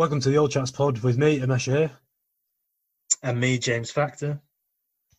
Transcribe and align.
Welcome 0.00 0.20
to 0.20 0.30
the 0.30 0.38
Old 0.38 0.50
Chats 0.50 0.70
Pod 0.70 1.00
with 1.00 1.18
me, 1.18 1.40
Amesha 1.40 1.76
here. 1.76 1.90
And 3.22 3.38
me, 3.38 3.58
James 3.58 3.90
Factor. 3.90 4.40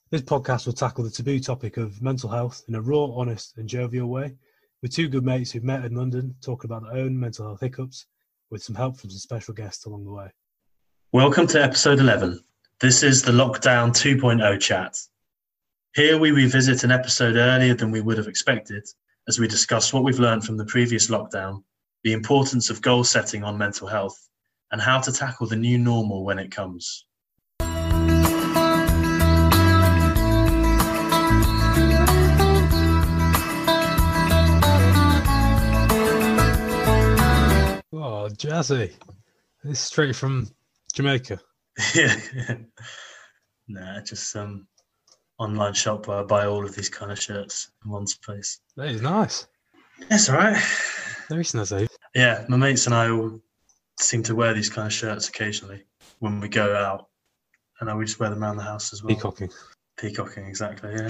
This 0.10 0.24
podcast 0.24 0.66
will 0.66 0.74
tackle 0.74 1.04
the 1.04 1.12
taboo 1.12 1.40
topic 1.40 1.78
of 1.78 2.02
mental 2.02 2.32
health 2.32 2.64
in 2.68 2.74
a 2.74 2.82
raw, 2.82 3.06
honest, 3.06 3.56
and 3.58 3.70
jovial 3.70 4.08
way, 4.08 4.34
with 4.82 4.92
two 4.92 5.08
good 5.08 5.24
mates 5.24 5.52
who've 5.52 5.64
met 5.64 5.86
in 5.86 5.94
London 5.94 6.34
talking 6.42 6.68
about 6.68 6.82
their 6.82 7.00
own 7.00 7.20
mental 7.20 7.46
health 7.46 7.62
hiccups, 7.62 8.08
with 8.50 8.64
some 8.64 8.74
help 8.74 8.98
from 8.98 9.12
some 9.12 9.20
special 9.20 9.54
guests 9.54 9.86
along 9.86 10.04
the 10.04 10.12
way. 10.12 10.32
Welcome 11.12 11.46
to 11.46 11.62
episode 11.62 12.00
11. 12.00 12.44
This 12.80 13.04
is 13.04 13.22
the 13.22 13.34
Lockdown 13.34 13.92
2.0 13.92 14.60
chat. 14.60 14.98
Here 15.94 16.18
we 16.18 16.32
revisit 16.32 16.84
an 16.84 16.90
episode 16.90 17.36
earlier 17.36 17.76
than 17.76 17.92
we 17.92 18.02
would 18.02 18.18
have 18.18 18.28
expected 18.28 18.84
as 19.28 19.38
we 19.38 19.48
discuss 19.48 19.94
what 19.94 20.04
we've 20.04 20.18
learned 20.18 20.44
from 20.44 20.58
the 20.58 20.66
previous 20.66 21.12
lockdown, 21.12 21.64
the 22.04 22.14
importance 22.14 22.72
of 22.72 22.82
goal 22.82 23.04
setting 23.04 23.44
on 23.44 23.60
mental 23.60 23.88
health, 23.88 24.28
and 24.72 24.82
how 24.82 25.00
to 25.00 25.12
tackle 25.12 25.48
the 25.48 25.56
new 25.56 25.78
normal 25.78 26.24
when 26.24 26.40
it 26.40 26.52
comes. 26.52 27.06
Oh, 37.94 38.30
jazzy. 38.30 38.94
This 39.64 39.74
is 39.74 39.80
straight 39.80 40.16
from 40.16 40.48
Jamaica. 40.94 41.40
yeah. 41.94 42.16
nah, 43.68 44.02
just 44.02 44.32
some 44.32 44.68
online 45.38 45.74
shop 45.74 46.08
where 46.08 46.20
I 46.20 46.24
buy 46.24 46.46
all 46.46 46.66
of 46.66 46.76
these 46.76 46.90
kind 46.90 47.12
of 47.12 47.20
shirts 47.20 47.72
in 47.84 47.92
one 47.92 48.06
place. 48.24 48.60
That 48.78 48.88
is 48.88 49.02
nice. 49.02 49.48
That's 50.10 50.30
all 50.30 50.38
right. 50.38 50.58
Very 51.30 51.44
snazzy. 51.44 51.88
Yeah, 52.16 52.46
my 52.48 52.58
mates 52.58 52.86
and 52.86 52.96
I 52.96 53.10
all 53.10 53.42
seem 54.02 54.24
to 54.24 54.36
wear 54.36 54.54
these 54.54 54.70
kind 54.70 54.88
of 54.88 54.94
shirts 54.94 55.30
occasionally 55.30 55.84
when 56.20 56.40
we 56.40 56.48
go 56.48 56.76
out, 56.76 57.08
and 57.80 57.90
I 57.90 57.96
we 57.96 58.06
just 58.06 58.20
wear 58.20 58.30
them 58.30 58.44
around 58.44 58.58
the 58.58 58.64
house 58.64 58.94
as 58.94 59.04
well. 59.04 59.16
Peacocking. 59.16 59.50
Peacocking, 59.98 60.46
exactly. 60.46 60.94
Yeah. 60.94 61.08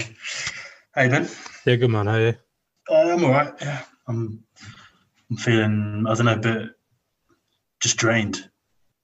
Hey 0.94 1.08
Ben. 1.08 1.28
Yeah, 1.66 1.76
good 1.76 1.90
man. 1.90 2.06
How 2.06 2.14
are 2.14 2.20
you? 2.20 2.34
Uh, 2.90 3.12
I'm 3.12 3.24
all 3.24 3.30
right. 3.30 3.54
Yeah, 3.60 3.82
I'm. 4.08 4.42
I'm 5.30 5.36
feeling. 5.36 6.04
I 6.08 6.14
don't 6.14 6.26
know, 6.26 6.34
a 6.34 6.36
bit 6.36 6.70
just 7.80 7.96
drained, 7.96 8.48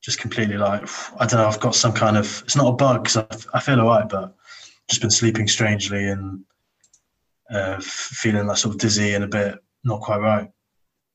just 0.03 0.21
completely 0.21 0.57
like 0.57 0.89
I 1.19 1.27
don't 1.27 1.41
know. 1.41 1.49
I've 1.49 1.61
got 1.61 1.75
some 1.75 1.93
kind 1.93 2.17
of. 2.17 2.43
It's 2.45 2.57
not 2.57 2.69
a 2.69 2.77
bug 2.77 3.05
because 3.05 3.17
I, 3.17 3.57
I 3.57 3.61
feel 3.61 3.81
all 3.81 3.89
right, 3.89 4.09
but 4.09 4.35
just 4.89 5.01
been 5.01 5.11
sleeping 5.11 5.49
strangely 5.49 6.09
and 6.09 6.45
uh, 7.51 7.79
feeling 7.81 8.47
like 8.47 8.57
sort 8.57 8.75
of 8.75 8.81
dizzy 8.81 9.15
and 9.15 9.25
a 9.25 9.29
bit 9.29 9.59
not 9.85 10.01
quite 10.01 10.21
right. 10.21 10.51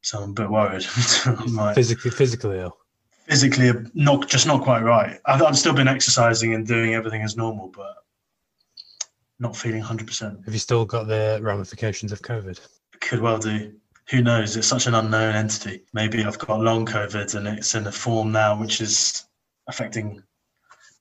So 0.04 0.22
I'm 0.22 0.32
a 0.32 0.34
bit 0.34 0.50
worried. 0.50 0.86
like, 1.52 1.76
physically, 1.76 2.12
physically 2.12 2.59
ill. 2.59 2.78
Physically, 3.26 3.72
not 3.94 4.28
just 4.28 4.46
not 4.46 4.62
quite 4.62 4.84
right. 4.84 5.20
I've, 5.26 5.42
I've 5.42 5.58
still 5.58 5.73
been 5.73 5.88
exercising 5.88 6.54
and 6.54 6.68
doing 6.68 6.94
everything 6.94 7.22
as 7.22 7.38
normal, 7.38 7.70
but 7.70 7.96
not 9.40 9.56
feeling 9.56 9.81
100%. 9.81 10.44
Have 10.44 10.54
you 10.54 10.59
still 10.59 10.84
got 10.84 11.08
the 11.08 11.40
ramifications 11.42 12.12
of 12.12 12.22
COVID? 12.22 12.59
Could 13.00 13.22
well 13.22 13.38
do. 13.38 13.74
Who 14.09 14.22
knows? 14.22 14.58
It's 14.58 14.68
such 14.68 14.88
an 14.88 14.96
unknown 14.96 15.36
entity. 15.36 15.84
Maybe 15.94 16.26
I've 16.26 16.38
got 16.38 16.59
long 16.59 16.86
COVID 16.86 17.36
and 17.36 17.48
it's 17.48 17.74
in 17.74 17.88
a 17.88 17.92
form 17.92 18.34
now 18.34 18.59
which 18.59 18.81
is 18.81 19.26
affecting 19.68 20.22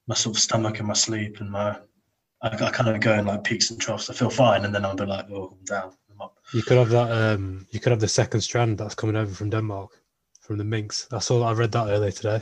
my 0.06 0.14
sort 0.14 0.36
of 0.36 0.42
stomach 0.42 0.78
and 0.78 0.88
my 0.88 0.94
sleep 0.94 1.40
and 1.40 1.50
my. 1.50 1.76
I, 2.42 2.48
I 2.48 2.70
kind 2.70 2.88
of 2.88 3.00
go 3.00 3.14
in 3.14 3.26
like 3.26 3.42
peaks 3.44 3.70
and 3.70 3.80
troughs. 3.80 4.10
I 4.10 4.14
feel 4.14 4.30
fine, 4.30 4.64
and 4.64 4.74
then 4.74 4.84
I'll 4.84 4.96
be 4.96 5.06
like, 5.06 5.26
"Oh, 5.30 5.56
I'm 5.56 5.64
down." 5.64 5.92
You 6.52 6.62
could 6.62 6.76
have 6.78 6.90
that. 6.90 7.10
Um, 7.10 7.66
you 7.70 7.80
could 7.80 7.92
have 7.92 8.00
the 8.00 8.08
second 8.08 8.40
strand 8.42 8.78
that's 8.78 8.94
coming 8.94 9.16
over 9.16 9.32
from 9.34 9.50
Denmark, 9.50 9.90
from 10.40 10.58
the 10.58 10.64
minks. 10.64 11.08
I 11.12 11.18
saw. 11.18 11.42
I 11.44 11.52
read 11.52 11.72
that 11.72 11.88
earlier 11.88 12.10
today. 12.12 12.40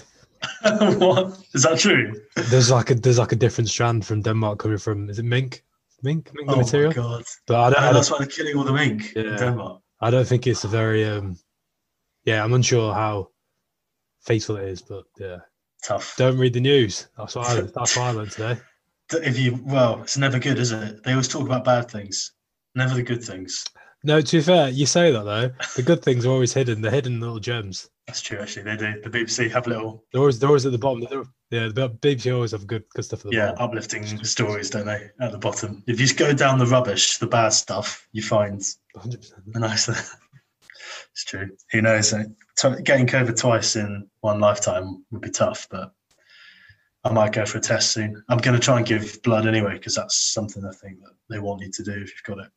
what 0.63 1.39
is 1.53 1.63
that 1.63 1.79
true? 1.79 2.13
There's 2.51 2.71
like 2.71 2.91
a 2.91 2.95
there's 2.95 3.19
like 3.19 3.33
a 3.33 3.37
different 3.37 3.69
strand 3.69 4.07
from 4.07 4.23
Denmark 4.23 4.59
coming 4.59 4.79
from. 4.79 5.09
Is 5.11 5.19
it 5.19 5.25
mink? 5.25 5.65
Mink, 6.03 6.31
mink 6.35 6.51
oh 6.51 6.57
material. 6.57 6.91
my 6.91 6.95
god! 6.95 7.25
But 7.47 7.57
I 7.57 7.71
don't. 7.71 7.79
Oh, 7.79 7.83
I 7.83 7.85
don't 7.85 7.95
that's 7.95 8.11
why 8.11 8.19
they're 8.19 8.27
killing 8.27 8.57
all 8.57 8.65
the 8.65 8.73
mink 8.73 9.13
Yeah. 9.15 9.23
in 9.23 9.37
Denmark. 9.37 9.83
I 10.01 10.11
don't 10.11 10.27
think 10.27 10.47
it's 10.47 10.65
a 10.65 10.69
very. 10.69 11.05
um 11.05 11.37
Yeah, 12.25 12.43
I'm 12.45 12.55
unsure 12.55 12.95
how 12.95 13.29
faithful 14.23 14.57
it 14.57 14.69
is, 14.69 14.83
but 14.83 15.05
yeah, 15.19 15.39
Tough. 15.87 16.15
don't 16.17 16.39
read 16.39 16.55
the 16.55 16.61
news. 16.61 17.09
That's 17.17 17.37
what 17.37 17.49
I. 17.49 17.61
That's 17.75 17.97
what 17.97 18.05
I 18.07 18.11
learned 18.13 18.33
today. 18.33 18.61
If 19.13 19.39
you 19.39 19.59
well, 19.65 20.01
it's 20.03 20.17
never 20.17 20.39
good, 20.39 20.59
is 20.59 20.73
it? 20.73 21.03
They 21.03 21.11
always 21.13 21.29
talk 21.29 21.43
about 21.47 21.65
bad 21.65 21.91
things, 21.91 22.33
never 22.75 22.95
the 22.95 23.03
good 23.03 23.23
things. 23.25 23.65
No, 24.03 24.21
to 24.21 24.37
be 24.39 24.43
fair, 24.43 24.71
you 24.71 24.87
say 24.87 25.11
that 25.13 25.25
though. 25.25 25.51
The 25.77 25.83
good 25.83 26.03
things 26.03 26.25
are 26.25 26.31
always 26.31 26.55
hidden. 26.55 26.81
They're 26.81 26.91
hidden 26.91 27.21
little 27.21 27.39
gems. 27.39 27.91
That's 28.07 28.23
true. 28.23 28.39
Actually, 28.39 28.63
they 28.63 28.77
do. 28.77 29.01
The 29.03 29.11
BBC 29.11 29.51
have 29.51 29.67
little 29.67 30.05
They're 30.13 30.21
always, 30.21 30.39
they're 30.39 30.49
always 30.49 30.65
at 30.67 30.73
the 30.73 30.79
bottom. 30.79 31.07
They're, 31.09 31.23
yeah, 31.51 31.69
the 31.73 31.91
BBC 31.91 32.35
always 32.35 32.53
have 32.53 32.67
good, 32.67 32.85
good 32.95 33.05
stuff 33.05 33.21
at 33.21 33.31
the 33.31 33.37
yeah 33.37 33.51
bottom. 33.53 33.65
uplifting 33.67 34.25
stories, 34.25 34.71
don't 34.71 34.87
they? 34.87 35.11
At 35.21 35.33
the 35.33 35.39
bottom. 35.39 35.83
If 35.87 36.01
you 36.01 36.07
just 36.07 36.17
go 36.17 36.33
down 36.33 36.59
the 36.59 36.67
rubbish, 36.67 37.19
the 37.19 37.27
bad 37.27 37.51
stuff, 37.51 38.09
you 38.13 38.23
find 38.23 38.61
100%. 38.97 39.33
a 39.55 39.59
nice. 39.59 39.89
it's 41.13 41.25
true. 41.25 41.51
Who 41.73 41.83
knows? 41.83 42.13
Getting 42.13 43.07
COVID 43.07 43.39
twice 43.39 43.77
in 43.77 44.09
one 44.21 44.41
lifetime 44.41 45.05
would 45.11 45.23
be 45.23 45.31
tough, 45.31 45.69
but 45.71 45.93
I 47.05 47.13
might 47.13 47.33
go 47.33 47.45
for 47.45 47.59
a 47.59 47.61
test 47.61 47.93
soon. 47.93 48.23
I'm 48.29 48.39
going 48.39 48.59
to 48.59 48.65
try 48.65 48.79
and 48.79 48.87
give 48.87 49.23
blood 49.23 49.47
anyway 49.47 49.75
because 49.75 49.95
that's 49.95 50.17
something 50.17 50.65
I 50.65 50.73
think 50.73 51.01
that 51.01 51.13
they 51.29 51.39
want 51.39 51.63
you 51.63 51.71
to 51.71 51.83
do 51.85 51.93
if 51.93 52.11
you've 52.11 52.37
got 52.37 52.45
it. 52.45 52.51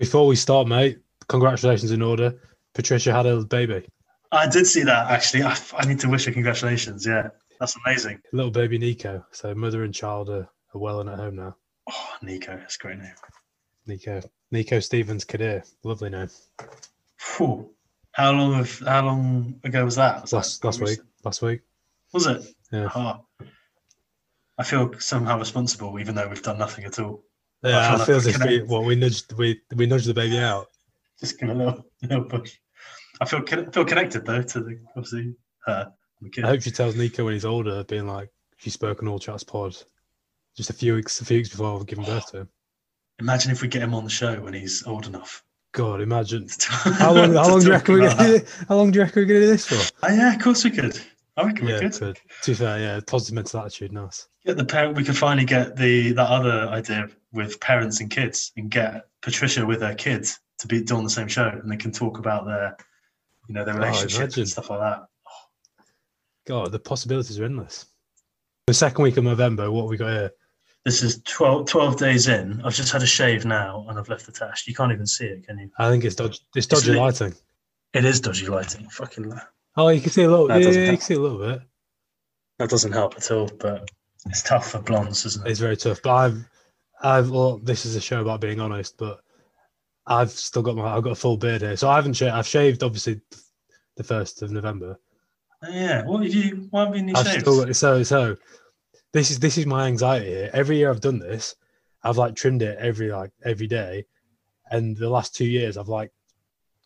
Before 0.00 0.26
we 0.26 0.34
start, 0.34 0.66
mate, 0.66 0.98
congratulations 1.28 1.92
in 1.92 2.02
order. 2.02 2.40
Patricia 2.74 3.12
had 3.12 3.26
a 3.26 3.44
baby, 3.44 3.86
I 4.32 4.48
did 4.48 4.66
see 4.66 4.82
that 4.84 5.10
actually. 5.10 5.42
I, 5.42 5.56
I 5.76 5.86
need 5.86 6.00
to 6.00 6.08
wish 6.08 6.24
her 6.24 6.32
congratulations. 6.32 7.06
Yeah, 7.06 7.28
that's 7.58 7.76
amazing. 7.84 8.20
little 8.32 8.50
baby 8.50 8.78
Nico. 8.78 9.24
So 9.32 9.54
mother 9.54 9.84
and 9.84 9.94
child 9.94 10.30
are, 10.30 10.48
are 10.74 10.80
well 10.80 11.00
and 11.00 11.10
at 11.10 11.18
home 11.18 11.36
now. 11.36 11.56
Oh, 11.90 12.10
Nico, 12.22 12.56
that's 12.56 12.76
a 12.76 12.78
great 12.78 12.98
name. 12.98 13.14
Nico, 13.86 14.22
Nico 14.50 14.80
Stevens 14.80 15.24
Kadir, 15.24 15.64
lovely 15.82 16.10
name. 16.10 16.30
Phew. 17.16 17.70
How 18.12 18.32
long 18.32 18.58
of 18.60 18.78
how 18.80 19.04
long 19.04 19.60
ago 19.64 19.84
was 19.84 19.96
that? 19.96 20.22
Was 20.22 20.32
Last 20.32 20.62
that 20.62 20.66
last 20.66 20.80
week, 20.80 20.98
last 21.24 21.42
week. 21.42 21.60
Was 22.12 22.26
it? 22.26 22.42
Yeah. 22.72 22.88
Oh. 22.94 23.24
I 24.58 24.62
feel 24.62 24.92
somehow 24.98 25.38
responsible, 25.38 25.98
even 25.98 26.14
though 26.14 26.28
we've 26.28 26.42
done 26.42 26.58
nothing 26.58 26.84
at 26.84 26.98
all. 26.98 27.22
Yeah, 27.62 27.94
I 27.94 28.04
feel 28.04 28.14
we 28.14 28.18
as 28.18 28.26
if 28.26 28.44
we, 28.44 28.62
well, 28.62 28.84
we 28.84 28.96
nudged 28.96 29.32
we 29.34 29.60
we 29.74 29.86
nudged 29.86 30.06
the 30.06 30.14
baby 30.14 30.38
out. 30.38 30.68
Just 31.18 31.38
give 31.38 31.50
a 31.50 31.54
little, 31.54 31.84
little 32.02 32.24
push. 32.24 32.56
I 33.20 33.26
feel 33.26 33.42
feel 33.44 33.84
connected 33.84 34.24
though 34.24 34.42
to 34.42 34.60
the 34.60 34.80
obviously 34.96 35.34
her. 35.66 35.92
I 36.42 36.46
hope 36.46 36.62
she 36.62 36.70
tells 36.70 36.96
Nico 36.96 37.24
when 37.24 37.34
he's 37.34 37.44
older, 37.44 37.84
being 37.84 38.06
like 38.06 38.30
she 38.58 38.70
spoke 38.70 39.02
on 39.02 39.08
all 39.08 39.18
chats 39.18 39.44
pod, 39.44 39.76
just 40.56 40.70
a 40.70 40.74
few 40.74 40.94
weeks 40.94 41.20
a 41.20 41.24
few 41.24 41.38
weeks 41.38 41.50
before 41.50 41.84
giving 41.84 42.04
birth 42.04 42.30
to 42.32 42.40
him. 42.40 42.48
Imagine 43.20 43.52
if 43.52 43.60
we 43.60 43.68
get 43.68 43.82
him 43.82 43.94
on 43.94 44.04
the 44.04 44.10
show 44.10 44.40
when 44.40 44.54
he's 44.54 44.86
old 44.86 45.06
enough. 45.06 45.42
God, 45.72 46.00
imagine 46.00 46.48
how 46.68 47.12
long 47.12 47.34
how 47.34 47.48
long 47.48 47.60
do 47.60 47.66
you 47.66 47.72
reckon 47.72 47.94
we're 47.94 48.08
gonna 48.08 48.38
do, 48.38 48.44
how 48.68 48.76
long 48.76 48.90
do 48.90 48.98
you 48.98 49.04
reckon 49.04 49.22
we're 49.22 49.26
gonna 49.26 49.40
do 49.40 49.46
this 49.46 49.66
for? 49.66 49.96
Oh, 50.02 50.12
yeah, 50.12 50.34
of 50.34 50.40
course 50.42 50.64
we 50.64 50.70
could. 50.70 50.98
I 51.40 51.46
reckon 51.46 51.68
Yeah, 51.68 51.80
we 51.80 51.90
could. 51.90 52.20
To 52.42 52.50
be 52.50 52.54
fair, 52.54 52.78
yeah, 52.78 53.00
positive 53.06 53.34
mental 53.34 53.60
attitude, 53.60 53.92
nice. 53.92 54.28
Get 54.44 54.56
the 54.56 54.64
parent. 54.64 54.96
We 54.96 55.04
could 55.04 55.16
finally 55.16 55.46
get 55.46 55.76
the 55.76 56.12
that 56.12 56.28
other 56.28 56.68
idea 56.68 57.08
with 57.32 57.60
parents 57.60 58.00
and 58.00 58.10
kids, 58.10 58.52
and 58.56 58.70
get 58.70 59.06
Patricia 59.22 59.64
with 59.64 59.82
her 59.82 59.94
kids 59.94 60.38
to 60.58 60.66
be 60.66 60.82
doing 60.82 61.04
the 61.04 61.10
same 61.10 61.28
show, 61.28 61.48
and 61.48 61.70
they 61.70 61.76
can 61.76 61.92
talk 61.92 62.18
about 62.18 62.46
their, 62.46 62.76
you 63.48 63.54
know, 63.54 63.64
their 63.64 63.74
oh, 63.74 63.78
relationships 63.78 64.36
Oh, 64.36 64.40
and 64.40 64.48
stuff 64.48 64.70
like 64.70 64.80
that. 64.80 65.06
God, 66.46 66.72
the 66.72 66.78
possibilities 66.78 67.38
are 67.38 67.44
endless. 67.44 67.86
The 68.66 68.74
second 68.74 69.02
week 69.02 69.16
of 69.16 69.24
November, 69.24 69.70
what 69.70 69.82
have 69.82 69.90
we 69.90 69.96
got 69.96 70.10
here? 70.10 70.30
This 70.84 71.02
is 71.02 71.22
12, 71.24 71.66
12 71.66 71.98
days 71.98 72.28
in. 72.28 72.62
I've 72.64 72.74
just 72.74 72.92
had 72.92 73.02
a 73.02 73.06
shave 73.06 73.44
now, 73.44 73.84
and 73.88 73.98
I've 73.98 74.08
left 74.08 74.26
the 74.26 74.32
tash. 74.32 74.66
You 74.66 74.74
can't 74.74 74.92
even 74.92 75.06
see 75.06 75.26
it, 75.26 75.46
can 75.46 75.58
you? 75.58 75.70
I 75.78 75.90
think 75.90 76.04
it's 76.04 76.14
dodgy. 76.14 76.38
It's 76.56 76.66
dodgy 76.66 76.90
Isn't 76.90 76.96
lighting. 76.96 77.34
It 77.92 78.04
is 78.04 78.20
dodgy 78.20 78.46
lighting. 78.46 78.88
Fucking 78.88 79.32
Oh, 79.76 79.88
you 79.88 80.00
can 80.00 80.10
see 80.10 80.22
a 80.24 80.30
little. 80.30 80.48
That 80.48 80.62
Yeah, 80.62 80.68
you 80.70 80.86
can 80.92 81.00
see 81.00 81.14
a 81.14 81.20
little 81.20 81.38
bit. 81.38 81.62
that 82.58 82.70
doesn't 82.70 82.92
help 82.92 83.14
at 83.16 83.30
all. 83.30 83.48
But 83.58 83.90
it's 84.26 84.42
tough 84.42 84.70
for 84.72 84.80
blondes, 84.80 85.24
isn't 85.26 85.46
it? 85.46 85.50
It's 85.50 85.60
very 85.60 85.76
tough. 85.76 86.00
But 86.02 86.14
I've, 86.14 86.48
I've. 87.02 87.30
Well, 87.30 87.58
this 87.58 87.86
is 87.86 87.96
a 87.96 88.00
show 88.00 88.20
about 88.20 88.40
being 88.40 88.60
honest, 88.60 88.96
but 88.98 89.20
I've 90.06 90.30
still 90.30 90.62
got 90.62 90.76
my. 90.76 90.96
I've 90.96 91.02
got 91.02 91.12
a 91.12 91.16
full 91.16 91.36
beard 91.36 91.62
here, 91.62 91.76
so 91.76 91.88
I 91.88 91.96
haven't 91.96 92.14
shaved. 92.14 92.32
I've 92.34 92.46
shaved 92.46 92.82
obviously 92.82 93.20
the 93.96 94.04
first 94.04 94.42
of 94.42 94.50
November. 94.50 94.98
Oh, 95.62 95.70
yeah. 95.70 96.04
What 96.04 96.22
have 96.24 96.34
you? 96.34 96.66
Why 96.70 96.86
haven't 96.86 97.08
you 97.08 97.14
I've 97.16 97.26
shaved? 97.26 97.40
still 97.42 97.64
got 97.64 97.76
so 97.76 98.02
so. 98.02 98.36
This 99.12 99.30
is 99.30 99.38
this 99.38 99.58
is 99.58 99.66
my 99.66 99.86
anxiety 99.86 100.26
here. 100.26 100.50
Every 100.52 100.76
year 100.78 100.90
I've 100.90 101.00
done 101.00 101.18
this, 101.18 101.54
I've 102.02 102.16
like 102.16 102.34
trimmed 102.34 102.62
it 102.62 102.78
every 102.78 103.10
like 103.12 103.30
every 103.44 103.66
day, 103.66 104.04
and 104.70 104.96
the 104.96 105.08
last 105.10 105.34
two 105.34 105.44
years 105.46 105.76
I've 105.76 105.88
like 105.88 106.12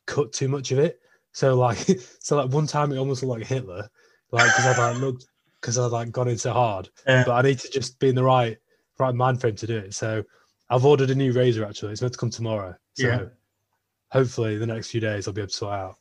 cut 0.06 0.32
too 0.32 0.48
much 0.48 0.70
of 0.72 0.78
it. 0.78 1.00
So 1.34 1.54
like 1.56 1.76
so 2.20 2.36
like 2.36 2.50
one 2.50 2.66
time 2.66 2.90
it 2.92 2.96
almost 2.96 3.22
looked 3.22 3.40
like 3.40 3.46
Hitler, 3.48 3.88
like 4.30 4.46
because 4.46 4.66
I'd 4.66 4.78
like 4.78 5.00
looked 5.02 5.26
because 5.60 5.78
I'd 5.78 5.86
like 5.92 6.10
gone 6.10 6.28
into 6.28 6.52
hard. 6.52 6.88
Yeah. 7.06 7.24
But 7.26 7.32
I 7.34 7.42
need 7.42 7.58
to 7.58 7.70
just 7.70 7.98
be 7.98 8.08
in 8.08 8.14
the 8.14 8.24
right 8.24 8.56
right 8.98 9.14
mind 9.14 9.40
frame 9.40 9.56
to 9.56 9.66
do 9.66 9.76
it. 9.76 9.92
So 9.94 10.24
I've 10.70 10.84
ordered 10.84 11.10
a 11.10 11.14
new 11.14 11.32
razor 11.32 11.66
actually. 11.66 11.92
It's 11.92 12.00
meant 12.00 12.14
to 12.14 12.18
come 12.18 12.30
tomorrow. 12.30 12.74
So 12.94 13.06
Yeah. 13.08 13.24
hopefully 14.10 14.56
the 14.56 14.66
next 14.66 14.90
few 14.90 15.00
days 15.00 15.28
I'll 15.28 15.34
be 15.34 15.42
able 15.42 15.50
to 15.50 15.54
sort 15.54 15.74
out. 15.74 15.96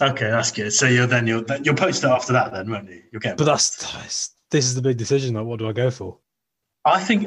Okay, 0.00 0.28
that's 0.30 0.50
good. 0.50 0.72
So 0.72 0.86
you'll 0.86 1.06
then 1.06 1.26
you'll 1.26 1.44
you'll 1.62 1.74
post 1.76 2.02
it 2.02 2.08
after 2.08 2.32
that, 2.32 2.52
then, 2.52 2.70
won't 2.70 2.88
you? 2.88 3.02
You'll 3.12 3.20
get. 3.20 3.36
But 3.36 3.44
that's, 3.44 3.92
that's 3.92 4.34
this 4.50 4.64
is 4.64 4.74
the 4.74 4.82
big 4.82 4.96
decision. 4.96 5.34
Like, 5.34 5.44
what 5.44 5.58
do 5.60 5.68
I 5.68 5.72
go 5.72 5.90
for? 5.90 6.18
I 6.84 7.00
think 7.00 7.26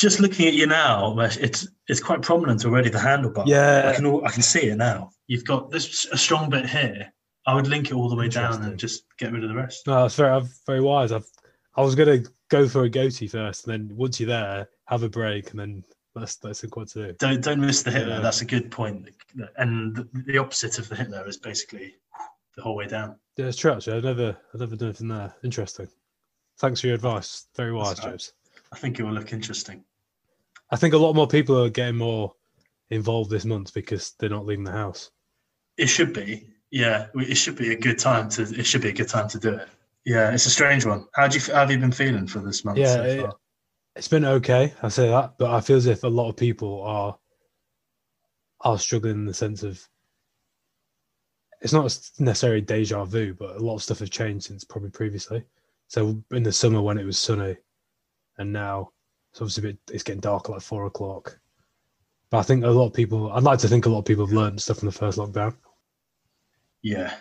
just 0.00 0.18
looking 0.18 0.46
at 0.46 0.54
you 0.54 0.66
now, 0.66 1.14
it's 1.20 1.68
it's 1.86 2.00
quite 2.00 2.22
prominent 2.22 2.64
already. 2.64 2.88
The 2.88 2.98
handlebar. 2.98 3.44
Yeah, 3.46 3.90
I 3.90 3.94
can 3.94 4.06
all, 4.06 4.24
I 4.24 4.30
can 4.30 4.42
see 4.42 4.70
it 4.70 4.76
now. 4.76 5.10
You've 5.26 5.44
got 5.44 5.70
this 5.70 6.06
a 6.06 6.16
strong 6.16 6.48
bit 6.48 6.66
here. 6.66 7.12
I 7.46 7.54
would 7.54 7.66
link 7.66 7.90
it 7.90 7.94
all 7.94 8.08
the 8.08 8.16
way 8.16 8.28
down 8.28 8.62
and 8.62 8.78
just 8.78 9.04
get 9.18 9.32
rid 9.32 9.44
of 9.44 9.50
the 9.50 9.56
rest. 9.56 9.86
No, 9.86 10.02
that's 10.02 10.14
very 10.14 10.42
very 10.66 10.80
wise. 10.80 11.12
I've 11.12 11.26
I 11.76 11.82
was 11.82 11.94
gonna 11.94 12.22
go 12.48 12.66
for 12.66 12.84
a 12.84 12.88
goatee 12.88 13.28
first, 13.28 13.66
and 13.66 13.72
then 13.72 13.96
once 13.96 14.18
you're 14.18 14.28
there, 14.28 14.70
have 14.86 15.02
a 15.02 15.08
break, 15.08 15.50
and 15.50 15.60
then 15.60 15.84
that's 16.14 16.36
that's 16.36 16.62
what 16.62 16.88
to 16.88 17.08
do. 17.08 17.12
Don't 17.18 17.42
don't 17.42 17.60
miss 17.60 17.82
the 17.82 17.90
Hitler. 17.90 18.14
Yeah. 18.14 18.20
That's 18.20 18.40
a 18.40 18.46
good 18.46 18.70
point. 18.70 19.06
And 19.58 19.94
the, 19.94 20.08
the 20.26 20.38
opposite 20.38 20.78
of 20.78 20.88
the 20.88 20.96
Hitler 20.96 21.28
is 21.28 21.36
basically 21.36 21.96
the 22.56 22.62
whole 22.62 22.74
way 22.74 22.86
down. 22.86 23.16
Yeah, 23.36 23.46
it's 23.46 23.58
true. 23.58 23.72
Actually, 23.72 23.98
I've 23.98 24.04
never 24.04 24.36
I've 24.54 24.60
never 24.60 24.76
done 24.76 24.88
anything 24.88 25.08
there. 25.08 25.34
Interesting. 25.44 25.88
Thanks 26.58 26.80
for 26.80 26.86
your 26.86 26.96
advice. 26.96 27.48
Very 27.54 27.72
wise, 27.72 28.00
James. 28.00 28.32
I 28.72 28.78
think 28.78 28.98
it 28.98 29.02
will 29.02 29.12
look 29.12 29.32
interesting. 29.32 29.84
I 30.70 30.76
think 30.76 30.94
a 30.94 30.98
lot 30.98 31.14
more 31.14 31.26
people 31.26 31.62
are 31.62 31.70
getting 31.70 31.96
more 31.96 32.34
involved 32.90 33.30
this 33.30 33.44
month 33.44 33.74
because 33.74 34.14
they're 34.18 34.30
not 34.30 34.46
leaving 34.46 34.64
the 34.64 34.72
house. 34.72 35.10
It 35.76 35.86
should 35.86 36.12
be, 36.12 36.48
yeah. 36.70 37.06
It 37.14 37.36
should 37.36 37.56
be 37.56 37.72
a 37.72 37.78
good 37.78 37.98
time 37.98 38.28
to. 38.30 38.42
It 38.42 38.64
should 38.64 38.82
be 38.82 38.90
a 38.90 38.92
good 38.92 39.08
time 39.08 39.28
to 39.28 39.38
do 39.38 39.54
it. 39.54 39.68
Yeah, 40.04 40.32
it's 40.32 40.46
a 40.46 40.50
strange 40.50 40.86
one. 40.86 41.06
How 41.14 41.28
do 41.28 41.38
you 41.38 41.52
how 41.52 41.60
have 41.60 41.70
you 41.70 41.78
been 41.78 41.92
feeling 41.92 42.26
for 42.26 42.38
this 42.40 42.64
month? 42.64 42.78
Yeah, 42.78 42.94
so 42.94 43.02
it, 43.02 43.30
it's 43.96 44.08
been 44.08 44.24
okay. 44.24 44.72
I 44.82 44.88
say 44.88 45.08
that, 45.08 45.34
but 45.38 45.50
I 45.50 45.60
feel 45.60 45.76
as 45.76 45.86
if 45.86 46.04
a 46.04 46.08
lot 46.08 46.28
of 46.28 46.36
people 46.36 46.82
are 46.82 47.18
are 48.62 48.78
struggling 48.78 49.14
in 49.14 49.24
the 49.24 49.34
sense 49.34 49.62
of 49.62 49.80
it's 51.60 51.72
not 51.72 51.84
necessarily 52.18 52.60
deja 52.62 53.04
vu, 53.04 53.34
but 53.34 53.56
a 53.56 53.58
lot 53.58 53.76
of 53.76 53.82
stuff 53.82 53.98
has 53.98 54.10
changed 54.10 54.46
since 54.46 54.64
probably 54.64 54.90
previously. 54.90 55.44
So 55.88 56.22
in 56.30 56.42
the 56.42 56.52
summer 56.52 56.80
when 56.80 56.98
it 56.98 57.04
was 57.04 57.18
sunny, 57.18 57.56
and 58.38 58.52
now 58.52 58.92
it's 59.30 59.40
obviously 59.40 59.72
bit, 59.72 59.78
it's 59.92 60.02
getting 60.02 60.20
dark 60.20 60.48
like 60.48 60.62
four 60.62 60.86
o'clock. 60.86 61.38
But 62.30 62.38
I 62.38 62.42
think 62.42 62.64
a 62.64 62.68
lot 62.68 62.86
of 62.86 62.94
people, 62.94 63.32
I'd 63.32 63.42
like 63.42 63.58
to 63.60 63.68
think 63.68 63.86
a 63.86 63.88
lot 63.88 64.00
of 64.00 64.04
people 64.04 64.24
have 64.24 64.34
learned 64.34 64.60
stuff 64.60 64.78
from 64.78 64.86
the 64.86 64.92
first 64.92 65.18
lockdown. 65.18 65.54
Yeah, 66.82 67.14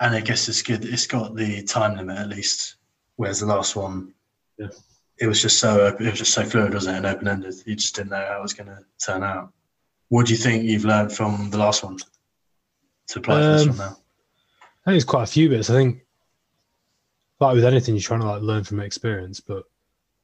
and 0.00 0.14
I 0.14 0.20
guess 0.20 0.48
it's 0.48 0.62
good. 0.62 0.84
It's 0.84 1.06
got 1.06 1.34
the 1.34 1.62
time 1.62 1.96
limit 1.96 2.18
at 2.18 2.28
least, 2.28 2.76
whereas 3.16 3.40
the 3.40 3.46
last 3.46 3.76
one, 3.76 4.14
yeah, 4.58 4.68
it 5.18 5.26
was 5.26 5.42
just 5.42 5.58
so 5.58 5.86
it 5.86 6.00
was 6.00 6.18
just 6.18 6.32
so 6.32 6.44
fluid, 6.44 6.74
wasn't 6.74 6.96
it, 6.96 6.98
and 6.98 7.06
open 7.06 7.28
ended. 7.28 7.54
You 7.66 7.76
just 7.76 7.94
didn't 7.94 8.10
know 8.10 8.26
how 8.28 8.38
it 8.38 8.42
was 8.42 8.54
going 8.54 8.68
to 8.68 8.78
turn 9.04 9.22
out. 9.22 9.52
What 10.08 10.26
do 10.26 10.32
you 10.32 10.38
think 10.38 10.64
you've 10.64 10.84
learned 10.84 11.12
from 11.12 11.50
the 11.50 11.58
last 11.58 11.84
one 11.84 11.98
to 13.08 13.18
apply 13.18 13.36
um, 13.36 13.42
for 13.42 13.58
this 13.58 13.68
one 13.68 13.76
now? 13.76 13.96
I 14.86 14.90
think 14.90 14.96
it's 14.96 15.04
quite 15.04 15.24
a 15.24 15.26
few 15.26 15.50
bits. 15.50 15.68
I 15.70 15.74
think, 15.74 16.00
like 17.40 17.54
with 17.54 17.64
anything, 17.64 17.94
you're 17.94 18.02
trying 18.02 18.20
to 18.20 18.26
like 18.26 18.42
learn 18.42 18.64
from 18.64 18.80
experience. 18.80 19.40
But 19.40 19.64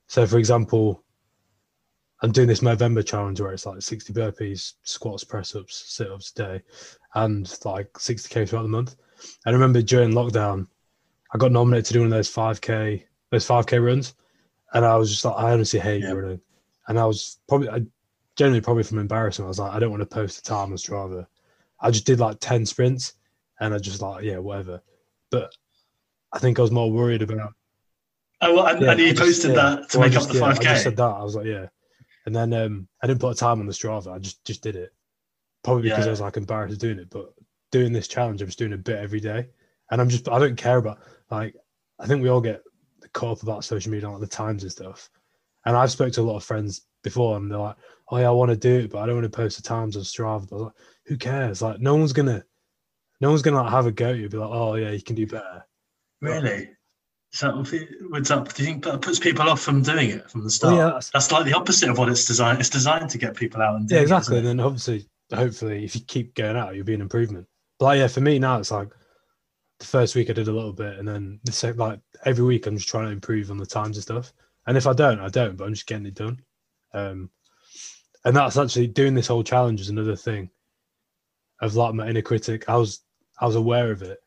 so, 0.07 0.27
for 0.27 0.39
example, 0.39 1.04
I'm 2.25 2.33
doing 2.33 2.49
this 2.49 2.61
Movember 2.61 3.05
challenge 3.05 3.39
where 3.39 3.53
it's 3.53 3.67
like 3.67 3.83
60 3.83 4.15
burpees, 4.15 4.73
squats, 4.83 5.25
press 5.25 5.55
ups, 5.55 5.85
sit 5.89 6.11
ups 6.11 6.33
a 6.33 6.35
day, 6.35 6.63
and 7.17 7.47
like 7.67 7.93
60k 7.93 8.49
throughout 8.49 8.63
the 8.63 8.69
month. 8.69 8.97
I 9.45 9.51
remember 9.51 9.83
during 9.83 10.13
lockdown, 10.13 10.67
I 11.35 11.39
got 11.39 11.53
nominated 11.53 11.85
to 11.85 11.93
do 11.93 12.01
one 12.01 12.07
of 12.07 12.13
those 12.13 12.35
5k, 12.35 13.03
those 13.31 13.47
5k 13.47 13.85
runs, 13.85 14.15
and 14.73 14.87
I 14.87 14.97
was 14.97 15.11
just 15.11 15.27
like, 15.27 15.35
I 15.37 15.53
honestly 15.53 15.79
hate 15.79 16.01
yeah. 16.01 16.13
running, 16.13 16.41
and 16.89 16.99
I 16.99 17.05
was 17.05 17.41
probably, 17.47 17.69
I 17.69 17.83
generally 18.37 18.63
probably 18.63 18.85
from 18.85 19.01
embarrassment, 19.01 19.47
I 19.47 19.49
was 19.49 19.59
like, 19.59 19.75
I 19.75 19.79
don't 19.79 19.91
want 19.91 20.01
to 20.01 20.07
post 20.07 20.39
a 20.39 20.43
time 20.43 20.73
on 20.73 20.79
Strava. 20.79 21.27
I 21.81 21.91
just 21.91 22.07
did 22.07 22.21
like 22.21 22.39
10 22.41 22.65
sprints, 22.65 23.13
and 23.61 23.75
I 23.75 23.79
just 23.79 24.01
like, 24.01 24.25
yeah, 24.25 24.39
whatever. 24.39 24.81
But 25.29 25.55
I 26.33 26.39
think 26.39 26.59
I 26.59 26.63
was 26.63 26.71
more 26.71 26.91
worried 26.91 27.21
about. 27.21 27.53
Oh, 28.41 28.55
well, 28.55 28.67
and, 28.67 28.81
yeah, 28.81 28.93
and 28.93 29.01
you 29.01 29.15
posted 29.15 29.55
that 29.57 29.91
to 29.91 29.99
well, 29.99 30.09
make 30.09 30.15
just, 30.15 30.31
up 30.31 30.33
the 30.33 30.41
5k. 30.41 30.61
I 30.61 30.73
just 30.73 30.85
said 30.85 30.97
that. 30.97 31.03
I 31.03 31.23
was 31.23 31.37
like, 31.37 31.45
yeah. 31.45 31.67
And 32.27 32.35
then 32.35 32.53
um, 32.53 32.89
I 33.03 33.07
didn't 33.07 33.21
put 33.21 33.37
a 33.37 33.39
time 33.39 33.61
on 33.61 33.67
the 33.67 33.73
Strava. 33.73 34.13
I 34.13 34.19
just 34.19 34.45
just 34.45 34.63
did 34.63 34.77
it, 34.77 34.93
probably 35.63 35.83
because 35.83 36.05
yeah. 36.05 36.09
I 36.09 36.11
was 36.11 36.21
like 36.21 36.37
embarrassed 36.37 36.81
doing 36.81 36.99
it. 36.99 37.11
But 37.11 37.35
doing 37.71 37.93
this 37.93 38.09
challenge, 38.09 38.41
I 38.41 38.47
was 38.47 38.57
doing 38.57 38.73
a 38.73 38.79
bit 38.79 38.99
every 38.99 39.21
day, 39.21 39.49
and 39.91 40.01
I'm 40.01 40.09
just 40.09 40.29
I 40.29 40.39
don't 40.39 40.57
care 40.57 40.79
about 40.79 40.99
like 41.31 41.55
I 42.01 42.07
think 42.07 42.23
we 42.23 42.29
all 42.29 42.41
get 42.41 42.63
caught 43.13 43.39
up 43.39 43.43
about 43.43 43.65
social 43.65 43.93
media, 43.93 44.09
and 44.09 44.19
like 44.19 44.29
the 44.29 44.37
times 44.37 44.63
and 44.63 44.73
stuff. 44.73 45.11
And 45.67 45.77
I've 45.77 45.91
spoke 45.91 46.13
to 46.15 46.21
a 46.21 46.23
lot 46.23 46.37
of 46.37 46.45
friends 46.45 46.83
before, 47.03 47.37
and 47.37 47.51
they're 47.51 47.59
like, 47.59 47.77
"Oh 48.11 48.19
yeah, 48.19 48.29
I 48.29 48.33
want 48.33 48.51
to 48.51 48.57
do 48.57 48.85
it, 48.85 48.91
but 48.91 48.99
I 48.99 49.07
don't 49.07 49.17
want 49.17 49.31
to 49.31 49.37
post 49.37 49.57
the 49.57 49.63
times 49.63 49.97
on 49.97 50.03
Strava." 50.03 50.49
But 50.49 50.61
like, 50.61 50.73
who 51.07 51.17
cares? 51.17 51.63
Like, 51.63 51.81
no 51.81 51.95
one's 51.97 52.13
gonna, 52.13 52.43
no 53.21 53.29
one's 53.31 53.43
gonna 53.43 53.63
like 53.63 53.71
have 53.71 53.87
a 53.87 53.93
go. 53.93 54.11
You'll 54.13 54.31
be 54.31 54.39
like, 54.39 54.51
"Oh 54.51 54.75
yeah, 54.75 54.91
you 54.91 55.03
can 55.03 55.17
do 55.17 55.27
better." 55.27 55.65
Really? 56.21 56.71
So, 57.35 57.65
what's 58.11 58.31
up? 58.31 58.55
Do 58.55 58.63
you 58.63 58.69
think 58.69 58.85
that 58.85 59.03
puts 59.03 59.19
people 59.19 59.49
off 59.49 59.61
from 59.61 59.83
doing 59.83 60.11
it 60.11 60.31
from 60.31 60.45
the 60.45 60.51
start? 60.51 60.75
Well, 60.75 60.87
yeah, 60.87 60.93
that's, 60.93 61.11
that's, 61.11 61.33
like 61.33 61.45
the 61.45 61.55
opposite 61.55 61.91
of 61.91 61.99
what 61.99 62.09
it's 62.09 62.25
designed. 62.27 62.61
It's 62.61 62.71
designed 62.71 63.11
to 63.11 63.19
get 63.19 63.35
people 63.35 63.61
out 63.61 63.75
and 63.75 63.89
doing 63.89 63.97
it. 63.97 63.99
yeah, 63.99 64.03
exactly. 64.03 64.37
It, 64.37 64.39
and 64.39 64.47
then 64.47 64.61
obviously, 64.61 65.09
hopefully, 65.35 65.85
if 65.85 65.97
you 65.97 66.03
keep 66.03 66.37
going 66.37 66.57
out, 66.57 66.77
you'll 66.77 66.85
be 66.85 66.95
an 66.95 67.01
improvement. 67.01 67.49
But 67.81 67.87
like, 67.87 67.99
yeah, 67.99 68.07
for 68.07 68.21
me 68.21 68.39
now, 68.39 68.61
it's 68.61 68.71
like 68.71 68.89
the 69.81 69.85
first 69.85 70.15
week 70.15 70.31
I 70.31 70.33
did 70.33 70.47
a 70.47 70.53
little 70.53 70.73
bit, 70.73 70.97
and 70.97 71.09
then 71.09 71.41
the 71.43 71.51
second, 71.51 71.81
like 71.81 71.99
every 72.25 72.45
week 72.45 72.69
I'm 72.69 72.77
just 72.77 72.89
trying 72.89 73.07
to 73.07 73.11
improve 73.11 73.51
on 73.51 73.59
the 73.59 73.67
times 73.67 73.97
and 73.97 74.05
stuff. 74.05 74.33
And 74.69 74.77
if 74.77 74.87
I 74.87 74.93
don't, 74.93 75.19
I 75.19 75.29
don't. 75.29 75.57
But 75.57 75.65
I'm 75.65 75.75
just 75.75 75.89
getting 75.89 76.07
it 76.07 76.15
done. 76.15 76.41
Um, 76.93 77.31
and 78.25 78.37
that's 78.37 78.57
actually 78.57 78.87
doing 78.87 79.15
this 79.15 79.27
whole 79.27 79.43
challenge 79.43 79.81
is 79.81 79.89
another 79.89 80.15
thing 80.15 80.51
of 81.61 81.75
like 81.75 81.95
my 81.95 82.09
inner 82.09 82.23
critic. 82.23 82.69
I 82.69 82.77
was 82.77 83.01
I 83.41 83.47
was 83.47 83.57
aware 83.57 83.91
of 83.91 84.03
it 84.03 84.21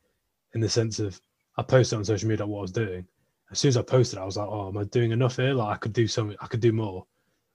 in 0.53 0.59
the 0.59 0.67
sense 0.67 0.99
of 0.99 1.21
I 1.57 1.63
posted 1.63 1.97
on 1.97 2.05
social 2.05 2.29
media 2.29 2.45
what 2.45 2.59
I 2.59 2.61
was 2.61 2.71
doing. 2.71 3.05
As 3.51 3.59
soon 3.59 3.69
as 3.69 3.77
I 3.77 3.81
posted, 3.81 4.19
I 4.19 4.25
was 4.25 4.37
like, 4.37 4.47
"Oh, 4.47 4.67
am 4.67 4.77
I 4.77 4.83
doing 4.85 5.11
enough 5.11 5.37
here? 5.37 5.53
Like, 5.53 5.75
I 5.75 5.77
could 5.77 5.93
do 5.93 6.07
something. 6.07 6.37
I 6.41 6.47
could 6.47 6.59
do 6.59 6.71
more." 6.71 7.05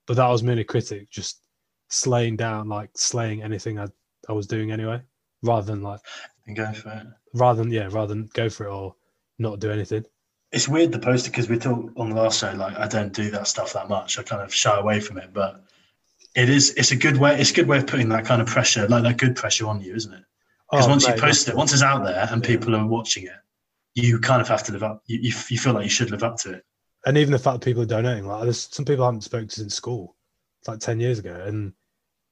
But 0.07 0.17
that 0.17 0.29
was 0.29 0.43
inner 0.43 0.65
critic 0.65 1.11
just 1.11 1.43
slaying 1.89 2.37
down, 2.37 2.69
like 2.69 2.91
slaying 2.95 3.43
anything 3.43 3.79
I 3.79 3.87
I 4.29 4.33
was 4.33 4.47
doing 4.47 4.73
anyway, 4.73 5.03
rather 5.43 5.67
than 5.67 5.83
like 5.83 6.01
and 6.47 6.57
go 6.57 6.73
for 6.73 6.91
it. 6.91 7.07
Rather 7.35 7.63
than 7.63 7.73
yeah, 7.73 7.89
rather 7.91 8.15
than 8.15 8.31
go 8.35 8.49
for 8.49 8.67
it 8.67 8.71
or 8.71 8.95
not 9.39 9.61
do 9.61 9.71
anything. 9.71 10.05
It's 10.51 10.69
weird 10.69 10.93
the 10.93 10.99
poster 10.99 11.31
because 11.31 11.49
we 11.49 11.59
talked 11.59 11.97
on 11.97 12.11
the 12.11 12.17
last 12.17 12.41
show 12.41 12.53
like 12.53 12.77
I 12.77 12.87
don't 12.87 13.13
do 13.13 13.31
that 13.31 13.49
stuff 13.49 13.73
that 13.73 13.89
much. 13.89 14.19
I 14.19 14.23
kind 14.23 14.43
of 14.43 14.55
shy 14.55 14.79
away 14.79 15.01
from 15.01 15.19
it, 15.19 15.33
but 15.33 15.65
it 16.35 16.49
is 16.49 16.75
it's 16.75 16.93
a 16.93 16.97
good 16.97 17.17
way. 17.17 17.39
It's 17.39 17.51
a 17.51 17.55
good 17.55 17.69
way 17.69 17.79
of 17.79 17.87
putting 17.87 18.09
that 18.11 18.25
kind 18.25 18.41
of 18.43 18.49
pressure, 18.49 18.87
like 18.89 19.03
that 19.05 19.19
good 19.19 19.37
pressure 19.37 19.67
on 19.67 19.81
you, 19.81 19.95
isn't 19.95 20.13
it? 20.13 20.25
Because 20.71 20.87
oh, 20.87 20.91
once 20.91 21.07
mate, 21.07 21.17
you 21.17 21.23
post 21.23 21.49
it, 21.49 21.57
once 21.57 21.73
it's 21.73 21.83
out 21.83 22.05
there 22.05 22.29
and 22.31 22.43
people 22.43 22.75
are 22.75 22.87
watching 22.87 23.25
it, 23.25 23.33
you 23.95 24.19
kind 24.19 24.41
of 24.41 24.49
have 24.49 24.63
to 24.65 24.73
live 24.73 24.83
up. 24.83 25.03
You, 25.07 25.19
you, 25.19 25.33
you 25.49 25.59
feel 25.59 25.75
like 25.75 25.85
you 25.85 25.91
should 25.91 26.11
live 26.11 26.23
up 26.23 26.37
to 26.39 26.53
it. 26.53 26.65
And 27.05 27.19
even 27.19 27.33
the 27.33 27.39
fact 27.39 27.61
that 27.61 27.65
people 27.65 27.83
are 27.83 27.87
donating, 27.87 28.27
like 28.27 28.45
there's 28.45 28.69
some 28.73 28.85
people 28.85 29.05
I 29.05 29.09
haven't 29.09 29.23
spoken 29.23 29.49
to 29.49 29.55
since 29.55 29.75
school, 29.75 30.17
it's 30.61 30.69
like 30.69 30.79
ten 30.79 31.01
years 31.01 31.19
ago, 31.19 31.35
and 31.47 31.73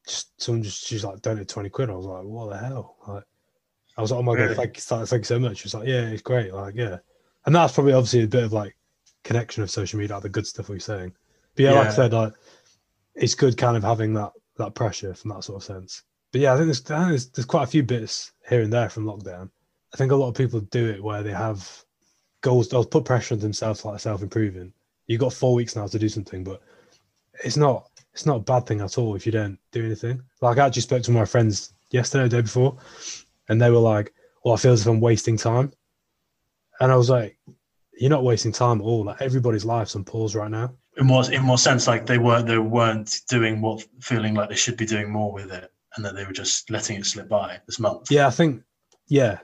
just 0.07 0.41
someone 0.41 0.63
just 0.63 0.87
she's 0.87 1.05
like 1.05 1.21
donated 1.23 1.49
twenty 1.49 1.69
quid. 1.69 1.91
I 1.91 1.95
was 1.95 2.07
like, 2.07 2.25
what 2.25 2.51
the 2.51 2.59
hell? 2.59 2.97
Like, 3.07 3.25
I 3.97 4.01
was 4.01 4.13
like, 4.13 4.21
oh 4.21 4.23
my 4.23 4.35
really? 4.35 4.55
god, 4.55 4.77
thank, 4.77 5.09
thank 5.09 5.21
you 5.21 5.25
so 5.25 5.39
much. 5.39 5.59
She 5.59 5.65
was 5.65 5.75
like, 5.75 5.89
yeah, 5.89 6.09
it's 6.09 6.23
great. 6.23 6.55
Like, 6.55 6.75
yeah. 6.77 6.99
And 7.47 7.55
that's 7.55 7.75
probably 7.75 7.93
obviously 7.93 8.23
a 8.23 8.29
bit 8.29 8.45
of 8.45 8.53
like 8.53 8.77
connection 9.25 9.63
of 9.63 9.71
social 9.71 9.99
media, 9.99 10.15
like 10.15 10.23
the 10.23 10.29
good 10.29 10.47
stuff 10.47 10.69
we 10.69 10.77
are 10.77 10.81
saying. 10.81 11.13
But 11.57 11.63
yeah, 11.65 11.73
yeah, 11.73 11.79
like 11.79 11.89
I 11.89 11.93
said, 11.93 12.13
like 12.13 12.33
it's 13.17 13.35
good 13.35 13.57
kind 13.57 13.77
of 13.77 13.83
having 13.83 14.15
that 14.15 14.33
that 14.57 14.75
pressure 14.75 15.15
from 15.15 15.31
that 15.31 15.43
sort 15.43 15.61
of 15.61 15.65
sense. 15.65 16.05
But 16.33 16.43
yeah, 16.43 16.55
I 16.55 16.57
think 16.57 16.67
there's, 16.67 16.89
I 16.91 16.99
think 16.99 17.09
there's, 17.09 17.31
there's 17.31 17.47
quite 17.47 17.65
a 17.65 17.67
few 17.67 17.83
bits 17.83 18.33
here 18.49 18.63
and 18.63 18.73
there 18.73 18.89
from 18.89 19.05
lockdown. 19.05 19.51
I 19.93 19.97
think 19.97 20.13
a 20.13 20.17
lot 20.17 20.29
of 20.29 20.35
people 20.35 20.61
do 20.61 20.89
it 20.89 21.03
where 21.03 21.23
they 21.23 21.33
have 21.33 21.85
goals, 22.43 22.69
they'll 22.69 22.85
put 22.85 23.05
pressure 23.05 23.35
on 23.35 23.41
themselves 23.41 23.85
like 23.85 24.01
self 24.01 24.23
improving. 24.23 24.73
You've 25.07 25.21
got 25.21 25.33
four 25.33 25.55
weeks 25.55 25.75
now 25.77 25.87
to 25.87 25.99
do 25.99 26.09
something, 26.09 26.45
but 26.45 26.63
it's 27.45 27.57
not 27.57 27.91
it's 28.13 28.27
not 28.27 28.37
a 28.37 28.41
bad 28.41 28.67
thing 28.67 28.81
at 28.81 28.99
all 28.99 29.15
if 29.15 29.27
you 29.27 29.33
don't 29.33 29.59
do 29.73 29.85
anything. 29.85 30.23
Like 30.41 30.59
I 30.59 30.67
actually 30.67 30.83
spoke 30.83 31.03
to 31.05 31.11
my 31.11 31.25
friends 31.25 31.73
yesterday, 31.91 32.25
the 32.25 32.37
day 32.37 32.43
before, 32.43 32.77
and 33.49 33.61
they 33.61 33.71
were 33.71 33.79
like, 33.79 34.13
"Well, 34.45 34.55
I 34.55 34.57
feel 34.57 34.73
as 34.73 34.83
if 34.83 34.87
I'm 34.87 35.01
wasting 35.01 35.37
time," 35.37 35.73
and 36.81 36.93
I 36.93 36.97
was 36.97 37.11
like, 37.11 37.39
"You're 37.93 38.11
not 38.11 38.25
wasting 38.25 38.53
time 38.53 38.81
at 38.81 38.85
all. 38.85 39.05
Like 39.05 39.21
everybody's 39.21 39.65
life's 39.65 39.97
on 39.97 40.05
pause 40.05 40.35
right 40.35 40.51
now." 40.51 40.75
In 40.97 41.09
what 41.09 41.33
in 41.33 41.47
what 41.47 41.61
sense? 41.61 41.87
Like 41.87 42.07
they 42.07 42.19
weren't 42.19 42.47
they 42.47 42.59
weren't 42.59 43.21
doing 43.29 43.61
what 43.61 43.87
feeling 44.01 44.35
like 44.35 44.49
they 44.49 44.57
should 44.57 44.77
be 44.77 44.87
doing 44.87 45.11
more 45.11 45.33
with 45.33 45.53
it, 45.53 45.73
and 45.97 46.05
that 46.05 46.15
they 46.15 46.25
were 46.25 46.33
just 46.33 46.71
letting 46.71 46.99
it 46.99 47.07
slip 47.07 47.29
by 47.29 47.59
this 47.67 47.79
month. 47.79 48.11
Yeah, 48.11 48.27
I 48.27 48.31
think 48.31 48.63
yeah, 49.09 49.39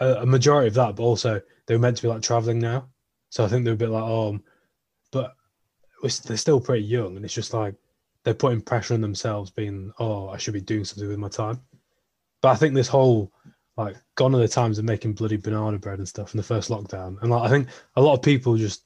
a, 0.00 0.22
a 0.22 0.26
majority 0.26 0.68
of 0.68 0.74
that, 0.74 0.96
but 0.96 1.02
also 1.02 1.40
they 1.66 1.74
were 1.74 1.80
meant 1.80 1.96
to 1.98 2.02
be 2.02 2.08
like 2.08 2.22
traveling 2.22 2.58
now, 2.58 2.88
so 3.30 3.44
I 3.44 3.48
think 3.48 3.64
they 3.64 3.70
were 3.70 3.74
a 3.74 3.78
bit 3.78 3.90
like, 3.90 4.02
"Oh," 4.02 4.38
but 5.12 5.34
they're 6.02 6.36
still 6.36 6.60
pretty 6.60 6.84
young, 6.84 7.16
and 7.16 7.24
it's 7.24 7.34
just 7.34 7.54
like 7.54 7.74
they're 8.24 8.34
putting 8.34 8.60
pressure 8.60 8.94
on 8.94 9.00
themselves, 9.00 9.50
being, 9.50 9.92
"Oh, 9.98 10.28
I 10.28 10.36
should 10.36 10.54
be 10.54 10.60
doing 10.60 10.84
something 10.84 11.08
with 11.08 11.18
my 11.18 11.28
time." 11.28 11.60
But 12.42 12.50
I 12.50 12.54
think 12.56 12.74
this 12.74 12.88
whole 12.88 13.32
like 13.76 13.96
gone 14.14 14.34
are 14.34 14.38
the 14.38 14.48
times 14.48 14.78
of 14.78 14.84
making 14.84 15.12
bloody 15.12 15.36
banana 15.36 15.78
bread 15.78 15.98
and 15.98 16.08
stuff 16.08 16.32
in 16.32 16.38
the 16.38 16.42
first 16.42 16.70
lockdown. 16.70 17.20
And 17.20 17.30
like 17.30 17.42
I 17.42 17.48
think 17.48 17.68
a 17.96 18.02
lot 18.02 18.14
of 18.14 18.22
people 18.22 18.56
just 18.56 18.84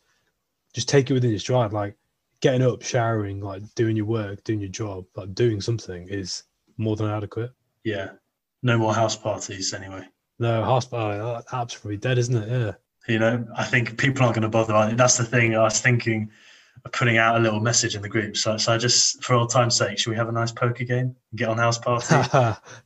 just 0.75 0.89
take 0.89 1.11
it 1.11 1.15
within 1.15 1.31
your 1.31 1.39
stride, 1.39 1.73
like 1.73 1.97
getting 2.41 2.63
up, 2.63 2.83
showering, 2.83 3.41
like 3.41 3.63
doing 3.75 3.97
your 3.97 4.07
work, 4.07 4.43
doing 4.45 4.61
your 4.61 4.71
job, 4.71 5.05
like 5.17 5.35
doing 5.35 5.61
something 5.61 6.09
is 6.09 6.45
more 6.77 6.97
than 6.97 7.11
adequate. 7.11 7.51
Yeah. 7.85 8.11
No 8.63 8.79
more 8.79 8.95
house 8.95 9.17
parties 9.17 9.73
anyway. 9.75 10.07
No, 10.41 10.65
hospital 10.65 11.05
oh, 11.05 11.35
that 11.35 11.55
app's 11.57 11.75
probably 11.75 11.99
dead, 11.99 12.19
isn't 12.19 12.35
it? 12.35 12.49
Yeah. 12.49 12.73
You 13.07 13.19
know, 13.19 13.47
I 13.57 13.65
think 13.65 13.99
people 13.99 14.23
aren't 14.23 14.35
going 14.35 14.43
to 14.43 14.49
bother. 14.49 14.97
That's 14.97 15.19
the 15.19 15.25
thing. 15.25 15.55
I 15.55 15.63
was 15.63 15.81
thinking 15.81 16.31
of 16.85 16.93
putting 16.93 17.19
out 17.19 17.37
a 17.37 17.41
little 17.41 17.61
message 17.61 17.95
in 17.95 18.01
the 18.01 18.09
group. 18.09 18.37
So, 18.37 18.57
so 18.57 18.73
I 18.73 18.79
just, 18.79 19.23
for 19.23 19.35
old 19.35 19.51
time's 19.51 19.77
sake, 19.77 19.99
should 19.99 20.11
we 20.11 20.17
have 20.17 20.29
a 20.29 20.33
nice 20.33 20.51
poker 20.51 20.85
game 20.85 21.15
and 21.31 21.39
get 21.39 21.51
on 21.51 21.59
house 21.59 21.79
party? 21.79 22.15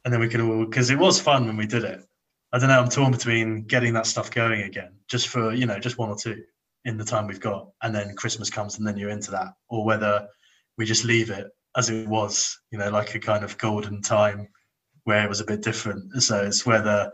and 0.04 0.12
then 0.12 0.18
we 0.18 0.28
can 0.28 0.40
all, 0.40 0.64
because 0.64 0.90
it 0.90 0.98
was 0.98 1.20
fun 1.20 1.46
when 1.46 1.56
we 1.56 1.66
did 1.66 1.84
it. 1.84 2.04
I 2.52 2.58
don't 2.58 2.68
know. 2.68 2.80
I'm 2.80 2.88
torn 2.88 3.12
between 3.12 3.64
getting 3.64 3.94
that 3.94 4.06
stuff 4.06 4.30
going 4.30 4.62
again, 4.62 4.92
just 5.08 5.28
for 5.28 5.52
you 5.52 5.66
know, 5.66 5.78
just 5.78 5.98
one 5.98 6.08
or 6.08 6.16
two 6.16 6.42
in 6.84 6.96
the 6.96 7.04
time 7.04 7.26
we've 7.26 7.40
got, 7.40 7.70
and 7.82 7.94
then 7.94 8.14
Christmas 8.14 8.50
comes 8.50 8.78
and 8.78 8.86
then 8.86 8.96
you're 8.96 9.10
into 9.10 9.30
that, 9.32 9.54
or 9.68 9.84
whether 9.84 10.28
we 10.78 10.84
just 10.84 11.04
leave 11.04 11.30
it 11.30 11.48
as 11.76 11.90
it 11.90 12.06
was, 12.06 12.60
you 12.70 12.78
know, 12.78 12.90
like 12.90 13.14
a 13.14 13.18
kind 13.18 13.44
of 13.44 13.58
golden 13.58 14.02
time 14.02 14.48
where 15.02 15.24
it 15.24 15.28
was 15.28 15.40
a 15.40 15.44
bit 15.44 15.62
different. 15.62 16.22
So 16.22 16.44
it's 16.44 16.64
whether 16.64 17.10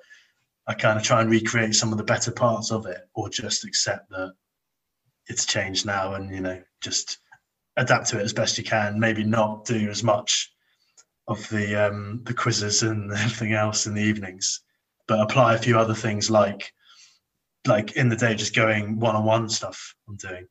I 0.67 0.75
kind 0.75 0.99
of 0.99 1.05
try 1.05 1.21
and 1.21 1.31
recreate 1.31 1.75
some 1.75 1.93
of 1.93 1.99
the 1.99 2.05
better 2.05 2.31
parts 2.31 2.71
of 2.71 2.87
it, 2.87 3.01
or 3.15 3.29
just 3.29 3.65
accept 3.65 4.11
that 4.11 4.35
it's 5.27 5.47
changed 5.47 5.87
now, 5.87 6.15
and 6.15 6.35
you 6.35 6.41
know, 6.41 6.63
just 6.81 7.19
adapt 7.77 8.09
to 8.09 8.19
it 8.19 8.25
as 8.25 8.33
best 8.33 8.59
you 8.59 8.65
can. 8.65 8.99
Maybe 8.99 9.25
not 9.25 9.65
do 9.65 9.89
as 9.91 10.03
much 10.03 10.53
of 11.29 11.49
the 11.49 11.89
um, 11.89 12.21
the 12.25 12.35
quizzes 12.35 12.83
and 12.83 13.13
everything 13.17 13.55
else 13.55 13.87
in 13.87 13.95
the 13.95 14.03
evenings, 14.03 14.61
but 15.07 15.21
apply 15.21 15.55
a 15.55 15.59
few 15.59 15.79
other 15.79 15.95
things 15.95 16.31
like 16.31 16.73
like 17.67 17.97
in 17.97 18.09
the 18.09 18.17
day, 18.17 18.35
just 18.35 18.55
going 18.55 18.99
one 18.99 19.17
on 19.17 19.25
one 19.25 19.49
stuff. 19.49 19.95
I'm 20.09 20.17
doing 20.17 20.47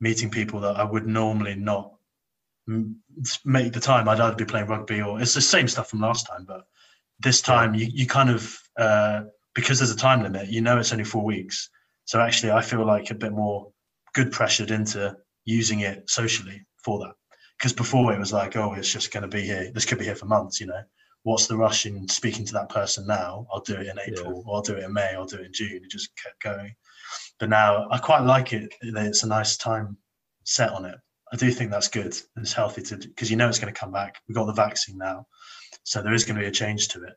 meeting 0.00 0.30
people 0.30 0.60
that 0.60 0.76
I 0.76 0.84
would 0.84 1.06
normally 1.06 1.54
not 1.54 1.92
make 3.44 3.72
the 3.72 3.80
time. 3.80 4.08
I'd 4.08 4.20
either 4.20 4.36
be 4.36 4.44
playing 4.44 4.66
rugby 4.66 5.00
or 5.00 5.20
it's 5.20 5.34
the 5.34 5.40
same 5.40 5.68
stuff 5.68 5.88
from 5.88 6.00
last 6.00 6.26
time, 6.26 6.44
but 6.46 6.66
this 7.22 7.40
time 7.40 7.74
you, 7.74 7.88
you 7.92 8.06
kind 8.06 8.30
of 8.30 8.58
uh, 8.78 9.22
because 9.54 9.78
there's 9.78 9.90
a 9.90 9.96
time 9.96 10.22
limit, 10.22 10.48
you 10.48 10.60
know 10.60 10.78
it's 10.78 10.92
only 10.92 11.04
four 11.04 11.24
weeks. 11.24 11.68
So 12.04 12.20
actually, 12.20 12.52
I 12.52 12.62
feel 12.62 12.84
like 12.84 13.10
a 13.10 13.14
bit 13.14 13.32
more 13.32 13.72
good 14.14 14.32
pressured 14.32 14.70
into 14.70 15.16
using 15.44 15.80
it 15.80 16.08
socially 16.10 16.64
for 16.84 16.98
that. 17.00 17.14
Because 17.58 17.72
before 17.72 18.12
it 18.12 18.18
was 18.18 18.32
like, 18.32 18.56
oh, 18.56 18.72
it's 18.74 18.92
just 18.92 19.12
going 19.12 19.22
to 19.22 19.28
be 19.28 19.42
here. 19.42 19.70
This 19.72 19.84
could 19.84 19.98
be 19.98 20.04
here 20.04 20.16
for 20.16 20.26
months, 20.26 20.60
you 20.60 20.66
know. 20.66 20.82
What's 21.22 21.46
the 21.46 21.56
rush 21.56 21.86
in 21.86 22.08
speaking 22.08 22.44
to 22.46 22.52
that 22.54 22.68
person 22.68 23.06
now? 23.06 23.46
I'll 23.52 23.60
do 23.60 23.76
it 23.76 23.86
in 23.86 23.98
April, 24.00 24.32
yeah. 24.32 24.42
or 24.44 24.56
I'll 24.56 24.62
do 24.62 24.74
it 24.74 24.82
in 24.82 24.92
May, 24.92 25.14
I'll 25.14 25.26
do 25.26 25.36
it 25.36 25.46
in 25.46 25.52
June. 25.52 25.80
It 25.84 25.90
just 25.90 26.10
kept 26.20 26.42
going. 26.42 26.74
But 27.38 27.50
now 27.50 27.86
I 27.90 27.98
quite 27.98 28.22
like 28.22 28.52
it. 28.52 28.72
It's 28.80 29.22
a 29.22 29.28
nice 29.28 29.56
time 29.56 29.96
set 30.44 30.70
on 30.70 30.84
it. 30.84 30.96
I 31.32 31.36
do 31.36 31.50
think 31.50 31.70
that's 31.70 31.88
good. 31.88 32.16
It's 32.36 32.52
healthy 32.52 32.82
to 32.82 32.96
because 32.96 33.30
you 33.30 33.36
know 33.36 33.48
it's 33.48 33.60
going 33.60 33.72
to 33.72 33.78
come 33.78 33.92
back. 33.92 34.20
We've 34.26 34.34
got 34.36 34.46
the 34.46 34.52
vaccine 34.52 34.98
now, 34.98 35.26
so 35.84 36.02
there 36.02 36.14
is 36.14 36.24
going 36.24 36.36
to 36.36 36.42
be 36.42 36.48
a 36.48 36.52
change 36.52 36.88
to 36.88 37.04
it. 37.04 37.14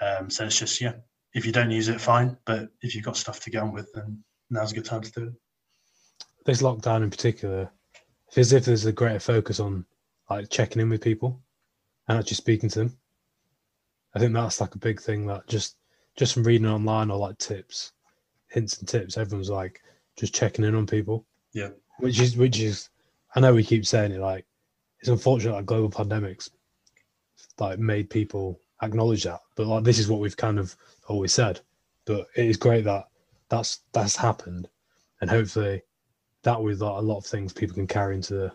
Um, 0.00 0.30
so 0.30 0.44
it's 0.44 0.58
just 0.58 0.80
yeah, 0.80 0.94
if 1.34 1.46
you 1.46 1.52
don't 1.52 1.70
use 1.70 1.88
it, 1.88 2.00
fine. 2.00 2.36
But 2.44 2.68
if 2.82 2.94
you've 2.94 3.04
got 3.04 3.16
stuff 3.16 3.40
to 3.40 3.50
get 3.50 3.62
on 3.62 3.72
with, 3.72 3.92
then 3.94 4.22
now's 4.50 4.72
a 4.72 4.74
good 4.74 4.84
time 4.84 5.02
to 5.02 5.12
do 5.12 5.26
it. 5.26 5.32
This 6.44 6.62
lockdown 6.62 7.02
in 7.02 7.10
particular, 7.10 7.70
feels 8.32 8.48
as 8.48 8.52
if 8.52 8.64
there's 8.64 8.86
a 8.86 8.92
greater 8.92 9.20
focus 9.20 9.60
on 9.60 9.84
like 10.30 10.48
checking 10.50 10.80
in 10.80 10.88
with 10.88 11.02
people 11.02 11.40
and 12.08 12.18
actually 12.18 12.36
speaking 12.36 12.68
to 12.70 12.80
them. 12.80 12.98
I 14.14 14.18
think 14.18 14.32
that's 14.32 14.60
like 14.60 14.74
a 14.74 14.78
big 14.78 15.00
thing 15.00 15.26
that 15.26 15.46
just 15.46 15.76
just 16.16 16.34
from 16.34 16.44
reading 16.44 16.66
online 16.66 17.10
or 17.10 17.18
like 17.18 17.38
tips, 17.38 17.92
hints 18.48 18.78
and 18.78 18.88
tips, 18.88 19.16
everyone's 19.16 19.50
like 19.50 19.80
just 20.18 20.34
checking 20.34 20.64
in 20.64 20.74
on 20.74 20.86
people. 20.86 21.26
Yeah. 21.52 21.70
Which 21.98 22.20
is 22.20 22.36
which 22.36 22.58
is 22.58 22.88
I 23.34 23.40
know 23.40 23.54
we 23.54 23.64
keep 23.64 23.86
saying 23.86 24.12
it 24.12 24.20
like 24.20 24.46
it's 25.00 25.08
unfortunate 25.08 25.52
that 25.56 25.66
global 25.66 25.90
pandemics 25.90 26.50
like 27.62 27.78
made 27.78 28.10
people 28.10 28.60
acknowledge 28.82 29.24
that. 29.24 29.40
But 29.54 29.66
like 29.66 29.84
this 29.84 29.98
is 29.98 30.08
what 30.08 30.20
we've 30.20 30.36
kind 30.36 30.58
of 30.58 30.76
always 31.08 31.32
said. 31.32 31.60
But 32.04 32.26
it 32.36 32.46
is 32.46 32.56
great 32.56 32.84
that 32.84 33.08
that's 33.48 33.80
that's 33.92 34.16
happened, 34.16 34.68
and 35.20 35.30
hopefully 35.30 35.82
that 36.42 36.60
with 36.60 36.82
like 36.82 36.98
a 36.98 37.04
lot 37.04 37.18
of 37.18 37.26
things 37.26 37.52
people 37.52 37.74
can 37.74 37.86
carry 37.86 38.16
into 38.16 38.34
the 38.34 38.52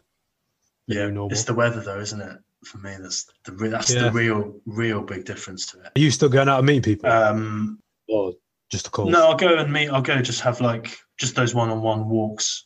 yeah 0.88 1.10
normal. 1.10 1.32
It's 1.32 1.46
the 1.46 1.54
weather 1.54 1.82
though, 1.82 2.00
isn't 2.00 2.22
it? 2.22 2.38
For 2.66 2.80
me, 2.80 2.96
that's 3.00 3.32
the 3.46 3.52
that's 3.52 3.94
yeah. 3.94 4.04
the 4.04 4.12
real 4.12 4.60
real 4.66 5.02
big 5.02 5.26
difference 5.26 5.66
to 5.68 5.80
it. 5.80 5.92
Are 5.96 6.00
you 6.00 6.12
still 6.12 6.30
going 6.30 6.50
out 6.50 6.60
and 6.60 6.68
meeting 6.68 6.82
people? 6.82 7.10
Um, 7.10 7.80
or 8.10 8.34
just 8.70 8.88
a 8.88 8.90
call? 8.90 9.10
No, 9.10 9.30
I'll 9.30 9.38
go 9.38 9.58
and 9.58 9.72
meet. 9.72 9.90
I'll 9.90 10.02
go 10.02 10.22
just 10.22 10.42
have 10.42 10.60
like 10.60 10.98
just 11.18 11.36
those 11.36 11.56
one 11.56 11.70
on 11.70 11.82
one 11.82 12.10
walks 12.10 12.66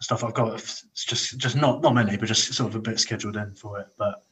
stuff. 0.00 0.24
I've 0.24 0.34
got 0.34 0.54
it's 0.54 0.84
just 0.94 1.38
just 1.38 1.56
not 1.56 1.82
not 1.82 1.94
many, 1.94 2.16
but 2.16 2.26
just 2.26 2.52
sort 2.52 2.70
of 2.70 2.76
a 2.76 2.80
bit 2.80 3.00
scheduled 3.00 3.36
in 3.36 3.54
for 3.54 3.80
it. 3.80 3.86
But 3.96 4.24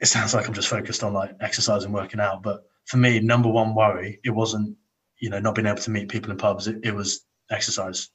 it 0.00 0.06
sounds 0.06 0.34
like 0.34 0.46
I'm 0.46 0.54
just 0.54 0.68
focused 0.68 1.04
on 1.04 1.12
like 1.12 1.32
exercise 1.40 1.84
and 1.84 1.94
working 1.94 2.20
out. 2.20 2.42
But 2.42 2.62
for 2.86 2.96
me, 2.96 3.20
number 3.20 3.48
one 3.48 3.74
worry, 3.74 4.20
it 4.24 4.30
wasn't, 4.30 4.76
you 5.20 5.30
know, 5.30 5.40
not 5.40 5.54
being 5.54 5.66
able 5.66 5.78
to 5.78 5.90
meet 5.90 6.08
people 6.08 6.30
in 6.30 6.36
pubs. 6.36 6.66
It, 6.68 6.78
it 6.82 6.94
was 6.94 7.24
exercise. 7.50 8.10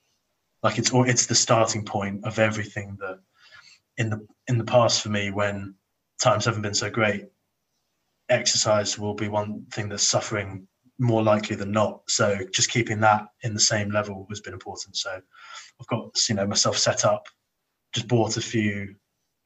Like 0.61 0.77
it's 0.77 0.91
all, 0.91 1.09
it's 1.09 1.25
the 1.25 1.35
starting 1.35 1.85
point 1.85 2.25
of 2.25 2.37
everything 2.37 2.97
that 2.99 3.19
in 3.97 4.09
the 4.09 4.25
in 4.47 4.57
the 4.57 4.63
past 4.63 5.01
for 5.01 5.09
me 5.09 5.31
when 5.31 5.75
times 6.21 6.45
haven't 6.45 6.61
been 6.61 6.73
so 6.73 6.89
great, 6.89 7.25
exercise 8.29 8.99
will 8.99 9.13
be 9.13 9.27
one 9.27 9.65
thing 9.71 9.89
that's 9.89 10.07
suffering 10.07 10.67
more 10.99 11.23
likely 11.23 11.55
than 11.55 11.71
not. 11.71 12.01
So 12.07 12.37
just 12.53 12.69
keeping 12.69 12.99
that 13.01 13.27
in 13.43 13.53
the 13.53 13.59
same 13.59 13.89
level 13.89 14.25
has 14.29 14.41
been 14.41 14.53
important. 14.53 14.97
So 14.97 15.11
I've 15.11 15.87
got 15.87 16.09
you 16.27 16.35
know 16.35 16.45
myself 16.45 16.77
set 16.77 17.05
up, 17.05 17.27
just 17.93 18.07
bought 18.07 18.37
a 18.37 18.41
few, 18.41 18.95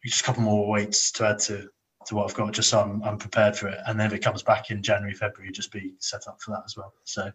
just 0.04 0.22
a 0.22 0.24
couple 0.24 0.44
more 0.44 0.70
weights 0.70 1.12
to 1.14 1.28
add 1.28 1.40
to 1.40 1.70
to 2.08 2.16
what 2.16 2.30
I've 2.30 2.36
got, 2.36 2.54
just 2.54 2.70
so 2.70 2.82
I'm, 2.82 3.04
I'm 3.04 3.18
prepared 3.18 3.56
for 3.56 3.68
it. 3.68 3.80
And 3.88 4.00
then 4.00 4.08
if 4.08 4.14
it 4.14 4.20
comes 4.20 4.44
back 4.44 4.72
in 4.72 4.84
January, 4.84 5.14
February, 5.14 5.52
just 5.52 5.72
be 5.72 5.94
set 6.00 6.28
up 6.28 6.42
for 6.42 6.52
that 6.52 6.64
as 6.66 6.78
well. 6.78 6.94
So 7.04 7.32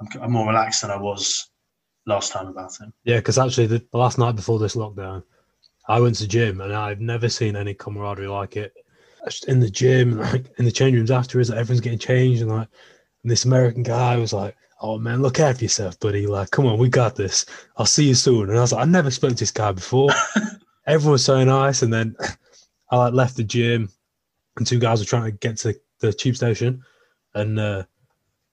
I'm, 0.00 0.22
I'm 0.22 0.32
more 0.32 0.46
relaxed 0.46 0.82
than 0.82 0.90
I 0.90 0.96
was 0.96 1.50
last 2.06 2.32
time 2.32 2.48
about 2.48 2.72
it. 2.80 2.92
Yeah, 3.04 3.16
because 3.16 3.38
actually, 3.38 3.66
the, 3.66 3.84
the, 3.90 3.98
last 3.98 4.18
night 4.18 4.36
before 4.36 4.58
this 4.58 4.76
lockdown, 4.76 5.22
I 5.88 6.00
went 6.00 6.16
to 6.16 6.28
gym 6.28 6.60
and 6.60 6.72
I've 6.72 7.00
never 7.00 7.28
seen 7.28 7.56
any 7.56 7.74
camaraderie 7.74 8.28
like 8.28 8.56
it. 8.56 8.72
In 9.48 9.60
the 9.60 9.70
gym, 9.70 10.18
like 10.32 10.46
in 10.58 10.64
the 10.64 10.72
change 10.72 10.94
rooms 10.94 11.10
after, 11.10 11.40
is 11.40 11.50
like 11.50 11.58
everyone's 11.58 11.80
getting 11.80 11.98
changed, 11.98 12.42
and 12.42 12.50
like 12.50 12.68
and 13.22 13.30
this 13.30 13.44
American 13.44 13.82
guy 13.82 14.16
was 14.16 14.32
like, 14.32 14.56
"Oh 14.80 14.98
man, 14.98 15.20
look 15.20 15.40
after 15.40 15.64
yourself, 15.64 15.98
buddy. 15.98 16.28
Like, 16.28 16.52
come 16.52 16.66
on, 16.66 16.78
we 16.78 16.88
got 16.88 17.16
this. 17.16 17.44
I'll 17.76 17.86
see 17.86 18.06
you 18.06 18.14
soon." 18.14 18.50
And 18.50 18.58
I 18.58 18.60
was 18.60 18.72
like, 18.72 18.86
"I 18.86 18.88
never 18.88 19.10
spoke 19.10 19.30
to 19.30 19.36
this 19.36 19.50
guy 19.50 19.72
before." 19.72 20.10
Everyone 20.86 21.12
was 21.12 21.24
so 21.24 21.42
nice, 21.42 21.82
and 21.82 21.92
then 21.92 22.14
I 22.90 22.96
like 22.96 23.14
left 23.14 23.36
the 23.36 23.44
gym, 23.44 23.90
and 24.56 24.66
two 24.66 24.78
guys 24.78 25.00
were 25.00 25.06
trying 25.06 25.24
to 25.24 25.32
get 25.32 25.56
to 25.58 25.74
the 26.00 26.12
tube 26.12 26.36
station, 26.36 26.82
and 27.34 27.58
uh, 27.58 27.84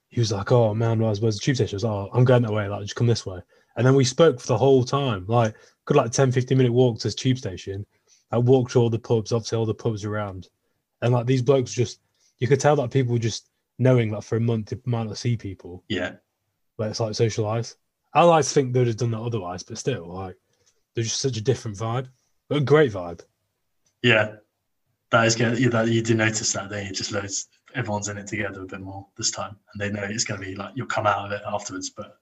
he 0.09 0.19
was 0.19 0.31
like, 0.31 0.51
"Oh 0.51 0.73
man, 0.73 0.99
where's, 0.99 1.21
where's 1.21 1.37
the 1.37 1.43
tube 1.43 1.55
station?" 1.55 1.75
I 1.75 1.77
was 1.77 1.83
like, 1.83 1.93
"Oh, 1.93 2.09
I'm 2.13 2.25
going 2.25 2.43
that 2.43 2.51
way. 2.51 2.67
Like, 2.67 2.81
just 2.81 2.95
come 2.95 3.07
this 3.07 3.25
way." 3.25 3.39
And 3.75 3.85
then 3.85 3.95
we 3.95 4.03
spoke 4.03 4.39
for 4.39 4.47
the 4.47 4.57
whole 4.57 4.83
time, 4.83 5.25
like, 5.27 5.55
good 5.85 5.97
like 5.97 6.11
10, 6.11 6.31
15 6.31 6.57
minute 6.57 6.73
walk 6.73 6.99
to 6.99 7.07
the 7.07 7.13
tube 7.13 7.37
station. 7.37 7.85
I 8.31 8.37
walked 8.37 8.71
to 8.71 8.79
all 8.79 8.89
the 8.89 8.99
pubs, 8.99 9.31
obviously 9.31 9.57
all 9.57 9.65
the 9.65 9.73
pubs 9.73 10.05
around, 10.05 10.49
and 11.01 11.13
like 11.13 11.25
these 11.25 11.41
blokes 11.41 11.73
just, 11.73 11.99
you 12.39 12.47
could 12.47 12.59
tell 12.59 12.75
that 12.77 12.91
people 12.91 13.17
just 13.17 13.49
knowing 13.79 14.11
that 14.11 14.23
for 14.23 14.37
a 14.37 14.41
month 14.41 14.67
they 14.67 14.77
might 14.85 15.07
not 15.07 15.17
see 15.17 15.37
people. 15.37 15.83
Yeah, 15.87 16.13
but 16.77 16.89
it's 16.89 16.99
like 16.99 17.15
socialize. 17.15 17.75
I 18.13 18.23
like 18.23 18.45
to 18.45 18.49
think 18.49 18.73
they'd 18.73 18.87
have 18.87 18.97
done 18.97 19.11
that 19.11 19.21
otherwise, 19.21 19.63
but 19.63 19.77
still, 19.77 20.07
like, 20.07 20.35
they're 20.93 21.03
just 21.03 21.21
such 21.21 21.37
a 21.37 21.41
different 21.41 21.77
vibe, 21.77 22.07
but 22.47 22.59
a 22.59 22.61
great 22.61 22.91
vibe. 22.91 23.21
Yeah, 24.03 24.35
that 25.11 25.25
is 25.25 25.35
good. 25.35 25.57
That 25.71 25.87
you 25.87 26.01
do 26.01 26.13
notice 26.13 26.51
that 26.53 26.69
they 26.69 26.89
just 26.91 27.11
loads. 27.11 27.47
Everyone's 27.73 28.09
in 28.09 28.17
it 28.17 28.27
together 28.27 28.61
a 28.61 28.65
bit 28.65 28.81
more 28.81 29.07
this 29.17 29.31
time, 29.31 29.55
and 29.73 29.81
they 29.81 29.89
know 29.89 30.05
it's 30.07 30.25
going 30.25 30.39
to 30.39 30.45
be 30.45 30.55
like 30.55 30.73
you'll 30.75 30.85
come 30.87 31.07
out 31.07 31.25
of 31.25 31.31
it 31.31 31.41
afterwards. 31.47 31.89
But 31.89 32.17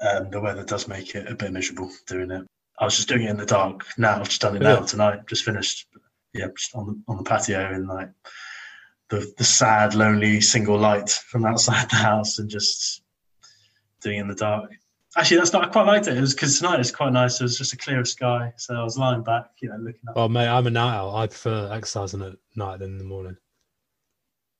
um, 0.00 0.30
the 0.30 0.40
weather 0.40 0.62
does 0.62 0.86
make 0.86 1.14
it 1.14 1.28
a 1.28 1.34
bit 1.34 1.52
miserable 1.52 1.90
doing 2.06 2.30
it. 2.30 2.46
I 2.78 2.84
was 2.84 2.96
just 2.96 3.08
doing 3.08 3.22
it 3.22 3.30
in 3.30 3.38
the 3.38 3.46
dark. 3.46 3.84
Now 3.96 4.20
I've 4.20 4.28
just 4.28 4.42
done 4.42 4.56
it 4.56 4.62
now 4.62 4.80
tonight. 4.80 5.26
Just 5.26 5.44
finished. 5.44 5.86
Yeah, 6.34 6.48
just 6.56 6.74
on 6.74 6.86
the, 6.86 7.02
on 7.12 7.16
the 7.18 7.24
patio 7.24 7.72
in 7.72 7.86
like 7.86 8.10
the 9.08 9.32
the 9.38 9.44
sad, 9.44 9.94
lonely 9.94 10.40
single 10.40 10.78
light 10.78 11.10
from 11.10 11.46
outside 11.46 11.88
the 11.90 11.96
house, 11.96 12.38
and 12.38 12.50
just 12.50 13.02
doing 14.02 14.18
it 14.18 14.22
in 14.22 14.28
the 14.28 14.34
dark. 14.34 14.70
Actually, 15.16 15.38
that's 15.38 15.52
not. 15.52 15.64
I 15.64 15.68
quite 15.68 15.86
liked 15.86 16.06
it. 16.06 16.16
It 16.16 16.20
was 16.20 16.34
because 16.34 16.58
tonight 16.58 16.80
it's 16.80 16.90
quite 16.90 17.12
nice. 17.12 17.38
It 17.38 17.44
was 17.44 17.58
just 17.58 17.74
a 17.74 17.76
clear 17.76 18.02
sky, 18.04 18.52
so 18.56 18.74
I 18.74 18.82
was 18.82 18.96
lying 18.96 19.22
back, 19.22 19.50
you 19.60 19.68
know, 19.68 19.76
looking 19.76 20.08
up. 20.08 20.14
Oh, 20.16 20.28
mate, 20.28 20.48
I'm 20.48 20.66
a 20.66 20.70
night 20.70 20.96
owl. 20.96 21.14
I 21.14 21.26
prefer 21.26 21.70
exercising 21.70 22.22
at 22.22 22.32
night 22.56 22.78
than 22.78 22.92
in 22.92 22.98
the 22.98 23.04
morning. 23.04 23.36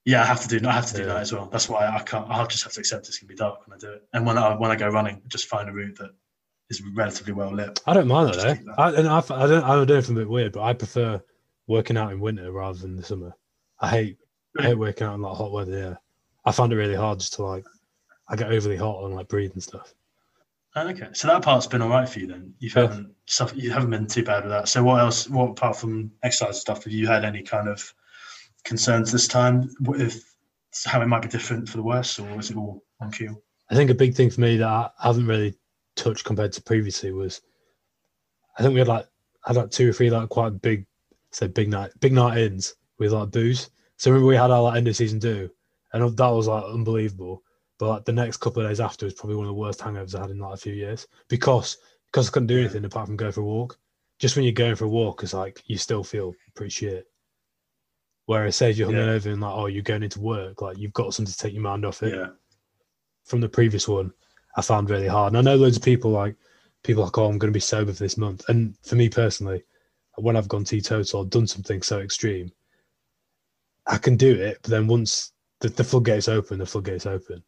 Yeah, 0.04 0.23
I 0.23 0.26
have 0.26 0.42
to 0.42 0.49
do. 0.49 0.66
I 0.66 0.73
have 0.73 0.87
to 0.87 0.94
do 0.94 1.02
yeah. 1.02 1.06
that 1.09 1.16
as 1.18 1.32
well. 1.32 1.49
That's 1.50 1.68
why 1.68 1.87
I 1.87 2.02
can't. 2.02 2.28
I'll 2.28 2.47
just 2.47 2.64
have 2.64 2.73
to 2.73 2.80
accept 2.80 3.09
it's 3.09 3.18
gonna 3.18 3.28
be 3.28 3.35
dark 3.35 3.66
when 3.66 3.76
I 3.76 3.78
do 3.78 3.92
it. 3.92 4.02
And 4.12 4.26
when 4.26 4.37
I 4.37 4.54
when 4.54 4.71
I 4.71 4.76
go 4.76 4.88
running, 4.88 5.23
just 5.28 5.47
find 5.47 5.71
a 5.71 5.73
route 5.73 5.97
that 5.99 6.11
is 6.68 6.82
relatively 6.94 7.32
well 7.32 7.54
lit. 7.54 7.80
I 7.87 7.94
don't 7.94 8.09
mind 8.09 8.35
that. 8.35 8.44
Eh? 8.44 8.56
I, 8.76 8.90
and 8.90 9.09
I, 9.09 9.18
I 9.18 9.47
don't. 9.47 9.64
I 9.64 9.75
don't 9.75 9.88
know 9.88 9.94
if 9.94 10.09
I'm 10.09 10.16
a 10.16 10.21
bit 10.21 10.28
weird, 10.28 10.52
but 10.52 10.64
I 10.64 10.75
prefer 10.75 11.23
working 11.66 11.97
out 11.97 12.12
in 12.12 12.21
winter 12.21 12.50
rather 12.52 12.78
than 12.78 12.97
the 12.97 13.02
summer. 13.02 13.32
I 13.80 13.88
hate. 13.88 14.18
I 14.59 14.64
hate 14.64 14.75
working 14.75 15.06
out 15.06 15.14
in 15.14 15.23
like 15.23 15.37
hot 15.37 15.52
weather. 15.52 15.78
Yeah, 15.78 15.94
I 16.44 16.52
find 16.52 16.73
it 16.73 16.76
really 16.76 16.97
hard 16.97 17.21
just 17.21 17.35
to 17.35 17.44
like. 17.44 17.64
I 18.28 18.37
get 18.37 18.52
overly 18.52 18.76
hot 18.76 19.04
and 19.04 19.14
like 19.14 19.28
breathe 19.28 19.52
and 19.52 19.62
stuff. 19.62 19.94
Oh, 20.75 20.88
okay, 20.88 21.09
so 21.12 21.29
that 21.29 21.43
part's 21.43 21.67
been 21.67 21.83
all 21.83 21.91
right 21.91 22.09
for 22.09 22.19
you 22.21 22.26
then. 22.26 22.55
You 22.59 22.71
haven't 22.71 23.14
stuff. 23.26 23.52
You 23.55 23.71
haven't 23.71 23.91
been 23.91 24.07
too 24.07 24.25
bad 24.25 24.45
with 24.45 24.52
that. 24.52 24.69
So 24.69 24.83
what 24.83 25.00
else? 25.00 25.29
What 25.29 25.50
apart 25.50 25.76
from 25.76 26.11
exercise 26.23 26.61
stuff, 26.61 26.85
have 26.85 26.93
you 26.93 27.07
had 27.07 27.25
any 27.25 27.43
kind 27.43 27.69
of 27.69 27.93
concerns 28.64 29.12
this 29.12 29.29
time 29.29 29.69
with 29.81 30.25
how 30.87 31.02
it 31.02 31.07
might 31.07 31.23
be 31.23 31.29
different 31.29 31.69
for 31.69 31.76
the 31.76 31.83
worse, 31.83 32.19
or 32.19 32.38
is 32.38 32.50
it 32.50 32.57
all 32.57 32.83
on 33.00 33.11
cue? 33.11 33.41
I 33.71 33.75
think 33.75 33.91
a 33.91 33.95
big 33.95 34.14
thing 34.14 34.31
for 34.31 34.41
me 34.41 34.57
that 34.57 34.67
I 34.67 34.91
haven't 34.99 35.26
really 35.26 35.55
touched 35.95 36.25
compared 36.25 36.52
to 36.52 36.62
previously 36.62 37.12
was 37.12 37.43
I 38.59 38.62
think 38.62 38.73
we 38.73 38.81
had 38.81 38.88
like 38.88 39.07
had 39.45 39.57
like 39.57 39.71
two 39.71 39.91
or 39.91 39.93
three 39.93 40.09
like 40.09 40.29
quite 40.31 40.62
big 40.62 40.87
say 41.33 41.49
big 41.49 41.69
night 41.69 41.91
big 42.00 42.12
night 42.12 42.38
ins 42.38 42.75
with 42.99 43.12
like 43.12 43.31
booze. 43.31 43.71
So 43.99 44.11
remember 44.11 44.29
we 44.29 44.37
had 44.37 44.50
our 44.50 44.62
like 44.62 44.79
end 44.79 44.88
of 44.88 44.97
season 44.97 45.19
do, 45.19 45.50
and 45.93 46.17
that 46.17 46.29
was 46.29 46.49
like 46.49 46.64
unbelievable. 46.64 47.43
But 47.83 47.89
like 47.89 48.05
the 48.05 48.12
next 48.12 48.37
couple 48.37 48.62
of 48.62 48.69
days 48.69 48.79
after 48.79 49.07
was 49.07 49.15
probably 49.15 49.35
one 49.35 49.47
of 49.47 49.49
the 49.49 49.61
worst 49.61 49.81
hangovers 49.81 50.15
I 50.15 50.21
had 50.21 50.31
in 50.31 50.39
like 50.39 50.55
a 50.55 50.57
few 50.57 50.73
years 50.73 51.05
because 51.29 51.79
because 52.12 52.29
I 52.29 52.31
couldn't 52.31 52.47
do 52.47 52.61
anything 52.61 52.85
apart 52.85 53.09
from 53.09 53.17
go 53.17 53.33
for 53.33 53.41
a 53.41 53.45
walk. 53.45 53.77
Just 54.21 54.37
when 54.37 54.45
you're 54.45 54.53
going 54.53 54.77
for 54.77 54.85
a 54.85 54.89
walk, 54.89 55.25
it's 55.25 55.35
like 55.35 55.65
you 55.67 55.77
still 55.77 56.05
feel 56.05 56.33
pretty 56.55 56.71
shit. 56.71 57.09
Whereas 58.27 58.55
say 58.55 58.71
if 58.71 58.79
you're 58.79 58.89
Yeah. 58.93 58.99
hungover 58.99 59.33
and 59.33 59.41
like 59.41 59.53
oh 59.53 59.67
you're 59.67 59.83
going 59.83 60.05
into 60.05 60.21
work, 60.21 60.62
like 60.62 60.79
you've 60.79 60.93
got 60.93 61.12
something 61.12 61.33
to 61.33 61.37
take 61.37 61.55
your 61.55 61.62
mind 61.62 61.85
off 61.85 62.05
it 62.05 62.15
Yeah, 62.15 62.29
from 63.25 63.41
the 63.41 63.49
previous 63.49 63.89
one, 63.89 64.12
I 64.57 64.62
found 64.62 64.89
really 64.89 65.09
hard. 65.09 65.33
And 65.33 65.39
I 65.39 65.43
know 65.51 65.57
loads 65.57 65.77
of 65.77 65.83
people 65.83 66.12
like 66.12 66.37
people 66.85 67.03
like, 67.03 67.19
oh, 67.19 67.27
I'm 67.27 67.37
going 67.37 67.53
to 67.53 67.57
be 67.57 67.59
sober 67.59 67.93
for 67.93 68.05
this 68.05 68.17
month. 68.17 68.45
And 68.49 68.77
for 68.85 68.95
me 68.95 69.09
personally, 69.09 69.65
when 70.19 70.37
I've 70.37 70.47
gone 70.47 70.62
teetotal, 70.62 71.23
or 71.23 71.27
done 71.27 71.49
something 71.49 71.83
so 71.83 71.99
extreme, 71.99 72.53
I 73.89 73.99
can 73.99 74.17
do 74.17 74.41
it. 74.41 74.61
But 74.62 74.71
then 74.71 74.87
once 74.87 75.33
the, 75.59 75.69
the 75.69 75.83
floodgates 75.83 76.29
open, 76.29 76.61
the 76.61 76.67
floodgates 76.67 77.07
open. 77.07 77.43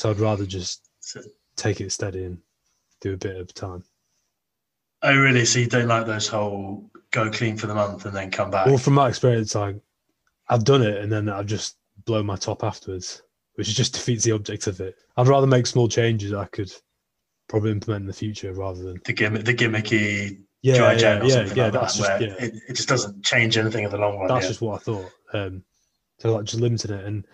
So 0.00 0.08
I'd 0.08 0.18
rather 0.18 0.46
just 0.46 0.88
take 1.56 1.82
it 1.82 1.92
steady 1.92 2.24
and 2.24 2.38
do 3.02 3.12
a 3.12 3.18
bit 3.18 3.36
of 3.36 3.52
time. 3.52 3.84
oh 5.02 5.14
really? 5.14 5.44
So 5.44 5.58
you 5.58 5.66
don't 5.66 5.88
like 5.88 6.06
those 6.06 6.26
whole 6.26 6.90
go 7.10 7.30
clean 7.30 7.58
for 7.58 7.66
the 7.66 7.74
month 7.74 8.06
and 8.06 8.16
then 8.16 8.30
come 8.30 8.50
back? 8.50 8.64
Well, 8.64 8.78
from 8.78 8.94
my 8.94 9.10
experience, 9.10 9.54
like 9.54 9.76
I've 10.48 10.64
done 10.64 10.80
it 10.80 11.02
and 11.02 11.12
then 11.12 11.28
I've 11.28 11.44
just 11.44 11.76
blown 12.06 12.24
my 12.24 12.36
top 12.36 12.64
afterwards, 12.64 13.20
which 13.56 13.74
just 13.74 13.92
defeats 13.96 14.24
the 14.24 14.32
object 14.32 14.68
of 14.68 14.80
it. 14.80 14.96
I'd 15.18 15.28
rather 15.28 15.46
make 15.46 15.66
small 15.66 15.86
changes 15.86 16.32
I 16.32 16.46
could 16.46 16.72
probably 17.50 17.72
implement 17.72 18.04
in 18.04 18.06
the 18.06 18.14
future 18.14 18.54
rather 18.54 18.82
than 18.82 19.02
the 19.04 19.12
gimmick, 19.12 19.44
the 19.44 19.54
gimmicky 19.54 20.38
yeah, 20.62 20.76
dry 20.78 20.92
yeah, 20.94 21.22
yeah, 21.22 21.28
something 21.28 21.56
yeah. 21.58 21.64
like 21.64 21.72
that's 21.74 21.98
that, 21.98 22.20
just 22.20 22.20
where 22.20 22.22
yeah. 22.22 22.46
it, 22.46 22.54
it 22.70 22.74
just 22.74 22.88
doesn't 22.88 23.22
change 23.22 23.58
anything 23.58 23.84
in 23.84 23.90
the 23.90 23.98
long 23.98 24.18
run. 24.18 24.28
that's 24.28 24.44
yeah. 24.44 24.48
just 24.48 24.62
what 24.62 24.76
I 24.76 24.82
thought. 24.82 25.12
Um, 25.34 25.62
so 26.20 26.34
like 26.34 26.46
just 26.46 26.62
limiting 26.62 26.90
it, 26.90 27.04
and 27.04 27.26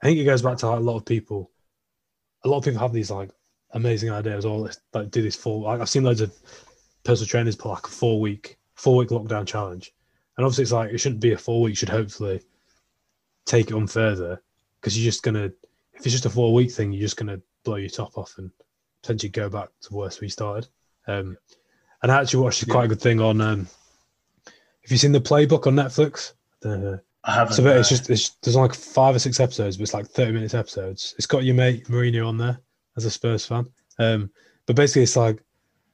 I 0.00 0.06
think 0.06 0.20
it 0.20 0.24
goes 0.24 0.42
back 0.42 0.58
to 0.58 0.68
like, 0.68 0.78
a 0.78 0.82
lot 0.82 0.98
of 0.98 1.04
people. 1.04 1.50
A 2.46 2.48
lot 2.48 2.58
of 2.58 2.64
people 2.64 2.80
have 2.80 2.92
these 2.92 3.10
like 3.10 3.30
amazing 3.72 4.10
ideas, 4.10 4.44
or 4.44 4.58
let's, 4.58 4.78
like 4.94 5.10
do 5.10 5.22
this 5.22 5.36
full. 5.36 5.62
Like 5.62 5.80
I've 5.80 5.88
seen 5.88 6.04
loads 6.04 6.20
of 6.20 6.32
personal 7.04 7.28
trainers 7.28 7.56
put 7.56 7.70
like 7.70 7.86
a 7.86 7.90
four 7.90 8.20
week, 8.20 8.58
four 8.74 8.96
week 8.96 9.08
lockdown 9.08 9.46
challenge, 9.46 9.92
and 10.36 10.46
obviously 10.46 10.62
it's 10.62 10.72
like 10.72 10.92
it 10.92 10.98
shouldn't 10.98 11.20
be 11.20 11.32
a 11.32 11.38
four 11.38 11.60
week. 11.62 11.72
You 11.72 11.76
should 11.76 11.88
hopefully 11.88 12.40
take 13.44 13.70
it 13.70 13.74
on 13.74 13.86
further 13.86 14.40
because 14.80 14.96
you're 14.96 15.10
just 15.10 15.22
gonna. 15.22 15.50
If 15.92 16.04
it's 16.04 16.12
just 16.12 16.26
a 16.26 16.30
four 16.30 16.54
week 16.54 16.70
thing, 16.70 16.92
you're 16.92 17.02
just 17.02 17.16
gonna 17.16 17.40
blow 17.64 17.76
your 17.76 17.90
top 17.90 18.16
off 18.16 18.38
and 18.38 18.50
potentially 19.02 19.30
go 19.30 19.48
back 19.48 19.68
to 19.82 19.94
worse 19.94 20.20
where 20.20 20.26
you 20.26 20.30
started. 20.30 20.68
Um, 21.06 21.36
and 22.02 22.12
I 22.12 22.20
actually 22.20 22.44
watched 22.44 22.62
a 22.62 22.66
quite 22.66 22.84
a 22.84 22.88
good 22.88 23.00
thing 23.00 23.20
on. 23.20 23.40
Um, 23.40 23.68
have 24.44 24.92
you 24.92 24.98
seen 24.98 25.12
the 25.12 25.20
playbook 25.20 25.66
on 25.66 25.74
Netflix? 25.74 26.34
The, 26.60 27.02
I 27.26 27.32
haven't. 27.34 27.54
so 27.54 27.66
it's 27.66 27.88
just 27.88 28.08
it's, 28.08 28.30
there's 28.42 28.56
like 28.56 28.72
five 28.72 29.14
or 29.14 29.18
six 29.18 29.40
episodes, 29.40 29.76
but 29.76 29.82
it's 29.82 29.94
like 29.94 30.06
thirty 30.06 30.32
minutes 30.32 30.54
episodes. 30.54 31.14
It's 31.18 31.26
got 31.26 31.44
your 31.44 31.56
mate 31.56 31.88
Mourinho 31.88 32.26
on 32.26 32.38
there 32.38 32.60
as 32.96 33.04
a 33.04 33.10
Spurs 33.10 33.44
fan. 33.44 33.66
Um, 33.98 34.30
but 34.66 34.76
basically, 34.76 35.02
it's 35.02 35.16
like 35.16 35.42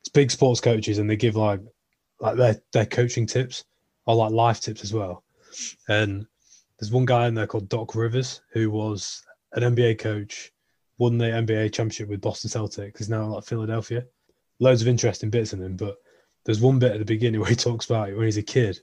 it's 0.01 0.11
big 0.11 0.31
sports 0.31 0.61
coaches, 0.61 0.99
and 0.99 1.09
they 1.09 1.17
give 1.17 1.35
like 1.35 1.61
like 2.21 2.37
their 2.37 2.57
their 2.73 2.87
coaching 2.87 3.27
tips 3.27 3.65
or 4.05 4.15
like 4.15 4.31
life 4.31 4.61
tips 4.61 4.85
as 4.85 4.93
well. 4.93 5.25
And 5.89 6.27
there's 6.79 6.93
one 6.93 7.07
guy 7.07 7.29
in 7.29 7.35
there 7.35 7.47
called 7.47 7.69
Doc 7.69 7.95
Rivers 7.95 8.43
who 8.53 8.71
was 8.71 9.23
an 9.53 9.75
NBA 9.75 9.99
coach, 10.01 10.53
won 10.99 11.17
the 11.17 11.27
NBA 11.27 11.73
championship 11.73 12.09
with 12.09 12.21
Boston 12.21 12.51
Celtics. 12.51 12.99
He's 12.99 13.09
now 13.09 13.27
like 13.27 13.45
Philadelphia. 13.45 14.05
Loads 14.61 14.83
of 14.83 14.89
interesting 14.89 15.31
bits 15.31 15.55
in 15.55 15.63
him, 15.63 15.77
but 15.77 15.97
there's 16.45 16.61
one 16.61 16.79
bit 16.79 16.93
at 16.93 16.99
the 16.99 17.05
beginning 17.05 17.41
where 17.41 17.51
he 17.51 17.57
talks 17.57 17.87
about 17.87 18.15
when 18.15 18.27
he's 18.27 18.37
a 18.37 18.43
kid 18.43 18.81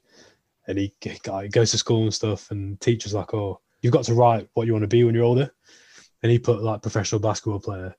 and 0.70 0.78
he, 0.78 0.94
he 1.02 1.50
goes 1.50 1.72
to 1.72 1.78
school 1.78 2.04
and 2.04 2.14
stuff, 2.14 2.52
and 2.52 2.80
teachers 2.80 3.16
like, 3.16 3.34
"Oh, 3.34 3.60
you've 3.82 3.92
got 3.94 4.06
to 4.06 4.14
write 4.14 4.48
what 4.54 4.68
you 4.68 4.74
want 4.74 4.84
to 4.84 4.88
be 4.88 5.04
when 5.04 5.16
you're 5.16 5.24
older." 5.24 5.52
And 6.22 6.32
he 6.32 6.38
put 6.38 6.62
like 6.62 6.84
professional 6.84 7.20
basketball 7.20 7.60
player. 7.60 7.96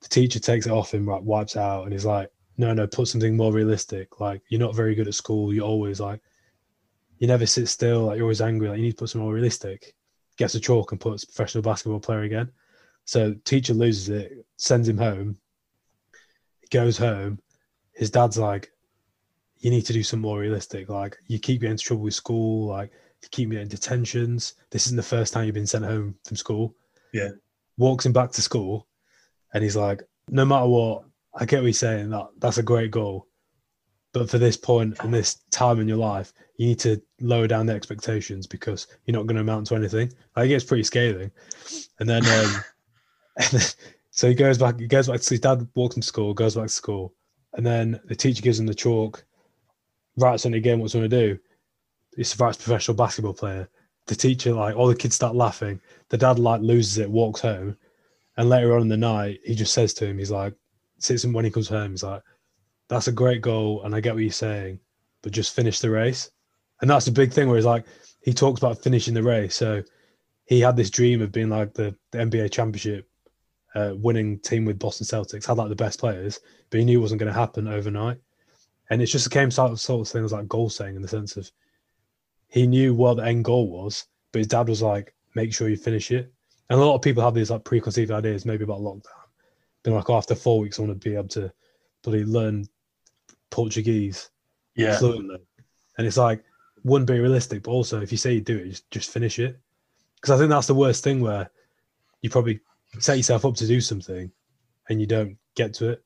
The 0.00 0.08
teacher 0.08 0.40
takes 0.40 0.66
it 0.66 0.72
off 0.72 0.94
him, 0.94 1.06
like 1.06 1.22
wipes 1.22 1.56
out, 1.56 1.84
and 1.84 1.92
he's 1.92 2.06
like, 2.06 2.30
"No, 2.56 2.72
no, 2.72 2.86
put 2.86 3.08
something 3.08 3.36
more 3.36 3.52
realistic. 3.52 4.20
Like 4.20 4.40
you're 4.48 4.60
not 4.60 4.74
very 4.74 4.94
good 4.94 5.06
at 5.06 5.14
school. 5.14 5.52
You're 5.52 5.66
always 5.66 6.00
like, 6.00 6.20
you 7.18 7.26
never 7.26 7.46
sit 7.46 7.68
still. 7.68 8.06
Like 8.06 8.16
you're 8.16 8.24
always 8.24 8.40
angry. 8.40 8.68
Like 8.68 8.78
you 8.78 8.84
need 8.84 8.92
to 8.92 8.96
put 8.96 9.10
something 9.10 9.24
more 9.24 9.34
realistic." 9.34 9.94
Gets 10.38 10.54
a 10.54 10.60
chalk 10.60 10.92
and 10.92 11.00
puts 11.00 11.26
professional 11.26 11.62
basketball 11.62 12.00
player 12.00 12.22
again. 12.22 12.50
So 13.04 13.34
teacher 13.44 13.74
loses 13.74 14.08
it, 14.08 14.46
sends 14.56 14.88
him 14.88 14.96
home. 14.96 15.36
He 16.62 16.68
goes 16.68 16.96
home. 16.96 17.38
His 17.92 18.10
dad's 18.10 18.38
like, 18.38 18.71
you 19.62 19.70
need 19.70 19.86
to 19.86 19.92
do 19.92 20.02
some 20.02 20.20
more 20.20 20.40
realistic. 20.40 20.88
Like 20.88 21.16
you 21.28 21.38
keep 21.38 21.60
getting 21.60 21.72
into 21.72 21.84
trouble 21.84 22.02
with 22.02 22.14
school, 22.14 22.66
like 22.66 22.90
you 23.22 23.28
keep 23.30 23.50
getting 23.50 23.68
detentions. 23.68 24.54
This 24.70 24.86
isn't 24.86 24.96
the 24.96 25.02
first 25.02 25.32
time 25.32 25.46
you've 25.46 25.54
been 25.54 25.66
sent 25.66 25.84
home 25.84 26.16
from 26.26 26.36
school. 26.36 26.74
Yeah. 27.14 27.30
Walks 27.78 28.04
him 28.04 28.12
back 28.12 28.32
to 28.32 28.42
school 28.42 28.88
and 29.54 29.62
he's 29.62 29.76
like, 29.76 30.02
no 30.28 30.44
matter 30.44 30.66
what, 30.66 31.04
I 31.34 31.44
get 31.44 31.58
what 31.58 31.66
you're 31.66 31.72
saying, 31.74 32.10
that 32.10 32.28
that's 32.38 32.58
a 32.58 32.62
great 32.62 32.90
goal. 32.90 33.28
But 34.12 34.28
for 34.28 34.36
this 34.36 34.56
point 34.56 34.96
and 35.00 35.14
this 35.14 35.36
time 35.52 35.80
in 35.80 35.88
your 35.88 35.96
life, 35.96 36.32
you 36.56 36.66
need 36.66 36.80
to 36.80 37.00
lower 37.20 37.46
down 37.46 37.66
the 37.66 37.72
expectations 37.72 38.46
because 38.46 38.88
you're 39.06 39.16
not 39.16 39.26
going 39.26 39.36
to 39.36 39.42
amount 39.42 39.68
to 39.68 39.76
anything. 39.76 40.12
It 40.36 40.48
gets 40.48 40.64
pretty 40.64 40.82
scathing. 40.82 41.30
And 42.00 42.08
then, 42.08 42.26
um, 42.26 42.64
and 43.38 43.46
then 43.52 43.62
so 44.10 44.28
he 44.28 44.34
goes 44.34 44.58
back, 44.58 44.78
he 44.78 44.86
goes 44.86 45.08
back 45.08 45.20
to 45.20 45.30
his 45.30 45.40
dad 45.40 45.66
walks 45.74 45.96
him 45.96 46.02
to 46.02 46.06
school, 46.08 46.34
goes 46.34 46.56
back 46.56 46.66
to 46.66 46.68
school. 46.68 47.14
And 47.54 47.64
then 47.64 48.00
the 48.04 48.16
teacher 48.16 48.42
gives 48.42 48.58
him 48.58 48.66
the 48.66 48.74
chalk, 48.74 49.24
writes 50.16 50.46
on 50.46 50.54
it 50.54 50.58
again 50.58 50.78
what's 50.78 50.94
going 50.94 51.08
to 51.08 51.28
do. 51.28 51.38
It's 52.16 52.38
writes 52.38 52.58
professional 52.58 52.96
basketball 52.96 53.34
player. 53.34 53.68
The 54.06 54.14
teacher, 54.14 54.52
like, 54.52 54.76
all 54.76 54.88
the 54.88 54.96
kids 54.96 55.14
start 55.14 55.34
laughing. 55.34 55.80
The 56.08 56.18
dad, 56.18 56.38
like, 56.38 56.60
loses 56.60 56.98
it, 56.98 57.10
walks 57.10 57.40
home. 57.40 57.76
And 58.36 58.48
later 58.48 58.74
on 58.74 58.82
in 58.82 58.88
the 58.88 58.96
night, 58.96 59.40
he 59.44 59.54
just 59.54 59.74
says 59.74 59.94
to 59.94 60.06
him, 60.06 60.18
he's 60.18 60.30
like, 60.30 60.54
sits 60.98 61.24
him 61.24 61.32
when 61.32 61.44
he 61.44 61.50
comes 61.50 61.68
home, 61.68 61.90
he's 61.90 62.02
like, 62.02 62.22
that's 62.88 63.08
a 63.08 63.12
great 63.12 63.42
goal. 63.42 63.82
And 63.84 63.94
I 63.94 64.00
get 64.00 64.14
what 64.14 64.22
you're 64.22 64.32
saying, 64.32 64.80
but 65.22 65.32
just 65.32 65.54
finish 65.54 65.80
the 65.80 65.90
race. 65.90 66.30
And 66.80 66.90
that's 66.90 67.06
a 67.06 67.12
big 67.12 67.32
thing 67.32 67.48
where 67.48 67.56
he's 67.56 67.64
like, 67.64 67.86
he 68.22 68.32
talks 68.32 68.60
about 68.60 68.82
finishing 68.82 69.14
the 69.14 69.22
race. 69.22 69.54
So 69.54 69.82
he 70.46 70.60
had 70.60 70.76
this 70.76 70.90
dream 70.90 71.22
of 71.22 71.32
being 71.32 71.48
like 71.48 71.74
the, 71.74 71.94
the 72.10 72.18
NBA 72.18 72.50
championship 72.50 73.08
uh, 73.74 73.92
winning 73.94 74.38
team 74.40 74.64
with 74.64 74.78
Boston 74.78 75.06
Celtics, 75.06 75.46
had 75.46 75.56
like 75.56 75.68
the 75.68 75.76
best 75.76 75.98
players, 75.98 76.40
but 76.70 76.78
he 76.78 76.84
knew 76.84 76.98
it 76.98 77.02
wasn't 77.02 77.20
going 77.20 77.32
to 77.32 77.38
happen 77.38 77.68
overnight. 77.68 78.18
And 78.92 79.00
it's 79.00 79.10
just 79.10 79.24
the 79.24 79.34
same 79.34 79.50
sort 79.50 79.72
of, 79.72 79.80
sort 79.80 80.06
of 80.06 80.12
thing 80.12 80.22
as 80.22 80.32
like 80.32 80.46
goal 80.48 80.68
saying 80.68 80.96
in 80.96 81.00
the 81.00 81.08
sense 81.08 81.38
of 81.38 81.50
he 82.48 82.66
knew 82.66 82.94
what 82.94 83.16
the 83.16 83.24
end 83.24 83.42
goal 83.42 83.70
was, 83.70 84.04
but 84.32 84.40
his 84.40 84.48
dad 84.48 84.68
was 84.68 84.82
like, 84.82 85.14
make 85.34 85.54
sure 85.54 85.70
you 85.70 85.78
finish 85.78 86.10
it. 86.10 86.30
And 86.68 86.78
a 86.78 86.84
lot 86.84 86.96
of 86.96 87.00
people 87.00 87.22
have 87.22 87.32
these 87.32 87.50
like 87.50 87.64
preconceived 87.64 88.10
ideas, 88.10 88.44
maybe 88.44 88.64
about 88.64 88.80
lockdown. 88.80 89.06
Being 89.82 89.96
like, 89.96 90.10
oh, 90.10 90.16
after 90.18 90.34
four 90.34 90.60
weeks, 90.60 90.78
I 90.78 90.82
want 90.82 91.00
to 91.00 91.08
be 91.08 91.16
able 91.16 91.28
to 91.28 91.50
bloody 92.02 92.26
learn 92.26 92.66
Portuguese 93.48 94.28
yeah, 94.76 94.98
fluently. 94.98 95.38
And 95.96 96.06
it's 96.06 96.18
like, 96.18 96.44
wouldn't 96.84 97.08
be 97.08 97.18
realistic, 97.18 97.62
but 97.62 97.70
also 97.70 98.02
if 98.02 98.12
you 98.12 98.18
say 98.18 98.34
you 98.34 98.42
do 98.42 98.58
it, 98.58 98.68
just, 98.68 98.90
just 98.90 99.10
finish 99.10 99.38
it. 99.38 99.58
Because 100.16 100.32
I 100.32 100.36
think 100.36 100.50
that's 100.50 100.66
the 100.66 100.74
worst 100.74 101.02
thing 101.02 101.22
where 101.22 101.50
you 102.20 102.28
probably 102.28 102.60
set 102.98 103.16
yourself 103.16 103.46
up 103.46 103.54
to 103.54 103.66
do 103.66 103.80
something 103.80 104.30
and 104.90 105.00
you 105.00 105.06
don't 105.06 105.38
get 105.54 105.72
to 105.74 105.92
it. 105.92 106.04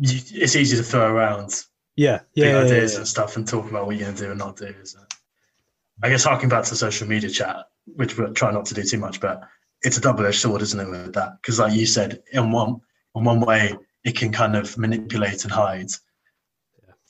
You, 0.00 0.18
it's 0.32 0.56
easy 0.56 0.78
to 0.78 0.82
throw 0.82 1.12
around 1.12 1.62
Yeah, 1.96 2.20
yeah, 2.34 2.46
yeah, 2.46 2.52
yeah, 2.52 2.58
ideas 2.64 2.92
yeah. 2.92 2.98
and 3.00 3.08
stuff 3.08 3.36
and 3.36 3.46
talk 3.46 3.68
about 3.68 3.86
what 3.86 3.96
you're 3.96 4.06
going 4.06 4.16
to 4.16 4.24
do 4.24 4.30
and 4.30 4.38
not 4.38 4.56
do. 4.56 4.74
Isn't? 4.82 5.00
Uh, 5.00 5.04
I 6.02 6.08
guess 6.08 6.24
harking 6.24 6.48
back 6.48 6.64
to 6.64 6.76
social 6.76 7.06
media 7.06 7.30
chat, 7.30 7.66
which 7.86 8.16
we'll 8.18 8.32
try 8.32 8.50
not 8.50 8.64
to 8.66 8.74
do 8.74 8.82
too 8.82 8.98
much, 8.98 9.20
but 9.20 9.42
it's 9.82 9.98
a 9.98 10.00
double-edged 10.00 10.40
sword, 10.40 10.62
isn't 10.62 10.80
it, 10.80 10.88
with 10.90 11.12
that? 11.14 11.40
Because, 11.40 11.58
like 11.58 11.74
you 11.74 11.86
said, 11.86 12.22
in 12.32 12.50
one 12.50 12.80
in 13.14 13.24
one 13.24 13.40
way, 13.40 13.76
it 14.04 14.16
can 14.16 14.32
kind 14.32 14.56
of 14.56 14.76
manipulate 14.78 15.44
and 15.44 15.52
hide 15.52 15.88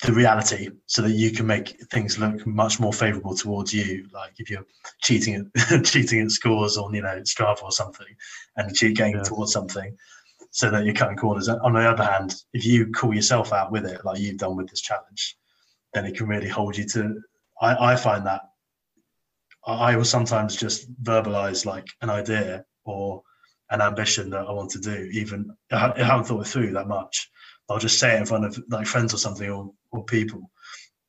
the 0.02 0.12
reality, 0.12 0.68
so 0.86 1.00
that 1.02 1.12
you 1.12 1.30
can 1.30 1.46
make 1.46 1.80
things 1.92 2.18
look 2.18 2.44
much 2.44 2.80
more 2.80 2.92
favourable 2.92 3.36
towards 3.36 3.72
you. 3.72 4.08
Like 4.12 4.32
if 4.38 4.50
you're 4.50 4.66
cheating 5.00 5.50
at 5.64 5.84
cheating 5.84 6.22
at 6.22 6.30
scores 6.32 6.76
on 6.76 6.92
you 6.92 7.02
know 7.02 7.20
Strava 7.20 7.62
or 7.62 7.70
something, 7.72 8.08
and 8.56 8.74
cheat 8.74 8.96
game 8.96 9.14
Yeah. 9.14 9.22
towards 9.22 9.52
something, 9.52 9.96
so 10.52 10.70
that 10.70 10.84
you're 10.84 10.94
cutting 10.94 11.16
corners. 11.16 11.48
On 11.48 11.72
the 11.72 11.80
other 11.80 12.04
hand, 12.04 12.34
if 12.52 12.64
you 12.64 12.92
call 12.92 13.14
yourself 13.14 13.52
out 13.52 13.72
with 13.72 13.86
it, 13.86 14.04
like 14.04 14.20
you've 14.20 14.38
done 14.38 14.54
with 14.54 14.68
this 14.68 14.82
challenge, 14.82 15.36
then 15.94 16.04
it 16.04 16.16
can 16.16 16.28
really 16.28 16.48
hold 16.48 16.76
you 16.76 16.86
to. 16.88 17.20
I, 17.60 17.92
I 17.92 17.96
find 17.96 18.26
that 18.26 18.42
I 19.66 19.96
will 19.96 20.04
sometimes 20.04 20.56
just 20.56 20.92
verbalize 21.02 21.64
like 21.64 21.86
an 22.02 22.10
idea 22.10 22.64
or 22.84 23.22
an 23.70 23.80
ambition 23.80 24.28
that 24.30 24.46
I 24.46 24.52
want 24.52 24.70
to 24.72 24.78
do, 24.78 25.08
even 25.12 25.56
I 25.70 25.92
haven't 25.96 26.24
thought 26.24 26.42
it 26.42 26.48
through 26.48 26.72
that 26.72 26.86
much. 26.86 27.30
I'll 27.70 27.78
just 27.78 27.98
say 27.98 28.14
it 28.14 28.20
in 28.20 28.26
front 28.26 28.44
of 28.44 28.62
like 28.68 28.86
friends 28.86 29.14
or 29.14 29.18
something 29.18 29.48
or, 29.48 29.72
or 29.90 30.04
people 30.04 30.50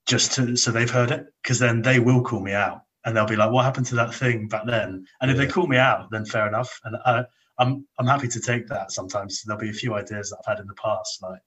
just 0.06 0.34
to 0.34 0.56
so 0.56 0.72
they've 0.72 0.90
heard 0.90 1.12
it 1.12 1.26
because 1.42 1.60
then 1.60 1.82
they 1.82 2.00
will 2.00 2.22
call 2.22 2.40
me 2.40 2.54
out 2.54 2.82
and 3.06 3.16
they'll 3.16 3.26
be 3.26 3.36
like, 3.36 3.52
"What 3.52 3.66
happened 3.66 3.88
to 3.88 3.96
that 3.96 4.14
thing 4.14 4.48
back 4.48 4.66
then?" 4.66 5.06
And 5.20 5.32
if 5.32 5.36
they 5.36 5.48
call 5.48 5.68
me 5.68 5.78
out, 5.78 6.10
then 6.12 6.26
fair 6.26 6.48
enough. 6.48 6.80
And 6.86 6.96
I, 7.06 7.26
I'm 7.60 7.86
I'm 8.00 8.08
happy 8.08 8.28
to 8.30 8.40
take 8.40 8.68
that. 8.68 8.92
Sometimes 8.92 9.44
there'll 9.44 9.62
be 9.62 9.70
a 9.70 9.74
few 9.74 9.94
ideas 9.94 10.30
that 10.30 10.38
I've 10.40 10.58
had 10.58 10.62
in 10.62 10.68
the 10.68 10.74
past, 10.76 11.22
like 11.22 11.42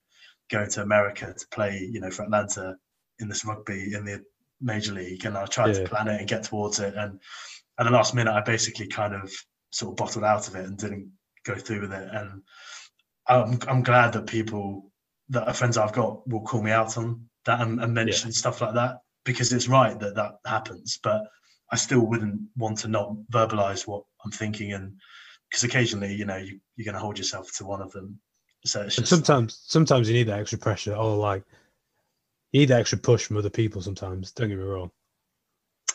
going 0.51 0.71
to 0.71 0.83
America 0.83 1.35
to 1.37 1.47
play, 1.51 1.89
you 1.91 2.01
know, 2.01 2.11
for 2.11 2.23
Atlanta 2.23 2.77
in 3.19 3.29
this 3.29 3.45
rugby 3.45 3.95
in 3.95 4.05
the 4.05 4.23
major 4.61 4.93
league, 4.93 5.25
and 5.25 5.37
I 5.37 5.47
tried 5.47 5.75
Yeah. 5.77 5.83
to 5.85 5.89
plan 5.89 6.09
it 6.09 6.21
and 6.21 6.29
get 6.29 6.45
towards 6.45 6.79
it, 6.81 6.95
and 6.95 7.21
at 7.79 7.85
the 7.85 7.91
last 7.91 8.15
minute, 8.15 8.33
I 8.33 8.41
basically 8.41 8.87
kind 8.89 9.15
of 9.15 9.33
sort 9.71 9.93
of 9.93 9.97
bottled 9.97 10.25
out 10.25 10.49
of 10.49 10.55
it 10.55 10.65
and 10.65 10.79
didn't 10.79 11.13
go 11.45 11.55
through 11.57 11.83
with 11.83 11.93
it. 11.93 12.09
And 12.13 12.43
I'm 13.29 13.59
I'm 13.69 13.83
glad 13.83 14.13
that 14.15 14.27
people 14.27 14.91
that 15.31 15.47
are 15.49 15.55
friends 15.55 15.77
I've 15.77 15.93
got 15.93 16.27
will 16.29 16.43
call 16.43 16.63
me 16.63 16.71
out 16.71 16.97
on 16.97 17.29
that 17.45 17.61
and, 17.61 17.81
and 17.81 17.93
mention 17.93 18.33
stuff 18.33 18.61
like 18.61 18.75
that 18.75 18.99
because 19.25 19.53
it's 19.53 19.69
right 19.69 19.99
that 19.99 20.15
that 20.15 20.37
happens, 20.47 20.99
but 21.03 21.23
I 21.73 21.77
still 21.77 22.01
wouldn't 22.07 22.41
want 22.57 22.79
to 22.79 22.89
not 22.89 23.17
verbalize 23.31 23.87
what 23.89 24.05
I'm 24.25 24.31
thinking 24.31 24.73
and 24.73 25.01
because 25.51 25.65
occasionally, 25.65 26.15
you 26.15 26.25
know, 26.25 26.37
you, 26.37 26.61
you're 26.77 26.85
going 26.85 26.95
to 26.95 27.01
hold 27.01 27.19
yourself 27.19 27.51
to 27.57 27.65
one 27.65 27.81
of 27.81 27.93
them. 27.93 28.19
So 28.65 28.83
it's 28.83 28.97
just 28.97 29.09
sometimes, 29.09 29.63
sometimes 29.67 30.09
you 30.09 30.15
need 30.15 30.29
that 30.29 30.41
extra 30.41 30.59
pressure, 30.59 30.95
or 30.95 31.17
like 31.17 31.45
you 32.53 32.61
need 32.61 32.69
that 32.71 32.81
extra 32.81 32.99
push 32.99 33.25
from 33.25 33.37
other 33.37 33.51
people. 33.51 33.81
Sometimes, 33.81 34.33
don't 34.33 34.49
get 34.49 34.59
me 34.59 34.65
wrong, 34.65 34.91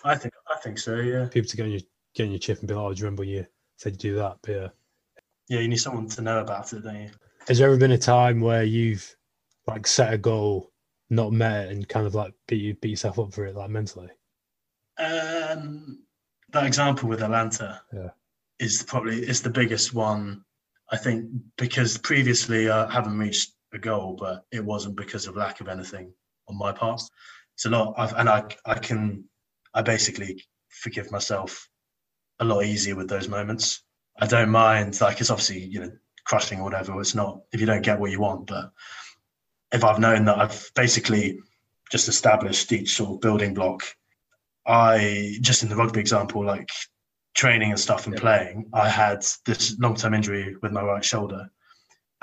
I 0.04 0.16
think 0.16 0.34
I 0.54 0.58
think 0.60 0.80
so. 0.80 0.96
Yeah, 0.96 1.28
people 1.28 1.50
to 1.50 1.58
get 1.58 1.64
on 1.64 1.72
your 1.72 1.82
get 2.16 2.26
on 2.26 2.32
your 2.32 2.40
chip 2.40 2.60
and 2.60 2.68
be 2.68 2.74
like, 2.74 2.84
"Oh, 2.84 2.94
do 2.94 3.00
you 3.00 3.06
remember 3.06 3.24
you 3.24 3.46
said 3.78 3.94
you 3.94 3.98
do 3.98 4.16
that?" 4.16 4.38
But 4.42 4.52
yeah. 4.52 4.68
yeah. 5.50 5.60
You 5.60 5.68
need 5.68 5.78
someone 5.78 6.08
to 6.10 6.22
know 6.22 6.40
about 6.40 6.72
it, 6.74 6.84
don't 6.84 7.02
you? 7.02 7.10
Has 7.48 7.58
there 7.58 7.68
ever 7.68 7.78
been 7.78 7.92
a 7.92 7.98
time 7.98 8.40
where 8.40 8.64
you've 8.64 9.16
like 9.68 9.86
set 9.88 10.14
a 10.14 10.18
goal, 10.18 10.72
not 11.10 11.32
met 11.32 11.66
it, 11.66 11.72
and 11.72 11.88
kind 11.88 12.08
of 12.08 12.16
like 12.16 12.34
beat 12.48 12.62
you 12.62 12.74
beat 12.76 12.92
yourself 12.92 13.20
up 13.20 13.34
for 13.34 13.46
it, 13.46 13.56
like 13.56 13.70
mentally? 13.70 14.10
Um, 14.98 16.00
that 16.52 16.66
example 16.66 17.10
with 17.10 17.24
Atlanta 17.24 17.82
Yeah. 17.94 18.10
Is 18.62 18.84
probably 18.84 19.28
is 19.28 19.42
the 19.42 19.50
biggest 19.50 19.94
one. 19.94 20.44
I 20.92 20.98
think 20.98 21.30
because 21.58 21.98
previously 21.98 22.70
uh, 22.70 22.88
I 22.88 22.94
haven't 22.94 23.18
reached 23.18 23.52
a 23.74 23.80
goal, 23.80 24.16
but 24.20 24.46
it 24.52 24.64
wasn't 24.64 24.96
because 24.96 25.28
of 25.28 25.36
lack 25.36 25.60
of 25.60 25.68
anything 25.68 26.14
on 26.48 26.58
my 26.58 26.72
part. 26.72 27.02
It's 27.56 27.66
a 27.66 27.70
lot, 27.70 27.96
I've, 27.98 28.14
and 28.14 28.30
I 28.30 28.44
I 28.66 28.76
can 28.76 29.26
I 29.74 29.82
basically 29.82 30.44
forgive 30.70 31.12
myself 31.12 31.68
a 32.40 32.46
lot 32.46 32.64
easier 32.64 32.96
with 32.96 33.10
those 33.10 33.28
moments. 33.28 33.84
I 34.20 34.28
don't 34.28 34.50
mind 34.50 35.00
like 35.02 35.20
it's 35.20 35.32
obviously 35.32 35.60
you 35.60 35.82
know 35.82 35.92
crushing 36.26 36.60
or 36.60 36.64
whatever. 36.64 37.00
It's 37.02 37.16
not 37.16 37.42
if 37.52 37.60
you 37.60 37.66
don't 37.66 37.84
get 37.84 38.00
what 38.00 38.12
you 38.12 38.22
want, 38.22 38.48
but 38.48 38.72
if 39.74 39.84
I've 39.84 40.00
known 40.00 40.26
that 40.26 40.38
I've 40.38 40.72
basically 40.76 41.40
just 41.92 42.08
established 42.08 42.72
each 42.72 42.96
sort 42.96 43.12
of 43.12 43.22
building 43.22 43.54
block 43.54 43.84
I 44.66 45.38
just 45.42 45.64
in 45.64 45.70
the 45.70 45.76
rugby 45.76 46.00
example, 46.00 46.46
like 46.46 46.70
training 47.34 47.72
and 47.72 47.80
stuff 47.80 48.06
and 48.06 48.16
Yeah. 48.16 48.22
playing, 48.22 48.70
I 48.74 48.90
had 48.90 49.26
this 49.46 49.78
long 49.80 49.96
term 49.96 50.14
injury 50.14 50.56
with 50.62 50.72
my 50.72 50.82
right 50.82 51.04
shoulder. 51.04 51.50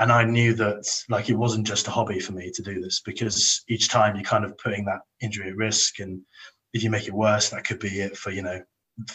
And 0.00 0.12
I 0.12 0.22
knew 0.24 0.54
that 0.54 0.84
like 1.08 1.28
it 1.28 1.34
wasn't 1.34 1.66
just 1.66 1.88
a 1.88 1.90
hobby 1.90 2.20
for 2.20 2.32
me 2.32 2.52
to 2.52 2.62
do 2.62 2.80
this 2.80 3.00
because 3.00 3.64
each 3.68 3.88
time 3.88 4.14
you're 4.14 4.24
kind 4.24 4.44
of 4.44 4.56
putting 4.58 4.84
that 4.84 5.00
injury 5.20 5.48
at 5.48 5.56
risk. 5.56 5.98
And 5.98 6.22
if 6.72 6.82
you 6.84 6.90
make 6.90 7.08
it 7.08 7.14
worse, 7.14 7.48
that 7.50 7.64
could 7.64 7.80
be 7.80 8.00
it 8.00 8.16
for, 8.16 8.30
you 8.30 8.42
know, 8.42 8.62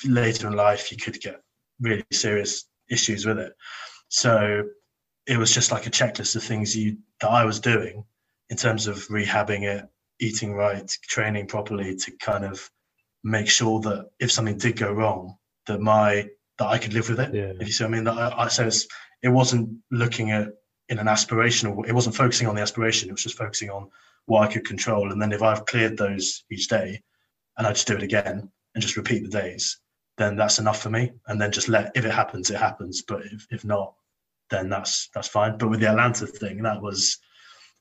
later 0.06 0.48
in 0.48 0.54
life, 0.54 0.92
you 0.92 0.98
could 0.98 1.22
get 1.22 1.42
really 1.80 2.04
serious 2.12 2.68
issues 2.90 3.26
with 3.26 3.40
it. 3.40 3.54
So 4.10 4.64
it 5.26 5.38
was 5.38 5.54
just 5.54 5.72
like 5.72 5.88
a 5.88 5.92
checklist 5.92 6.36
of 6.36 6.44
things 6.44 6.76
you 6.76 6.98
that 7.22 7.30
I 7.30 7.46
was 7.46 7.60
doing 7.62 8.04
in 8.50 8.58
terms 8.58 8.88
of 8.88 8.98
rehabbing 9.08 9.64
it, 9.64 9.88
eating 10.20 10.54
right, 10.54 10.88
training 11.04 11.48
properly 11.48 11.96
to 11.96 12.12
kind 12.18 12.44
of 12.44 12.70
make 13.24 13.48
sure 13.48 13.80
that 13.82 14.10
if 14.20 14.32
something 14.32 14.58
did 14.58 14.76
go 14.76 14.92
wrong, 14.92 15.38
that 15.68 15.80
my 15.80 16.28
that 16.60 16.68
I 16.68 16.78
could 16.78 16.94
live 16.94 17.10
with 17.10 17.20
it. 17.20 17.34
Yeah. 17.34 17.54
If 17.60 17.68
you 17.68 17.74
see 17.74 17.84
what 17.84 17.92
I 17.92 17.96
mean, 17.96 18.04
that 18.06 18.18
I, 18.18 18.44
I 18.44 18.48
so 18.48 18.70
it 19.22 19.30
wasn't 19.30 19.70
looking 19.92 20.32
at 20.32 20.50
in 20.90 21.00
an 21.00 21.08
aspirational. 21.08 21.88
It 21.88 21.94
wasn't 21.94 22.16
focusing 22.16 22.48
on 22.48 22.56
the 22.56 22.62
aspiration. 22.62 23.10
It 23.10 23.14
was 23.14 23.24
just 23.24 23.38
focusing 23.38 23.70
on 23.70 23.90
what 24.26 24.42
I 24.42 24.52
could 24.52 24.66
control. 24.66 25.12
And 25.12 25.22
then 25.22 25.32
if 25.32 25.42
I've 25.42 25.66
cleared 25.66 25.98
those 25.98 26.44
each 26.52 26.68
day, 26.68 27.02
and 27.58 27.68
I 27.68 27.74
just 27.74 27.88
do 27.88 27.96
it 27.96 28.04
again 28.04 28.50
and 28.74 28.82
just 28.82 28.98
repeat 28.98 29.24
the 29.24 29.30
days, 29.30 29.80
then 30.18 30.36
that's 30.36 30.60
enough 30.60 30.82
for 30.82 30.90
me. 30.90 31.12
And 31.28 31.40
then 31.42 31.52
just 31.52 31.70
let 31.70 31.92
if 31.96 32.06
it 32.06 32.12
happens, 32.12 32.50
it 32.50 32.58
happens. 32.58 33.02
But 33.02 33.26
if, 33.26 33.48
if 33.52 33.66
not, 33.66 33.94
then 34.50 34.70
that's 34.70 35.10
that's 35.14 35.28
fine. 35.28 35.58
But 35.58 35.70
with 35.70 35.80
the 35.80 35.90
Atlanta 35.90 36.28
thing, 36.28 36.62
that 36.64 36.82
was 36.82 37.18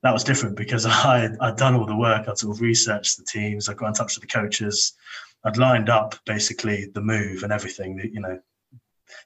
that 0.02 0.12
was 0.12 0.24
different 0.24 0.56
because 0.56 0.86
I 0.86 1.28
I'd 1.40 1.56
done 1.56 1.74
all 1.74 1.86
the 1.86 1.96
work. 1.96 2.28
I'd 2.28 2.38
sort 2.38 2.56
of 2.56 2.62
researched 2.62 3.18
the 3.18 3.24
teams. 3.24 3.68
I 3.68 3.74
got 3.74 3.88
in 3.88 3.94
touch 3.94 4.16
with 4.16 4.28
the 4.28 4.38
coaches. 4.38 4.94
I'd 5.44 5.56
lined 5.56 5.88
up 5.88 6.14
basically 6.24 6.90
the 6.94 7.00
move 7.00 7.42
and 7.42 7.52
everything. 7.52 7.96
The, 7.96 8.12
you 8.12 8.20
know, 8.20 8.38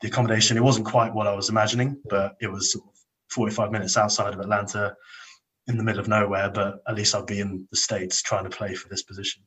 the 0.00 0.08
accommodation. 0.08 0.56
It 0.56 0.64
wasn't 0.64 0.86
quite 0.86 1.14
what 1.14 1.26
I 1.26 1.34
was 1.34 1.48
imagining, 1.48 2.00
but 2.08 2.36
it 2.40 2.48
was 2.50 2.72
sort 2.72 2.84
of 2.86 2.94
45 3.30 3.70
minutes 3.70 3.96
outside 3.96 4.34
of 4.34 4.40
Atlanta, 4.40 4.94
in 5.68 5.76
the 5.76 5.82
middle 5.82 6.00
of 6.00 6.08
nowhere. 6.08 6.50
But 6.50 6.78
at 6.88 6.94
least 6.94 7.14
I'd 7.14 7.26
be 7.26 7.40
in 7.40 7.66
the 7.70 7.76
states 7.76 8.22
trying 8.22 8.44
to 8.44 8.56
play 8.56 8.74
for 8.74 8.88
this 8.88 9.02
position. 9.02 9.42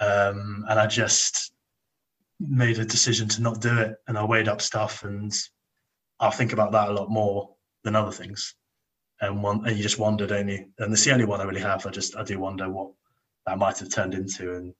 Um, 0.00 0.64
and 0.68 0.78
I 0.78 0.86
just 0.86 1.52
made 2.40 2.78
a 2.78 2.84
decision 2.84 3.28
to 3.28 3.42
not 3.42 3.60
do 3.60 3.78
it, 3.78 3.96
and 4.06 4.16
I 4.16 4.24
weighed 4.24 4.48
up 4.48 4.60
stuff, 4.60 5.04
and 5.04 5.32
I'll 6.20 6.30
think 6.30 6.52
about 6.52 6.72
that 6.72 6.88
a 6.88 6.92
lot 6.92 7.10
more 7.10 7.54
than 7.84 7.96
other 7.96 8.12
things. 8.12 8.54
And 9.20 9.42
one, 9.42 9.66
and 9.66 9.76
you 9.76 9.82
just 9.82 9.98
wonder, 9.98 10.26
don't 10.26 10.48
you? 10.48 10.66
And 10.78 10.92
it's 10.92 11.04
the 11.04 11.12
only 11.12 11.24
one 11.24 11.40
I 11.40 11.44
really 11.44 11.60
have. 11.60 11.86
I 11.86 11.90
just 11.90 12.16
I 12.16 12.22
do 12.22 12.38
wonder 12.38 12.68
what 12.70 12.92
that 13.46 13.58
might 13.58 13.78
have 13.78 13.90
turned 13.90 14.14
into, 14.14 14.54
and 14.54 14.74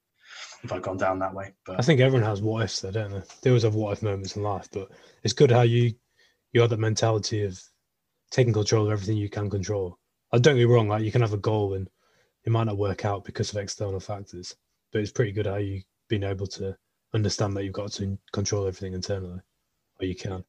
if 0.63 0.73
I'd 0.73 0.83
gone 0.83 0.97
down 0.97 1.19
that 1.21 1.35
way. 1.35 1.53
But 1.65 1.79
I 1.79 1.83
think 1.83 2.01
everyone 2.01 2.29
has 2.29 2.43
what 2.43 2.65
ifs, 2.65 2.81
though, 2.81 2.91
don't 2.91 3.11
they? 3.11 3.23
They 3.43 3.51
always 3.51 3.63
have 3.63 3.75
what 3.75 3.93
if 3.93 4.03
moments 4.03 4.37
in 4.37 4.43
life, 4.43 4.69
but 4.73 4.91
it's 5.23 5.35
good 5.35 5.51
how 5.51 5.63
you 5.63 5.93
you 6.53 6.61
have 6.61 6.71
that 6.71 6.81
mentality 6.81 7.45
of 7.45 7.61
taking 8.31 8.53
control 8.53 8.87
of 8.87 8.93
everything 8.93 9.17
you 9.17 9.29
can 9.29 9.51
control. 9.51 9.99
I 10.33 10.39
don't 10.39 10.57
get 10.57 10.67
me 10.67 10.75
wrong, 10.75 10.89
like 10.89 11.05
you 11.05 11.13
can 11.13 11.21
have 11.21 11.33
a 11.33 11.39
goal 11.39 11.75
and 11.75 11.89
it 12.45 12.51
might 12.51 12.65
not 12.65 12.79
work 12.79 13.05
out 13.05 13.25
because 13.25 13.51
of 13.51 13.59
external 13.59 14.01
factors, 14.01 14.55
but 14.93 15.01
it's 15.01 15.13
pretty 15.13 15.33
good 15.33 15.47
how 15.47 15.57
you 15.57 15.83
been 16.09 16.25
able 16.25 16.47
to 16.47 16.77
understand 17.15 17.57
that 17.57 17.65
you've 17.65 17.73
got 17.73 17.93
to 17.93 18.19
control 18.33 18.67
everything 18.67 18.95
internally, 18.95 19.41
or 20.01 20.07
you 20.07 20.15
can. 20.15 20.33
Have 20.33 20.45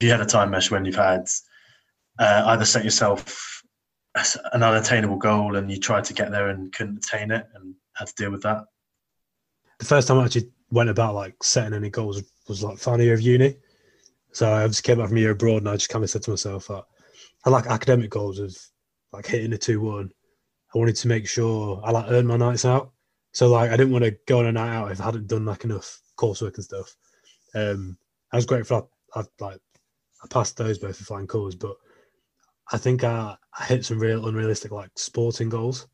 you 0.00 0.10
had 0.10 0.20
a 0.20 0.26
time 0.26 0.50
mesh 0.50 0.70
when 0.70 0.84
you've 0.84 0.94
had 0.94 1.28
uh, 2.18 2.44
either 2.46 2.64
set 2.64 2.84
yourself 2.84 3.62
an 4.52 4.62
unattainable 4.62 5.16
goal 5.16 5.56
and 5.56 5.70
you 5.70 5.78
tried 5.78 6.04
to 6.04 6.14
get 6.14 6.30
there 6.30 6.48
and 6.48 6.72
couldn't 6.72 7.04
attain 7.04 7.30
it 7.30 7.46
and 7.54 7.74
had 7.94 8.08
to 8.08 8.14
deal 8.16 8.30
with 8.30 8.42
that? 8.42 8.64
The 9.82 9.88
first 9.88 10.06
time 10.06 10.20
I 10.20 10.26
actually 10.26 10.48
went 10.70 10.90
about 10.90 11.16
like 11.16 11.42
setting 11.42 11.74
any 11.74 11.90
goals 11.90 12.22
was 12.46 12.62
like 12.62 12.78
final 12.78 13.04
year 13.04 13.14
of 13.14 13.20
uni. 13.20 13.56
So 14.30 14.54
I 14.54 14.64
just 14.68 14.84
came 14.84 14.98
back 14.98 15.08
from 15.08 15.16
a 15.16 15.20
year 15.20 15.32
abroad 15.32 15.56
and 15.56 15.68
I 15.68 15.74
just 15.74 15.88
kind 15.88 16.04
of 16.04 16.08
said 16.08 16.22
to 16.22 16.30
myself 16.30 16.68
that 16.68 16.84
I 17.44 17.50
like 17.50 17.66
academic 17.66 18.10
goals 18.10 18.38
of 18.38 18.56
like 19.12 19.26
hitting 19.26 19.52
a 19.54 19.58
two 19.58 19.80
one. 19.80 20.12
I 20.72 20.78
wanted 20.78 20.94
to 20.94 21.08
make 21.08 21.26
sure 21.26 21.80
I 21.82 21.90
like 21.90 22.04
earned 22.08 22.28
my 22.28 22.36
nights 22.36 22.64
out. 22.64 22.92
So 23.32 23.48
like 23.48 23.72
I 23.72 23.76
didn't 23.76 23.92
want 23.92 24.04
to 24.04 24.16
go 24.28 24.38
on 24.38 24.46
a 24.46 24.52
night 24.52 24.72
out 24.72 24.92
if 24.92 25.00
I 25.00 25.06
hadn't 25.06 25.26
done 25.26 25.46
like 25.46 25.64
enough 25.64 26.00
coursework 26.16 26.54
and 26.54 26.64
stuff. 26.64 26.94
Um, 27.56 27.98
I 28.30 28.36
was 28.36 28.46
grateful 28.46 28.88
I, 29.16 29.20
I 29.20 29.24
like 29.40 29.60
I 30.22 30.28
passed 30.30 30.56
those 30.56 30.78
both 30.78 30.96
for 30.96 31.02
flying 31.02 31.26
colours, 31.26 31.56
but 31.56 31.74
I 32.70 32.78
think 32.78 33.02
I, 33.02 33.36
I 33.58 33.64
hit 33.64 33.84
some 33.84 33.98
real 33.98 34.28
unrealistic 34.28 34.70
like 34.70 34.90
sporting 34.94 35.48
goals. 35.48 35.88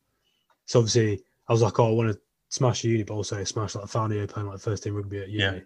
So 0.67 0.77
obviously 0.77 1.23
I 1.47 1.53
was 1.53 1.63
like, 1.63 1.79
oh, 1.79 1.87
I 1.87 1.93
want 1.93 2.11
to 2.11 2.19
smash 2.49 2.83
a 2.83 2.87
uni, 2.87 3.03
but 3.03 3.13
also 3.13 3.43
smash 3.43 3.75
like 3.75 3.87
final 3.87 4.17
year 4.17 4.27
playing 4.27 4.49
like 4.49 4.59
first 4.59 4.83
team 4.83 4.95
rugby 4.95 5.19
at 5.19 5.29
uni. 5.29 5.43
Yeah. 5.43 5.59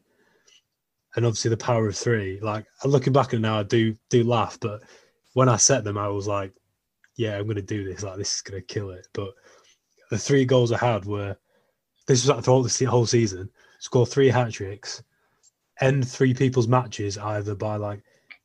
And 1.16 1.26
obviously 1.26 1.50
the 1.50 1.58
power 1.58 1.88
of 1.88 1.96
three. 1.96 2.40
Like 2.42 2.66
looking 2.86 3.14
back 3.14 3.28
at 3.28 3.36
it 3.36 3.40
now, 3.40 3.60
I 3.60 3.64
do 3.64 3.96
do 4.10 4.24
laugh, 4.24 4.58
but 4.60 4.82
when 5.34 5.50
I 5.50 5.58
set 5.58 5.84
them, 5.84 5.98
I 5.98 6.08
was 6.08 6.28
like, 6.28 6.54
yeah, 7.16 7.38
I'm 7.38 7.48
gonna 7.48 7.62
do 7.62 7.84
this. 7.84 8.04
Like 8.04 8.18
this 8.18 8.36
is 8.36 8.42
gonna 8.42 8.62
kill 8.62 8.92
it. 8.92 9.08
But 9.14 9.34
the 10.10 10.18
three 10.18 10.46
goals 10.46 10.72
I 10.72 10.78
had 10.78 11.06
were 11.06 11.36
this 12.08 12.24
was 12.24 12.30
like 12.30 12.44
throughout 12.44 12.70
the 12.70 12.86
whole 12.86 13.06
season. 13.06 13.50
Score 13.80 14.06
three 14.06 14.30
hat 14.30 14.52
tricks, 14.52 15.04
end 15.82 16.08
three 16.08 16.34
people's 16.34 16.68
matches 16.68 17.18
either 17.18 17.56
by 17.56 17.76
like 17.76 18.02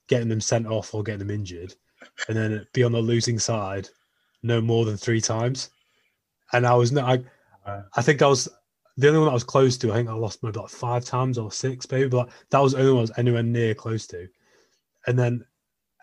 getting 0.08 0.28
them 0.28 0.40
sent 0.40 0.66
off 0.66 0.94
or 0.94 1.02
getting 1.02 1.20
them 1.20 1.30
injured, 1.30 1.74
and 2.28 2.36
then 2.36 2.66
be 2.72 2.82
on 2.82 2.92
the 2.92 3.00
losing 3.00 3.38
side 3.38 3.88
no 4.42 4.60
more 4.60 4.84
than 4.84 4.96
three 4.96 5.20
times. 5.20 5.70
And 6.52 6.66
I 6.66 6.74
was 6.74 6.92
not. 6.92 7.04
I. 7.04 7.24
I 7.94 8.02
think 8.02 8.22
I 8.22 8.26
was 8.26 8.48
the 8.96 9.08
only 9.08 9.20
one 9.20 9.26
that 9.26 9.32
I 9.32 9.34
was 9.34 9.44
close 9.44 9.76
to. 9.78 9.92
I 9.92 9.96
think 9.96 10.08
I 10.08 10.14
lost 10.14 10.42
maybe 10.42 10.58
like 10.58 10.68
five 10.70 11.04
times 11.04 11.38
or 11.38 11.52
six, 11.52 11.90
maybe, 11.90 12.08
but 12.08 12.28
that 12.50 12.58
was 12.58 12.72
the 12.72 12.80
only 12.80 12.92
one 12.92 12.98
I 12.98 13.02
was 13.02 13.12
anywhere 13.16 13.42
near 13.42 13.74
close 13.74 14.06
to. 14.08 14.28
And 15.06 15.18
then, 15.18 15.44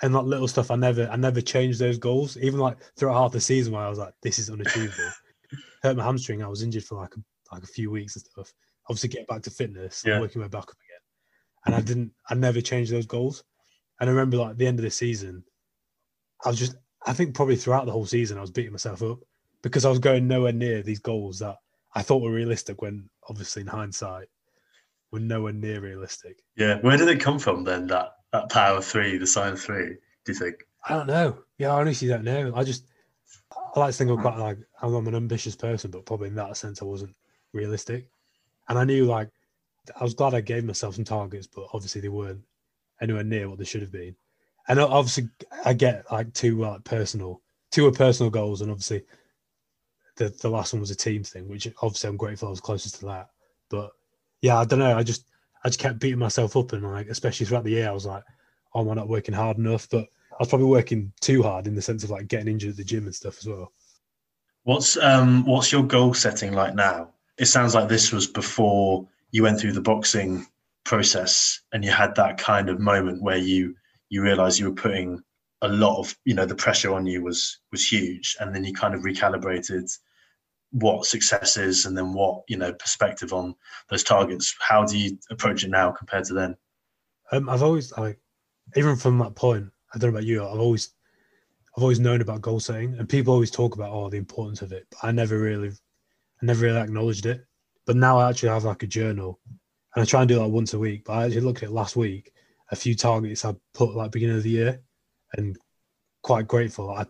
and 0.01 0.13
like 0.13 0.25
little 0.25 0.47
stuff, 0.47 0.71
I 0.71 0.75
never, 0.75 1.07
I 1.09 1.15
never 1.15 1.41
changed 1.41 1.79
those 1.79 1.97
goals. 1.97 2.37
Even 2.37 2.59
like 2.59 2.77
throughout 2.97 3.15
half 3.21 3.31
the 3.31 3.41
season, 3.41 3.73
where 3.73 3.83
I 3.83 3.89
was 3.89 3.99
like, 3.99 4.13
this 4.21 4.39
is 4.39 4.49
unachievable. 4.49 5.11
Hurt 5.83 5.97
my 5.97 6.03
hamstring. 6.03 6.43
I 6.43 6.47
was 6.47 6.63
injured 6.63 6.83
for 6.83 6.99
like 6.99 7.13
a, 7.15 7.19
like 7.53 7.63
a 7.63 7.67
few 7.67 7.91
weeks 7.91 8.15
and 8.15 8.25
stuff. 8.25 8.53
Obviously, 8.89 9.09
get 9.09 9.27
back 9.27 9.41
to 9.43 9.51
fitness, 9.51 10.03
Yeah. 10.05 10.19
working 10.19 10.41
my 10.41 10.47
back 10.47 10.63
up 10.63 10.69
again. 10.69 11.65
And 11.65 11.75
I 11.75 11.81
didn't, 11.81 12.11
I 12.29 12.35
never 12.35 12.61
changed 12.61 12.91
those 12.91 13.05
goals. 13.05 13.43
And 13.99 14.09
I 14.09 14.13
remember 14.13 14.37
like 14.37 14.51
at 14.51 14.57
the 14.57 14.67
end 14.67 14.79
of 14.79 14.83
the 14.83 14.91
season, 14.91 15.43
I 16.43 16.49
was 16.49 16.59
just, 16.59 16.75
I 17.05 17.13
think 17.13 17.33
probably 17.35 17.55
throughout 17.55 17.85
the 17.85 17.91
whole 17.91 18.05
season, 18.05 18.37
I 18.37 18.41
was 18.41 18.51
beating 18.51 18.71
myself 18.71 19.01
up 19.01 19.19
because 19.65 19.83
I 19.83 19.89
was 19.89 19.97
going 19.97 20.27
nowhere 20.27 20.51
near 20.51 20.83
these 20.83 20.99
goals 20.99 21.39
that 21.39 21.55
I 21.95 22.03
thought 22.03 22.21
were 22.21 22.31
realistic 22.31 22.83
when 22.83 23.09
obviously 23.27 23.63
in 23.63 23.67
hindsight 23.67 24.27
were 25.11 25.19
nowhere 25.19 25.53
near 25.53 25.81
realistic. 25.81 26.43
Yeah, 26.55 26.77
where 26.81 26.97
did 26.97 27.07
it 27.07 27.19
come 27.19 27.39
from 27.39 27.63
then? 27.63 27.87
That 27.87 28.11
that 28.31 28.51
power 28.51 28.79
three, 28.79 29.17
the 29.17 29.25
sign 29.25 29.55
three. 29.55 29.97
Do 30.23 30.31
you 30.31 30.35
think? 30.35 30.57
I 30.87 30.93
don't 30.93 31.07
know. 31.07 31.39
Yeah, 31.57 31.73
I 31.73 31.79
honestly 31.79 32.07
don't 32.07 32.23
know. 32.23 32.53
I 32.55 32.63
just 32.63 32.85
I 33.75 33.79
like 33.79 33.91
to 33.91 33.97
think 33.97 34.11
I'm 34.11 34.21
quite 34.21 34.37
like 34.37 34.59
I'm 34.83 35.07
an 35.07 35.15
ambitious 35.15 35.55
person, 35.55 35.89
but 35.89 36.05
probably 36.05 36.27
in 36.27 36.35
that 36.35 36.55
sense 36.57 36.83
I 36.83 36.85
wasn't 36.85 37.15
realistic. 37.51 38.07
And 38.69 38.77
I 38.77 38.83
knew 38.83 39.05
like 39.05 39.31
I 39.99 40.03
was 40.03 40.13
glad 40.13 40.35
I 40.35 40.41
gave 40.41 40.63
myself 40.63 40.93
some 40.93 41.05
targets, 41.05 41.47
but 41.47 41.65
obviously 41.73 42.01
they 42.01 42.09
weren't 42.09 42.43
anywhere 43.01 43.23
near 43.23 43.49
what 43.49 43.57
they 43.57 43.65
should 43.65 43.81
have 43.81 43.91
been. 43.91 44.15
And 44.67 44.79
uh, 44.79 44.87
obviously 44.87 45.29
I 45.65 45.73
get 45.73 46.05
like 46.11 46.33
two 46.35 46.59
like 46.59 46.83
personal, 46.83 47.41
two 47.71 47.85
were 47.85 47.91
personal 47.91 48.29
goals, 48.29 48.61
and 48.61 48.69
obviously 48.69 49.01
the 50.15 50.29
the 50.41 50.49
last 50.49 50.73
one 50.73 50.79
was 50.79 50.91
a 50.91 50.95
team 50.95 51.23
thing, 51.23 51.47
which 51.47 51.67
obviously 51.81 52.09
I'm 52.09 52.17
grateful 52.17 52.47
I 52.47 52.51
was 52.51 52.61
closest 52.61 52.99
to 52.99 53.05
that. 53.07 53.29
But 53.69 53.91
yeah, 54.41 54.57
I 54.59 54.65
don't 54.65 54.79
know. 54.79 54.97
I 54.97 55.03
just 55.03 55.25
I 55.63 55.69
just 55.69 55.79
kept 55.79 55.99
beating 55.99 56.19
myself 56.19 56.55
up, 56.55 56.73
and 56.73 56.83
like 56.83 57.07
especially 57.07 57.45
throughout 57.45 57.63
the 57.63 57.71
year, 57.71 57.89
I 57.89 57.93
was 57.93 58.05
like, 58.05 58.23
oh, 58.73 58.81
am 58.81 58.89
I 58.89 58.93
not 58.93 59.09
working 59.09 59.33
hard 59.33 59.57
enough? 59.57 59.87
But 59.89 60.07
I 60.31 60.37
was 60.39 60.49
probably 60.49 60.67
working 60.67 61.11
too 61.21 61.43
hard 61.43 61.67
in 61.67 61.75
the 61.75 61.81
sense 61.81 62.03
of 62.03 62.09
like 62.09 62.27
getting 62.27 62.47
injured 62.47 62.71
at 62.71 62.77
the 62.77 62.83
gym 62.83 63.05
and 63.05 63.15
stuff 63.15 63.37
as 63.39 63.47
well. 63.47 63.71
What's 64.63 64.97
um 64.97 65.45
what's 65.45 65.71
your 65.71 65.83
goal 65.83 66.13
setting 66.13 66.53
like 66.53 66.75
now? 66.75 67.13
It 67.37 67.45
sounds 67.45 67.75
like 67.75 67.87
this 67.89 68.11
was 68.11 68.27
before 68.27 69.07
you 69.31 69.43
went 69.43 69.59
through 69.59 69.73
the 69.73 69.81
boxing 69.81 70.45
process 70.85 71.61
and 71.73 71.83
you 71.83 71.91
had 71.91 72.15
that 72.15 72.37
kind 72.37 72.69
of 72.69 72.79
moment 72.79 73.21
where 73.21 73.37
you 73.37 73.75
you 74.09 74.21
realized 74.21 74.59
you 74.59 74.69
were 74.69 74.75
putting 74.75 75.21
a 75.65 75.69
lot 75.69 75.99
of 75.99 76.15
you 76.25 76.33
know 76.33 76.45
the 76.45 76.55
pressure 76.55 76.93
on 76.93 77.05
you 77.05 77.23
was 77.23 77.59
was 77.71 77.87
huge. 77.87 78.35
And 78.39 78.53
then 78.53 78.63
you 78.63 78.73
kind 78.73 78.93
of 78.95 79.01
recalibrated 79.01 79.91
what 80.71 81.05
success 81.05 81.57
is 81.57 81.85
and 81.85 81.97
then 81.97 82.13
what 82.13 82.43
you 82.47 82.57
know 82.57 82.73
perspective 82.73 83.33
on 83.33 83.55
those 83.89 84.03
targets. 84.03 84.55
How 84.59 84.85
do 84.85 84.97
you 84.97 85.17
approach 85.29 85.63
it 85.63 85.69
now 85.69 85.91
compared 85.91 86.25
to 86.25 86.33
then? 86.33 86.55
Um, 87.31 87.49
i've 87.49 87.63
always 87.63 87.91
like 87.97 88.19
even 88.75 88.95
from 88.95 89.17
that 89.17 89.33
point 89.33 89.65
i 89.93 89.97
don't 89.97 90.11
know 90.11 90.17
about 90.17 90.27
you 90.27 90.43
i've 90.45 90.59
always 90.59 90.93
i've 91.75 91.81
always 91.81 91.99
known 91.99 92.21
about 92.21 92.41
goal 92.41 92.59
setting 92.59 92.95
and 92.99 93.09
people 93.09 93.33
always 93.33 93.49
talk 93.49 93.73
about 93.73 93.91
oh 93.91 94.09
the 94.11 94.17
importance 94.17 94.61
of 94.61 94.71
it 94.71 94.85
but 94.91 94.99
i 95.01 95.11
never 95.11 95.39
really 95.39 95.69
i 95.69 96.45
never 96.45 96.65
really 96.65 96.79
acknowledged 96.79 97.25
it. 97.25 97.45
But 97.85 97.97
now 97.97 98.17
I 98.17 98.29
actually 98.29 98.49
have 98.49 98.63
like 98.63 98.83
a 98.83 98.87
journal, 98.87 99.39
and 99.95 100.01
I 100.01 100.05
try 100.05 100.21
and 100.21 100.29
do 100.29 100.39
that 100.39 100.47
once 100.47 100.73
a 100.73 100.79
week. 100.79 101.05
But 101.05 101.13
I 101.13 101.25
actually 101.25 101.41
looked 101.41 101.63
at 101.63 101.69
it 101.69 101.73
last 101.73 101.95
week, 101.95 102.33
a 102.71 102.75
few 102.75 102.95
targets 102.95 103.45
I 103.45 103.55
put 103.73 103.95
like 103.95 104.11
beginning 104.11 104.37
of 104.37 104.43
the 104.43 104.49
year, 104.49 104.81
and 105.37 105.57
quite 106.21 106.47
grateful. 106.47 106.89
I 106.89 107.05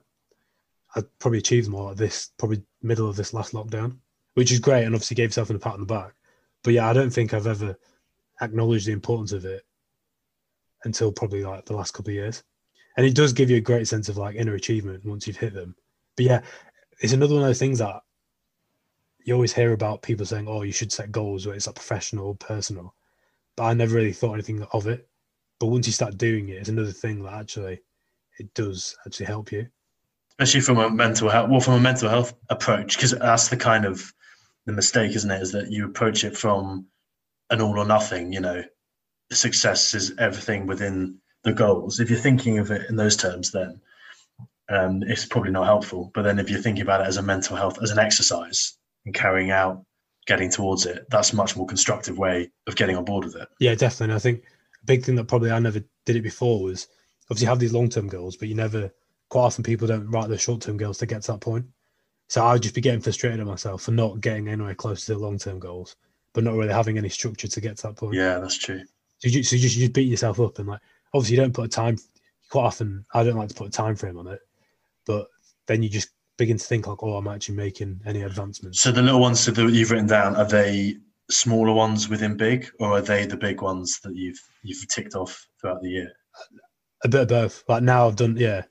I 0.96 1.04
probably 1.20 1.40
achieved 1.40 1.68
more 1.70 1.92
at 1.92 1.98
this 1.98 2.32
probably 2.38 2.64
middle 2.82 3.10
of 3.10 3.16
this 3.16 3.34
last 3.34 3.54
lockdown, 3.54 3.98
which 4.36 4.52
is 4.52 4.60
great, 4.60 4.86
and 4.86 4.96
obviously 4.96 5.16
gave 5.16 5.30
myself 5.30 5.50
a 5.50 5.60
pat 5.60 5.74
on 5.74 5.82
the 5.82 5.86
back. 5.86 6.14
But 6.64 6.74
yeah, 6.74 6.90
I 6.90 6.94
don't 6.94 7.12
think 7.12 7.34
I've 7.34 7.48
ever 7.48 7.78
acknowledged 8.42 8.88
the 8.88 8.94
importance 8.94 9.32
of 9.32 9.46
it 9.46 9.64
until 10.86 11.12
probably 11.12 11.44
like 11.44 11.66
the 11.66 11.76
last 11.76 11.94
couple 11.94 12.12
of 12.12 12.16
years. 12.16 12.44
And 12.98 13.06
it 13.06 13.16
does 13.16 13.34
give 13.34 13.50
you 13.50 13.58
a 13.58 13.62
great 13.62 13.88
sense 13.88 14.08
of 14.08 14.18
like 14.18 14.36
inner 14.36 14.56
achievement 14.56 15.06
once 15.06 15.28
you've 15.28 15.38
hit 15.38 15.54
them. 15.54 15.76
But 16.16 16.26
yeah, 16.26 16.42
it's 17.02 17.14
another 17.14 17.34
one 17.34 17.44
of 17.44 17.50
those 17.50 17.60
things 17.60 17.80
that 17.80 18.02
you 19.26 19.34
always 19.34 19.54
hear 19.54 19.74
about 19.74 20.02
people 20.02 20.26
saying, 20.26 20.48
"Oh, 20.48 20.62
you 20.62 20.72
should 20.72 20.92
set 20.92 21.12
goals 21.12 21.46
where 21.46 21.56
it's 21.56 21.68
like 21.68 21.76
professional, 21.76 22.28
or 22.28 22.36
personal," 22.36 22.96
but 23.58 23.64
I 23.64 23.74
never 23.74 23.96
really 23.96 24.14
thought 24.14 24.34
anything 24.34 24.64
of 24.72 24.88
it. 24.88 25.10
But 25.60 25.68
once 25.68 25.88
you 25.88 25.94
start 25.94 26.18
doing 26.18 26.50
it, 26.50 26.58
it's 26.58 26.70
another 26.70 26.92
thing 26.92 27.24
that 27.24 27.34
actually 27.34 27.82
it 28.40 28.54
does 28.54 28.96
actually 29.06 29.28
help 29.28 29.52
you, 29.52 29.68
especially 30.32 30.62
from 30.62 30.78
a 30.80 30.90
mental 30.90 31.30
health. 31.30 31.50
Well, 31.50 31.60
from 31.60 31.76
a 31.76 31.80
mental 31.80 32.10
health 32.10 32.34
approach, 32.50 32.96
because 32.96 33.12
that's 33.12 33.50
the 33.50 33.58
kind 33.58 33.86
of 33.86 34.14
the 34.66 34.74
mistake, 34.74 35.16
isn't 35.16 35.32
it? 35.32 35.42
Is 35.42 35.52
that 35.52 35.72
you 35.72 35.86
approach 35.86 36.24
it 36.24 36.38
from 36.38 36.88
an 37.50 37.62
all 37.62 37.80
or 37.80 37.86
nothing. 37.86 38.34
You 38.34 38.42
know, 38.42 38.64
success 39.32 39.94
is 39.94 40.14
everything 40.18 40.66
within 40.66 41.18
the 41.44 41.54
goals. 41.54 42.00
If 42.00 42.10
you're 42.10 42.20
thinking 42.20 42.60
of 42.60 42.72
it 42.72 42.90
in 42.90 42.96
those 42.96 43.16
terms, 43.16 43.52
then 43.52 43.80
um, 44.70 45.04
it's 45.04 45.26
probably 45.26 45.52
not 45.52 45.66
helpful. 45.66 46.12
But 46.14 46.24
then 46.24 46.40
if 46.40 46.50
you're 46.50 46.62
thinking 46.62 46.82
about 46.82 47.02
it 47.02 47.08
as 47.08 47.18
a 47.18 47.22
mental 47.22 47.56
health, 47.56 47.78
as 47.82 47.92
an 47.92 48.00
exercise, 48.00 48.78
and 49.06 49.14
carrying 49.14 49.52
out 49.52 49.84
getting 50.28 50.50
towards 50.50 50.86
it 50.86 51.06
that's 51.10 51.34
a 51.34 51.36
much 51.36 51.56
more 51.56 51.68
constructive 51.68 52.18
way 52.18 52.50
of 52.68 52.76
getting 52.76 52.96
on 52.96 53.06
board 53.06 53.24
with 53.24 53.36
it 53.36 53.48
yeah 53.60 53.76
definitely 53.76 54.06
and 54.06 54.14
i 54.14 54.20
think 54.20 54.44
a 54.82 54.86
big 54.86 55.04
thing 55.04 55.16
that 55.16 55.26
probably 55.26 55.52
i 55.52 55.60
never 55.60 55.80
did 56.06 56.16
it 56.16 56.22
before 56.22 56.64
was 56.64 56.88
obviously 57.30 57.48
have 57.48 57.60
these 57.60 57.74
long-term 57.74 58.08
goals 58.08 58.36
but 58.36 58.48
you 58.48 58.56
never 58.56 58.92
quite 59.30 59.44
often 59.44 59.64
people 59.64 59.88
don't 59.88 60.10
write 60.10 60.30
their 60.30 60.38
short-term 60.38 60.78
goals 60.78 60.98
to 60.98 61.06
get 61.06 61.22
to 61.22 61.32
that 61.32 61.42
point 61.42 61.66
so 62.28 62.46
i'd 62.48 62.62
just 62.62 62.76
be 62.76 62.82
getting 62.82 63.02
frustrated 63.02 63.40
at 63.40 63.46
myself 63.46 63.84
for 63.84 63.92
not 63.92 64.22
getting 64.22 64.48
anywhere 64.48 64.76
close 64.76 65.06
to 65.06 65.14
the 65.14 65.20
long-term 65.20 65.60
goals 65.60 65.96
but 66.34 66.44
not 66.44 66.56
really 66.56 66.74
having 66.74 66.98
any 66.98 67.10
structure 67.10 67.48
to 67.48 67.62
get 67.62 67.78
to 67.78 67.88
that 67.88 67.96
point 67.96 68.14
yeah 68.14 68.40
that's 68.40 68.58
true 68.58 68.82
so 69.20 69.30
you, 69.30 69.44
so 69.44 69.56
you 69.56 69.62
just 69.62 69.78
you 69.78 69.90
beat 69.90 70.10
yourself 70.10 70.40
up 70.40 70.60
and 70.60 70.68
like 70.68 70.82
obviously 71.14 71.36
you 71.36 71.42
don't 71.42 71.54
put 71.54 71.66
a 71.66 71.70
time 71.70 71.98
quite 72.50 72.66
often 72.66 73.06
i 73.14 73.24
don't 73.24 73.38
like 73.38 73.50
to 73.50 73.56
put 73.56 73.68
a 73.68 73.72
time 73.72 73.96
frame 73.96 74.18
on 74.18 74.28
it 74.28 74.40
but 75.06 75.28
then 75.68 75.82
you 75.82 75.90
just 75.90 76.10
begin 76.38 76.58
to 76.58 76.66
think 76.66 76.88
like, 76.88 77.02
oh, 77.02 77.16
I'm 77.16 77.28
actually 77.28 77.56
making 77.56 78.02
any 78.06 78.22
advancements. 78.24 78.82
So 78.82 78.92
the 78.92 79.02
little 79.02 79.22
ones 79.22 79.46
that 79.46 79.58
you've 79.58 79.92
written 79.92 80.08
down 80.08 80.36
are 80.36 80.48
they 80.48 80.96
smaller 81.30 81.74
ones 81.74 82.10
within 82.10 82.38
big, 82.38 82.70
or 82.80 82.92
are 82.92 83.02
they 83.02 83.26
the 83.26 83.38
big 83.38 83.62
ones 83.62 84.00
that 84.04 84.16
you've 84.16 84.40
you've 84.64 84.88
ticked 84.90 85.16
off 85.16 85.48
throughout 85.60 85.82
the 85.82 85.90
year? 85.90 86.12
A 87.04 87.08
bit 87.08 87.22
of 87.22 87.28
both. 87.28 87.64
Like 87.68 87.84
now, 87.84 88.08
I've 88.08 88.16
done 88.16 88.38
yeah. 88.38 88.64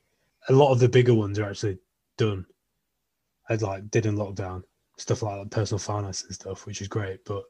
A 0.48 0.52
lot 0.52 0.72
of 0.72 0.78
the 0.78 0.88
bigger 0.88 1.14
ones 1.14 1.38
are 1.38 1.48
actually 1.48 1.78
done. 2.16 2.46
I 3.48 3.54
like 3.56 3.90
did 3.90 4.06
in 4.06 4.16
lockdown 4.16 4.62
stuff 4.96 5.22
like 5.22 5.42
that, 5.42 5.50
personal 5.50 5.78
finance 5.78 6.24
and 6.24 6.34
stuff, 6.34 6.66
which 6.66 6.80
is 6.80 6.88
great. 6.88 7.24
But 7.24 7.44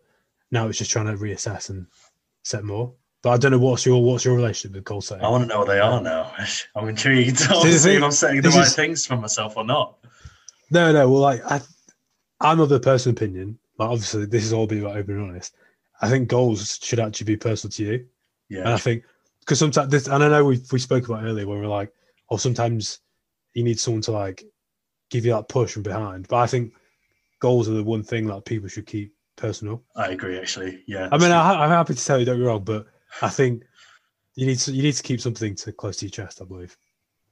now 0.51 0.69
it's 0.69 0.79
just 0.79 0.91
trying 0.91 1.07
to 1.07 1.15
reassess 1.15 1.71
and 1.71 1.87
set 2.43 2.65
more. 2.65 2.93
But 3.23 3.31
I 3.31 3.37
don't 3.39 3.53
know 3.53 3.59
what's 3.59 3.87
your 3.87 4.03
what's 4.03 4.25
your 4.25 4.37
relationship 4.37 4.75
with 4.75 4.85
goal 4.85 5.01
setting. 5.01 5.25
I 5.25 5.29
want 5.29 5.45
to 5.45 5.49
know 5.49 5.61
what 5.61 5.69
they 5.69 5.81
are 5.81 6.01
now. 6.01 6.33
I'm 6.77 6.89
intrigued 6.89 7.39
to 7.39 7.73
see 7.73 7.95
if 7.97 8.03
I'm 8.03 8.11
setting 8.11 8.43
the 8.43 8.51
right 8.51 8.67
is, 8.67 8.75
things 8.75 9.07
for 9.07 9.17
myself 9.17 9.57
or 9.57 9.65
not. 9.65 9.97
No, 10.71 10.93
no. 10.93 11.09
Well, 11.09 11.21
like 11.21 11.43
I, 11.51 11.61
I'm 12.41 12.61
of 12.61 12.69
the 12.69 12.81
personal 12.81 13.15
opinion. 13.15 13.59
Like 13.79 13.89
obviously, 13.89 14.27
this 14.27 14.45
is 14.45 14.53
all 14.53 14.67
being 14.67 14.85
like 14.85 14.97
open 14.97 15.17
and 15.17 15.31
honest. 15.31 15.55
I 16.03 16.11
think 16.11 16.29
goals 16.29 16.79
should 16.83 17.01
actually 17.01 17.27
be 17.27 17.37
personal 17.37 17.73
to 17.73 17.83
you. 17.83 18.07
Yeah. 18.51 18.61
And 18.61 18.69
I 18.69 18.77
think 18.77 19.05
because 19.45 19.59
sometimes 19.59 19.91
this, 19.91 20.07
and 20.09 20.23
I 20.25 20.29
know 20.29 20.45
we 20.45 20.61
we 20.73 20.79
spoke 20.79 21.07
about 21.07 21.25
earlier 21.25 21.47
when 21.47 21.61
we 21.61 21.67
are 21.67 21.69
like, 21.69 21.93
oh, 22.31 22.37
sometimes 22.37 23.01
you 23.53 23.63
need 23.63 23.79
someone 23.79 24.03
to 24.03 24.13
like 24.13 24.45
give 25.11 25.25
you 25.25 25.33
that 25.33 25.49
push 25.49 25.73
from 25.73 25.83
behind. 25.83 26.29
But 26.29 26.39
I 26.39 26.47
think 26.47 26.73
goals 27.41 27.69
are 27.69 27.73
the 27.73 27.85
one 27.85 28.03
thing 28.03 28.27
that 28.27 28.45
people 28.45 28.69
should 28.69 28.87
keep 28.87 29.15
personal. 29.37 29.83
I 29.95 30.09
agree, 30.09 30.39
actually. 30.39 30.83
Yeah. 30.87 31.09
I 31.13 31.19
mean, 31.19 31.31
I, 31.31 31.65
am 31.65 31.71
happy 31.71 31.95
to 31.95 32.05
tell 32.05 32.19
you, 32.19 32.25
don't 32.25 32.39
be 32.39 32.45
wrong, 32.45 32.65
but 32.65 32.87
I 33.21 33.29
think 33.29 33.63
you 34.35 34.47
need 34.47 34.59
to 34.61 34.73
you 34.73 34.83
need 34.83 34.95
to 34.95 35.03
keep 35.03 35.21
something 35.21 35.55
to 35.57 35.73
close 35.73 35.99
to 35.99 36.07
your 36.07 36.11
chest. 36.11 36.41
I 36.41 36.45
believe. 36.45 36.77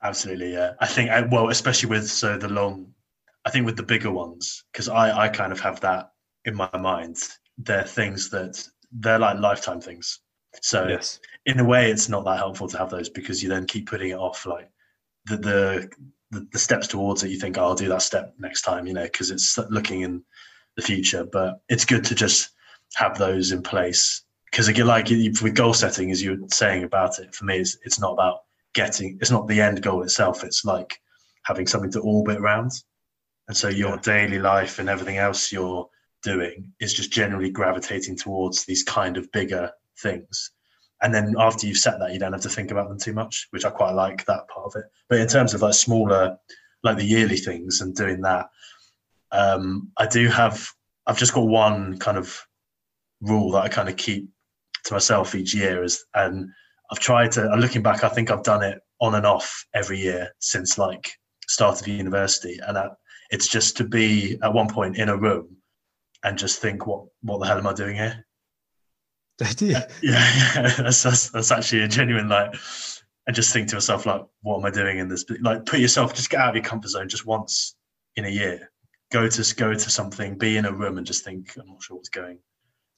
Absolutely, 0.03 0.53
yeah. 0.53 0.73
I 0.81 0.87
think 0.87 1.11
well, 1.31 1.49
especially 1.49 1.89
with 1.89 2.09
so 2.09 2.37
the 2.37 2.49
long 2.49 2.93
I 3.45 3.51
think 3.51 3.67
with 3.67 3.77
the 3.77 3.83
bigger 3.83 4.11
ones, 4.11 4.65
because 4.73 4.89
I, 4.89 5.25
I 5.25 5.29
kind 5.29 5.53
of 5.53 5.61
have 5.61 5.81
that 5.81 6.13
in 6.45 6.55
my 6.55 6.71
mind. 6.79 7.17
They're 7.59 7.85
things 7.85 8.31
that 8.31 8.63
they're 8.93 9.19
like 9.19 9.39
lifetime 9.39 9.81
things. 9.81 10.21
So 10.61 10.87
yes. 10.87 11.19
In 11.47 11.61
a 11.61 11.65
way, 11.65 11.91
it's 11.91 12.09
not 12.09 12.25
that 12.25 12.39
helpful 12.39 12.69
to 12.69 12.79
have 12.79 12.91
those 12.91 13.09
because 13.09 13.43
you 13.43 13.49
then 13.49 13.67
keep 13.67 13.89
putting 13.89 14.11
it 14.11 14.19
off. 14.19 14.47
Like 14.47 14.71
the 15.27 15.37
the 15.37 15.91
the, 16.31 16.49
the 16.53 16.59
steps 16.59 16.89
towards 16.89 17.23
it, 17.23 17.31
you 17.31 17.39
think, 17.39 17.59
oh, 17.59 17.63
I'll 17.63 17.75
do 17.75 17.89
that 17.89 18.03
step 18.03 18.35
next 18.39 18.63
time, 18.63 18.87
you 18.87 18.95
know, 18.95 19.05
because 19.05 19.31
it's 19.31 19.59
looking 19.71 20.01
in 20.01 20.23
the 20.77 20.83
future. 20.83 21.25
But 21.25 21.61
it's 21.69 21.85
good 21.85 22.05
to 22.05 22.15
just 22.15 22.51
have 22.95 23.19
those 23.19 23.53
in 23.53 23.63
place 23.63 24.25
because 24.53 24.69
again, 24.69 24.87
like 24.87 25.09
with 25.09 25.55
goal 25.55 25.73
setting, 25.73 26.11
as 26.11 26.23
you 26.23 26.33
were 26.33 26.49
saying 26.49 26.85
about 26.85 27.19
it, 27.19 27.35
for 27.35 27.47
me, 27.47 27.59
it's 27.59 27.79
it's 27.85 27.99
not 27.99 28.13
about 28.13 28.43
getting. 28.75 29.19
It's 29.21 29.31
not 29.31 29.49
the 29.49 29.61
end 29.61 29.83
goal 29.83 30.03
itself. 30.03 30.45
It's 30.45 30.65
like 30.65 31.01
having 31.45 31.67
something 31.67 31.91
to 31.93 32.01
orbit 32.01 32.39
around. 32.39 32.73
And 33.49 33.57
so 33.57 33.69
your 33.69 33.95
yeah. 33.97 34.01
daily 34.03 34.39
life 34.39 34.79
and 34.79 34.89
everything 34.89 35.17
else 35.17 35.51
you're 35.51 35.89
doing 36.23 36.73
is 36.81 36.95
just 36.95 37.11
generally 37.11 37.51
gravitating 37.51 38.17
towards 38.17 38.65
these 38.65 38.85
kind 38.85 39.17
of 39.17 39.31
bigger 39.33 39.73
things. 39.99 40.52
And 41.03 41.13
then 41.13 41.35
after 41.39 41.67
you've 41.67 41.79
set 41.79 41.99
that, 41.99 42.13
you 42.13 42.19
don't 42.19 42.33
have 42.33 42.43
to 42.43 42.49
think 42.49 42.71
about 42.71 42.89
them 42.89 42.99
too 42.99 43.13
much, 43.13 43.49
which 43.51 43.65
I 43.65 43.71
quite 43.71 43.93
like 43.93 44.25
that 44.27 44.49
part 44.49 44.67
of 44.67 44.77
it. 44.77 44.85
But 45.09 45.21
in 45.21 45.29
terms 45.29 45.53
of 45.53 45.63
like 45.63 45.75
smaller, 45.75 46.37
like 46.85 46.97
the 46.97 47.05
yearly 47.05 47.37
things 47.37 47.81
and 47.81 47.95
doing 47.95 48.21
that, 48.23 48.49
um, 49.33 49.91
I 49.97 50.07
do 50.07 50.29
have, 50.29 50.69
I've 51.07 51.19
just 51.19 51.35
got 51.35 51.47
one 51.47 51.99
kind 51.99 52.17
of 52.17 52.47
rule 53.21 53.51
that 53.53 53.63
I 53.63 53.69
kind 53.69 53.89
of 53.89 53.97
keep 53.97 54.29
to 54.85 54.95
myself 54.95 55.35
each 55.35 55.55
year 55.55 55.83
is, 55.83 56.05
and 56.15 56.49
I've 56.91 57.01
tried 57.01 57.33
to, 57.33 57.49
looking 57.57 57.83
back, 57.83 58.05
I 58.05 58.09
think 58.09 58.31
I've 58.31 58.45
done 58.45 58.63
it 58.63 58.81
on 59.01 59.15
and 59.15 59.27
off 59.27 59.67
every 59.75 59.99
year 59.99 60.31
since 60.39 60.79
like 60.79 61.11
start 61.49 61.81
of 61.81 61.89
university. 61.89 62.61
And 62.67 62.79
I, 62.79 62.91
it's 63.31 63.49
just 63.49 63.77
to 63.79 63.85
be 63.85 64.39
at 64.43 64.53
one 64.53 64.69
point 64.69 64.99
in 64.99 65.09
a 65.09 65.17
room 65.17 65.57
and 66.23 66.39
just 66.39 66.61
think, 66.61 66.87
what 66.87 67.07
what 67.23 67.41
the 67.41 67.47
hell 67.47 67.59
am 67.59 67.67
I 67.67 67.73
doing 67.73 67.97
here? 67.97 68.25
yeah, 69.59 69.87
yeah, 70.03 70.75
that's, 70.79 71.03
that's 71.03 71.31
that's 71.31 71.51
actually 71.51 71.83
a 71.83 71.89
genuine 71.89 72.29
like, 72.29 72.55
and 73.27 73.37
just 73.37 73.53
think 73.53 73.69
to 73.69 73.77
myself 73.77 74.07
like, 74.07 74.23
what 74.43 74.59
am 74.59 74.65
I 74.65 74.71
doing 74.71 74.99
in 74.99 75.09
this? 75.09 75.25
Like, 75.41 75.67
put 75.67 75.81
yourself, 75.81 76.15
just 76.15 76.31
get 76.31 76.41
out 76.41 76.51
of 76.51 76.57
your 76.57 76.65
comfort 76.65 76.89
zone 76.89 77.09
just 77.09 77.27
once 77.27 77.77
in 78.17 78.25
a 78.25 78.29
year. 78.29 78.71
Go 79.11 79.29
to 79.29 79.55
go 79.55 79.75
to 79.75 79.91
something, 79.91 80.39
be 80.39 80.57
in 80.57 80.67
a 80.67 80.73
room, 80.73 80.99
and 80.99 81.07
just 81.07 81.25
think, 81.25 81.53
I'm 81.59 81.69
not 81.69 81.83
sure 81.83 81.97
what's 81.97 82.09
going. 82.09 82.39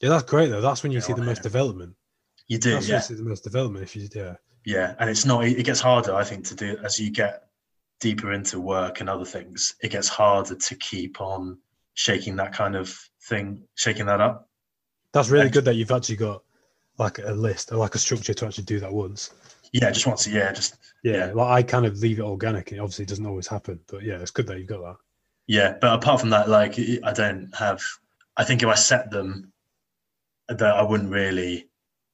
Yeah, 0.00 0.10
that's 0.10 0.24
great 0.24 0.48
though. 0.48 0.60
That's 0.60 0.82
when 0.82 0.92
you 0.92 1.00
see 1.00 1.12
the 1.12 1.22
most 1.22 1.40
it. 1.40 1.44
development. 1.44 1.94
You 2.48 2.58
do, 2.58 2.72
That's 2.72 2.86
when 2.86 2.90
yeah, 2.90 2.96
you 2.96 3.02
see 3.02 3.14
the 3.14 3.22
most 3.22 3.44
development 3.44 3.84
if 3.84 3.96
you 3.96 4.08
yeah. 4.14 4.34
yeah. 4.64 4.94
And 4.98 5.08
it's 5.08 5.24
not. 5.24 5.44
It 5.44 5.64
gets 5.64 5.80
harder, 5.80 6.14
I 6.14 6.24
think, 6.24 6.44
to 6.46 6.54
do 6.54 6.76
as 6.84 6.98
you 6.98 7.10
get 7.10 7.44
deeper 8.00 8.32
into 8.32 8.60
work 8.60 9.00
and 9.00 9.08
other 9.08 9.24
things. 9.24 9.74
It 9.82 9.90
gets 9.90 10.08
harder 10.08 10.56
to 10.56 10.74
keep 10.76 11.20
on 11.20 11.58
shaking 11.94 12.36
that 12.36 12.52
kind 12.52 12.76
of 12.76 12.94
thing, 13.28 13.62
shaking 13.76 14.06
that 14.06 14.20
up. 14.20 14.50
That's 15.14 15.30
really 15.30 15.48
good 15.48 15.64
that 15.64 15.76
you've 15.76 15.92
actually 15.92 16.16
got 16.16 16.42
like 16.98 17.18
a 17.20 17.32
list 17.32 17.72
or 17.72 17.76
like 17.76 17.94
a 17.94 17.98
structure 17.98 18.34
to 18.34 18.46
actually 18.46 18.64
do 18.64 18.80
that 18.80 18.92
once. 18.92 19.32
Yeah, 19.72 19.90
just 19.90 20.06
once 20.06 20.26
a 20.26 20.30
year, 20.30 20.52
just 20.52 20.76
Yeah, 21.04 21.28
Yeah. 21.28 21.32
like 21.32 21.50
I 21.50 21.62
kind 21.62 21.86
of 21.86 21.96
leave 21.98 22.18
it 22.18 22.22
organic 22.22 22.70
and 22.70 22.78
it 22.78 22.82
obviously 22.82 23.04
doesn't 23.04 23.26
always 23.26 23.46
happen. 23.46 23.80
But 23.86 24.02
yeah, 24.02 24.18
it's 24.18 24.30
good 24.32 24.46
that 24.48 24.58
you've 24.58 24.68
got 24.68 24.82
that. 24.82 24.96
Yeah, 25.46 25.76
but 25.80 25.94
apart 25.94 26.20
from 26.20 26.30
that, 26.30 26.48
like 26.48 26.78
I 26.78 27.12
don't 27.12 27.54
have. 27.54 27.80
I 28.36 28.44
think 28.44 28.62
if 28.62 28.68
I 28.68 28.74
set 28.74 29.10
them, 29.10 29.52
that 30.48 30.62
I 30.62 30.82
wouldn't 30.82 31.10
really. 31.10 31.68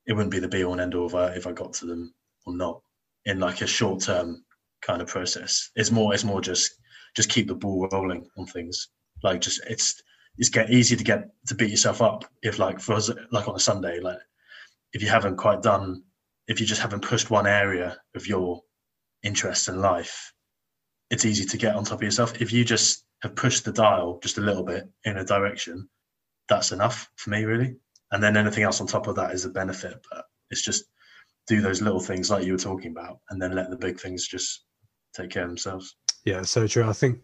It 0.06 0.12
wouldn't 0.14 0.32
be 0.32 0.40
the 0.40 0.48
be 0.48 0.64
all 0.64 0.72
and 0.72 0.80
end 0.80 0.94
all 0.94 1.06
if 1.06 1.14
I 1.14 1.28
if 1.28 1.46
I 1.46 1.52
got 1.52 1.72
to 1.74 1.86
them 1.86 2.12
or 2.46 2.54
not 2.54 2.82
in 3.26 3.38
like 3.38 3.60
a 3.60 3.66
short 3.66 4.02
term 4.02 4.44
kind 4.82 5.00
of 5.00 5.08
process. 5.08 5.70
It's 5.76 5.90
more. 5.90 6.12
It's 6.12 6.24
more 6.24 6.40
just 6.40 6.72
just 7.16 7.30
keep 7.30 7.46
the 7.46 7.54
ball 7.54 7.88
rolling 7.92 8.28
on 8.36 8.46
things. 8.46 8.88
Like 9.22 9.40
just 9.40 9.60
it's 9.68 10.02
it's 10.38 10.48
get 10.48 10.70
easy 10.70 10.96
to 10.96 11.04
get 11.04 11.28
to 11.46 11.54
beat 11.54 11.70
yourself 11.70 12.00
up 12.00 12.24
if 12.42 12.58
like 12.58 12.80
for 12.80 12.94
us 12.94 13.10
like 13.30 13.48
on 13.48 13.56
a 13.56 13.60
Sunday 13.60 14.00
like 14.00 14.18
if 14.92 15.02
you 15.02 15.08
haven't 15.08 15.36
quite 15.36 15.62
done 15.62 16.02
if 16.48 16.60
you 16.60 16.66
just 16.66 16.80
haven't 16.80 17.02
pushed 17.02 17.30
one 17.30 17.46
area 17.46 17.96
of 18.14 18.26
your 18.26 18.62
interest 19.22 19.68
in 19.68 19.80
life 19.80 20.32
it's 21.10 21.24
easy 21.24 21.44
to 21.44 21.56
get 21.56 21.74
on 21.74 21.84
top 21.84 21.98
of 21.98 22.02
yourself. 22.02 22.40
If 22.40 22.52
you 22.52 22.64
just 22.64 23.04
have 23.22 23.34
pushed 23.34 23.64
the 23.64 23.72
dial 23.72 24.18
just 24.22 24.38
a 24.38 24.42
little 24.42 24.62
bit 24.62 24.88
in 25.04 25.18
a 25.18 25.24
direction, 25.24 25.88
that's 26.48 26.72
enough 26.72 27.10
for 27.16 27.30
me, 27.30 27.44
really. 27.44 27.76
And 28.12 28.22
then 28.22 28.36
anything 28.36 28.64
else 28.64 28.80
on 28.80 28.86
top 28.86 29.06
of 29.08 29.16
that 29.16 29.32
is 29.32 29.44
a 29.44 29.50
benefit. 29.50 29.94
But 30.10 30.24
it's 30.50 30.62
just 30.62 30.84
do 31.46 31.60
those 31.60 31.82
little 31.82 32.00
things 32.00 32.30
like 32.30 32.44
you 32.44 32.52
were 32.52 32.58
talking 32.58 32.92
about, 32.92 33.18
and 33.30 33.42
then 33.42 33.54
let 33.54 33.70
the 33.70 33.76
big 33.76 34.00
things 34.00 34.26
just 34.26 34.64
take 35.14 35.30
care 35.30 35.42
of 35.42 35.48
themselves. 35.48 35.96
Yeah, 36.24 36.42
so 36.42 36.66
true. 36.66 36.88
I 36.88 36.92
think, 36.92 37.20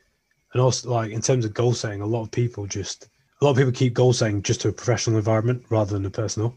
and 0.53 0.63
also 0.63 0.91
like 0.91 1.11
in 1.11 1.21
terms 1.21 1.45
of 1.45 1.55
goal 1.55 1.75
setting, 1.75 2.01
a 2.01 2.07
lot 2.07 2.23
of 2.23 2.31
people 2.31 2.67
just 2.67 3.09
a 3.41 3.45
lot 3.45 3.51
of 3.51 3.57
people 3.57 3.73
keep 3.73 3.95
goal 3.95 4.13
setting 4.13 4.43
just 4.43 4.61
to 4.63 4.69
a 4.69 4.73
professional 4.73 5.19
environment 5.19 5.65
rather 5.69 5.93
than 5.93 6.07
a 6.07 6.11
personal. 6.11 6.55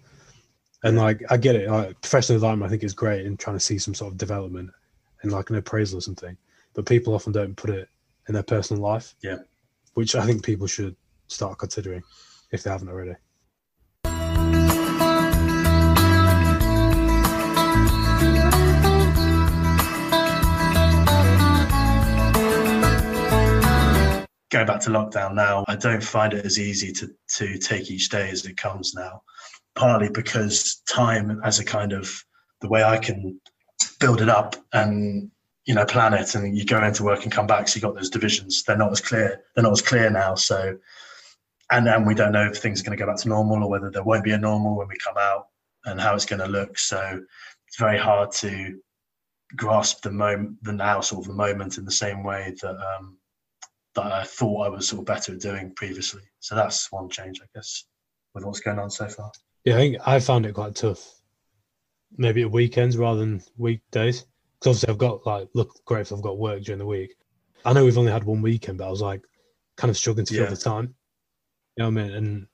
And 0.83 0.97
like 0.97 1.21
I 1.29 1.37
get 1.37 1.55
it, 1.55 1.69
like 1.69 1.99
professional 2.01 2.35
environment 2.35 2.69
I 2.69 2.71
think 2.71 2.83
is 2.83 2.93
great 2.93 3.25
in 3.25 3.35
trying 3.37 3.57
to 3.57 3.59
see 3.59 3.77
some 3.77 3.93
sort 3.93 4.13
of 4.13 4.17
development 4.17 4.69
and 5.21 5.31
like 5.31 5.49
an 5.49 5.57
appraisal 5.57 5.97
or 5.97 6.01
something. 6.01 6.37
But 6.73 6.85
people 6.85 7.13
often 7.13 7.33
don't 7.33 7.55
put 7.55 7.71
it 7.71 7.89
in 8.27 8.33
their 8.33 8.43
personal 8.43 8.81
life. 8.81 9.15
Yeah. 9.21 9.39
Which 9.95 10.15
I 10.15 10.25
think 10.25 10.45
people 10.45 10.67
should 10.67 10.95
start 11.27 11.57
considering 11.57 12.03
if 12.51 12.63
they 12.63 12.69
haven't 12.69 12.89
already. 12.89 13.15
Going 24.51 24.65
back 24.65 24.81
to 24.81 24.89
lockdown 24.89 25.35
now, 25.35 25.63
I 25.67 25.75
don't 25.75 26.03
find 26.03 26.33
it 26.33 26.45
as 26.45 26.59
easy 26.59 26.91
to 26.93 27.09
to 27.37 27.57
take 27.57 27.91
each 27.91 28.09
day 28.09 28.29
as 28.29 28.45
it 28.45 28.57
comes 28.57 28.93
now. 28.93 29.21
Partly 29.75 30.09
because 30.09 30.81
time 30.87 31.39
as 31.43 31.59
a 31.59 31.65
kind 31.65 31.93
of 31.93 32.11
the 32.61 32.67
way 32.67 32.83
I 32.83 32.97
can 32.97 33.39
build 33.99 34.21
it 34.21 34.29
up 34.29 34.55
and 34.73 35.29
you 35.65 35.75
know 35.75 35.85
plan 35.85 36.13
it 36.13 36.33
and 36.35 36.57
you 36.57 36.65
go 36.65 36.83
into 36.83 37.03
work 37.03 37.23
and 37.23 37.31
come 37.31 37.45
back 37.45 37.67
so 37.67 37.75
you 37.75 37.81
got 37.81 37.93
those 37.93 38.09
divisions 38.09 38.63
they're 38.63 38.75
not 38.75 38.91
as 38.91 38.99
clear 39.01 39.41
they're 39.53 39.63
not 39.63 39.71
as 39.71 39.83
clear 39.83 40.09
now 40.09 40.33
so 40.33 40.75
and 41.71 41.85
then 41.85 42.05
we 42.05 42.15
don't 42.15 42.31
know 42.31 42.47
if 42.47 42.57
things 42.57 42.81
are 42.81 42.83
going 42.83 42.97
to 42.97 43.01
go 43.01 43.07
back 43.07 43.21
to 43.21 43.29
normal 43.29 43.63
or 43.63 43.69
whether 43.69 43.91
there 43.91 44.03
won't 44.03 44.23
be 44.23 44.31
a 44.31 44.37
normal 44.37 44.75
when 44.75 44.87
we 44.87 44.95
come 44.97 45.17
out 45.19 45.47
and 45.85 46.01
how 46.01 46.15
it's 46.15 46.25
going 46.25 46.39
to 46.39 46.47
look 46.47 46.77
so 46.79 47.21
it's 47.67 47.77
very 47.77 47.99
hard 47.99 48.31
to 48.31 48.79
grasp 49.55 50.01
the 50.01 50.11
moment 50.11 50.57
the 50.63 50.73
now 50.73 51.01
sort 51.01 51.23
of 51.23 51.27
the 51.27 51.33
moment 51.35 51.77
in 51.77 51.85
the 51.85 51.91
same 51.91 52.23
way 52.23 52.55
that 52.63 52.75
um 52.75 53.18
that 53.95 54.11
I 54.11 54.23
thought 54.23 54.65
I 54.65 54.69
was 54.69 54.87
sort 54.87 54.99
of 55.01 55.05
better 55.05 55.33
at 55.33 55.39
doing 55.41 55.73
previously 55.75 56.21
so 56.39 56.55
that's 56.55 56.91
one 56.91 57.09
change 57.09 57.41
I 57.41 57.45
guess 57.55 57.85
with 58.33 58.45
what's 58.45 58.59
going 58.59 58.79
on 58.79 58.89
so 58.91 59.07
far 59.07 59.31
Yeah, 59.65 59.75
I 59.75 59.77
think 59.77 59.97
I 60.05 60.19
found 60.19 60.45
it 60.45 60.53
quite 60.53 60.75
tough. 60.75 61.15
Maybe 62.17 62.41
at 62.43 62.51
weekends 62.51 62.97
rather 62.97 63.19
than 63.19 63.41
weekdays. 63.57 64.25
Because 64.59 64.83
obviously 64.83 64.89
I've 64.93 64.97
got 64.97 65.25
like 65.25 65.47
look 65.53 65.83
great 65.85 66.01
if 66.01 66.13
I've 66.13 66.21
got 66.21 66.37
work 66.37 66.63
during 66.63 66.79
the 66.79 66.85
week. 66.85 67.15
I 67.65 67.73
know 67.73 67.83
we've 67.85 67.97
only 67.97 68.11
had 68.11 68.23
one 68.23 68.41
weekend, 68.41 68.77
but 68.77 68.87
I 68.87 68.89
was 68.89 69.01
like 69.01 69.21
kind 69.77 69.89
of 69.89 69.97
struggling 69.97 70.25
to 70.27 70.33
fill 70.33 70.43
Yeah. 70.43 70.49
the 70.49 70.57
time. 70.57 70.93
You 71.75 71.83
know 71.83 71.89
what 71.89 72.01
I 72.01 72.03
mean? 72.07 72.15
And 72.15 72.47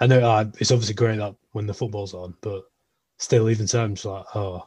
I 0.00 0.06
know 0.06 0.20
uh, 0.20 0.44
it's 0.58 0.70
obviously 0.70 0.94
great 0.94 1.16
that 1.18 1.34
when 1.52 1.66
the 1.66 1.74
football's 1.74 2.14
on, 2.14 2.34
but 2.42 2.64
still, 3.18 3.48
even 3.50 3.66
so, 3.66 3.82
I'm 3.82 3.94
just 3.94 4.04
like, 4.04 4.24
oh, 4.34 4.66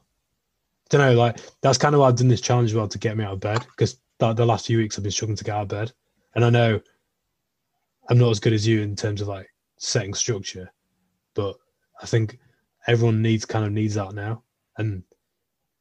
don't 0.90 1.02
know. 1.02 1.14
Like 1.14 1.40
that's 1.62 1.78
kind 1.78 1.94
of 1.94 2.02
why 2.02 2.08
I've 2.08 2.16
done 2.16 2.28
this 2.30 2.42
challenge 2.42 2.72
as 2.72 2.76
well 2.76 2.88
to 2.88 2.98
get 2.98 3.16
me 3.16 3.24
out 3.24 3.34
of 3.34 3.40
bed 3.40 3.62
because 3.62 3.98
the, 4.20 4.34
the 4.34 4.46
last 4.46 4.68
few 4.68 4.78
weeks 4.78 4.98
I've 4.98 5.04
been 5.04 5.12
struggling 5.12 5.38
to 5.38 5.44
get 5.44 5.56
out 5.56 5.64
of 5.64 5.68
bed, 5.70 5.92
and 6.36 6.46
I 6.46 6.50
know 6.50 6.80
I'm 8.10 8.18
not 8.18 8.32
as 8.32 8.40
good 8.40 8.54
as 8.54 8.68
you 8.68 8.82
in 8.82 8.96
terms 8.96 9.22
of 9.22 9.28
like 9.28 9.50
setting 9.78 10.14
structure, 10.14 10.72
but 11.34 11.56
I 12.02 12.06
think 12.06 12.40
everyone 12.88 13.22
needs 13.22 13.46
kind 13.46 13.66
of 13.66 13.72
needs 13.72 13.96
that 13.96 14.14
now, 14.14 14.44
and 14.78 15.04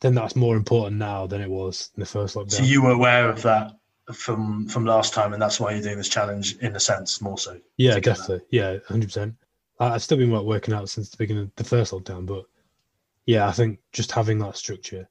then 0.00 0.14
that's 0.14 0.36
more 0.36 0.56
important 0.56 0.96
now 0.96 1.26
than 1.26 1.40
it 1.40 1.50
was 1.50 1.90
in 1.96 2.00
the 2.00 2.06
first 2.06 2.36
lockdown. 2.36 2.52
so 2.52 2.62
you 2.62 2.82
were 2.82 2.92
aware 2.92 3.28
of 3.28 3.42
that 3.42 3.72
from 4.14 4.66
from 4.68 4.86
last 4.86 5.12
time 5.12 5.32
and 5.32 5.42
that's 5.42 5.60
why 5.60 5.72
you're 5.72 5.82
doing 5.82 5.98
this 5.98 6.08
challenge 6.08 6.56
in 6.58 6.74
a 6.76 6.80
sense 6.80 7.20
more 7.20 7.36
so 7.36 7.60
yeah, 7.76 7.94
that. 7.94 8.04
definitely, 8.04 8.40
yeah, 8.50 8.76
hundred 8.86 9.06
percent. 9.06 9.34
I've 9.80 10.02
still 10.02 10.18
been 10.18 10.30
working 10.30 10.74
out 10.74 10.88
since 10.88 11.10
the 11.10 11.16
beginning 11.16 11.44
of 11.44 11.54
the 11.56 11.64
first 11.64 11.92
lockdown, 11.92 12.26
but 12.26 12.44
yeah, 13.26 13.46
I 13.46 13.52
think 13.52 13.78
just 13.92 14.10
having 14.10 14.38
that 14.38 14.56
structure, 14.56 15.08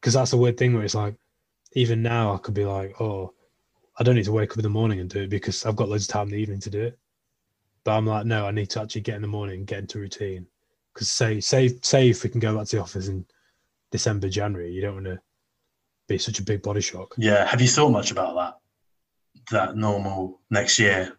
because 0.00 0.14
that's 0.14 0.30
the 0.30 0.36
weird 0.36 0.56
thing 0.56 0.74
where 0.74 0.84
it's 0.84 0.94
like, 0.94 1.16
even 1.72 2.02
now 2.02 2.34
I 2.34 2.38
could 2.38 2.54
be 2.54 2.64
like, 2.64 3.00
oh, 3.00 3.32
I 3.98 4.02
don't 4.02 4.14
need 4.14 4.24
to 4.24 4.32
wake 4.32 4.52
up 4.52 4.58
in 4.58 4.62
the 4.62 4.68
morning 4.70 5.00
and 5.00 5.10
do 5.10 5.22
it 5.22 5.30
because 5.30 5.66
I've 5.66 5.76
got 5.76 5.88
loads 5.88 6.04
of 6.04 6.12
time 6.12 6.28
in 6.28 6.32
the 6.32 6.40
evening 6.40 6.60
to 6.60 6.70
do 6.70 6.82
it. 6.82 6.98
But 7.84 7.92
I'm 7.92 8.06
like, 8.06 8.26
no, 8.26 8.46
I 8.46 8.50
need 8.50 8.70
to 8.70 8.80
actually 8.80 9.02
get 9.02 9.16
in 9.16 9.22
the 9.22 9.28
morning 9.28 9.58
and 9.58 9.66
get 9.66 9.78
into 9.80 9.98
routine. 9.98 10.46
Because 10.92 11.08
say, 11.08 11.40
say, 11.40 11.78
say, 11.82 12.10
if 12.10 12.24
we 12.24 12.30
can 12.30 12.40
go 12.40 12.56
back 12.56 12.66
to 12.68 12.76
the 12.76 12.82
office 12.82 13.08
in 13.08 13.24
December, 13.90 14.28
January, 14.28 14.72
you 14.72 14.80
don't 14.80 14.94
want 14.94 15.06
to 15.06 15.20
be 16.08 16.18
such 16.18 16.38
a 16.38 16.42
big 16.42 16.62
body 16.62 16.80
shock. 16.80 17.14
Yeah. 17.16 17.46
Have 17.46 17.60
you 17.60 17.68
thought 17.68 17.90
much 17.90 18.10
about 18.10 18.34
that? 18.34 18.56
That 19.50 19.76
normal 19.76 20.40
next 20.50 20.78
year? 20.78 21.16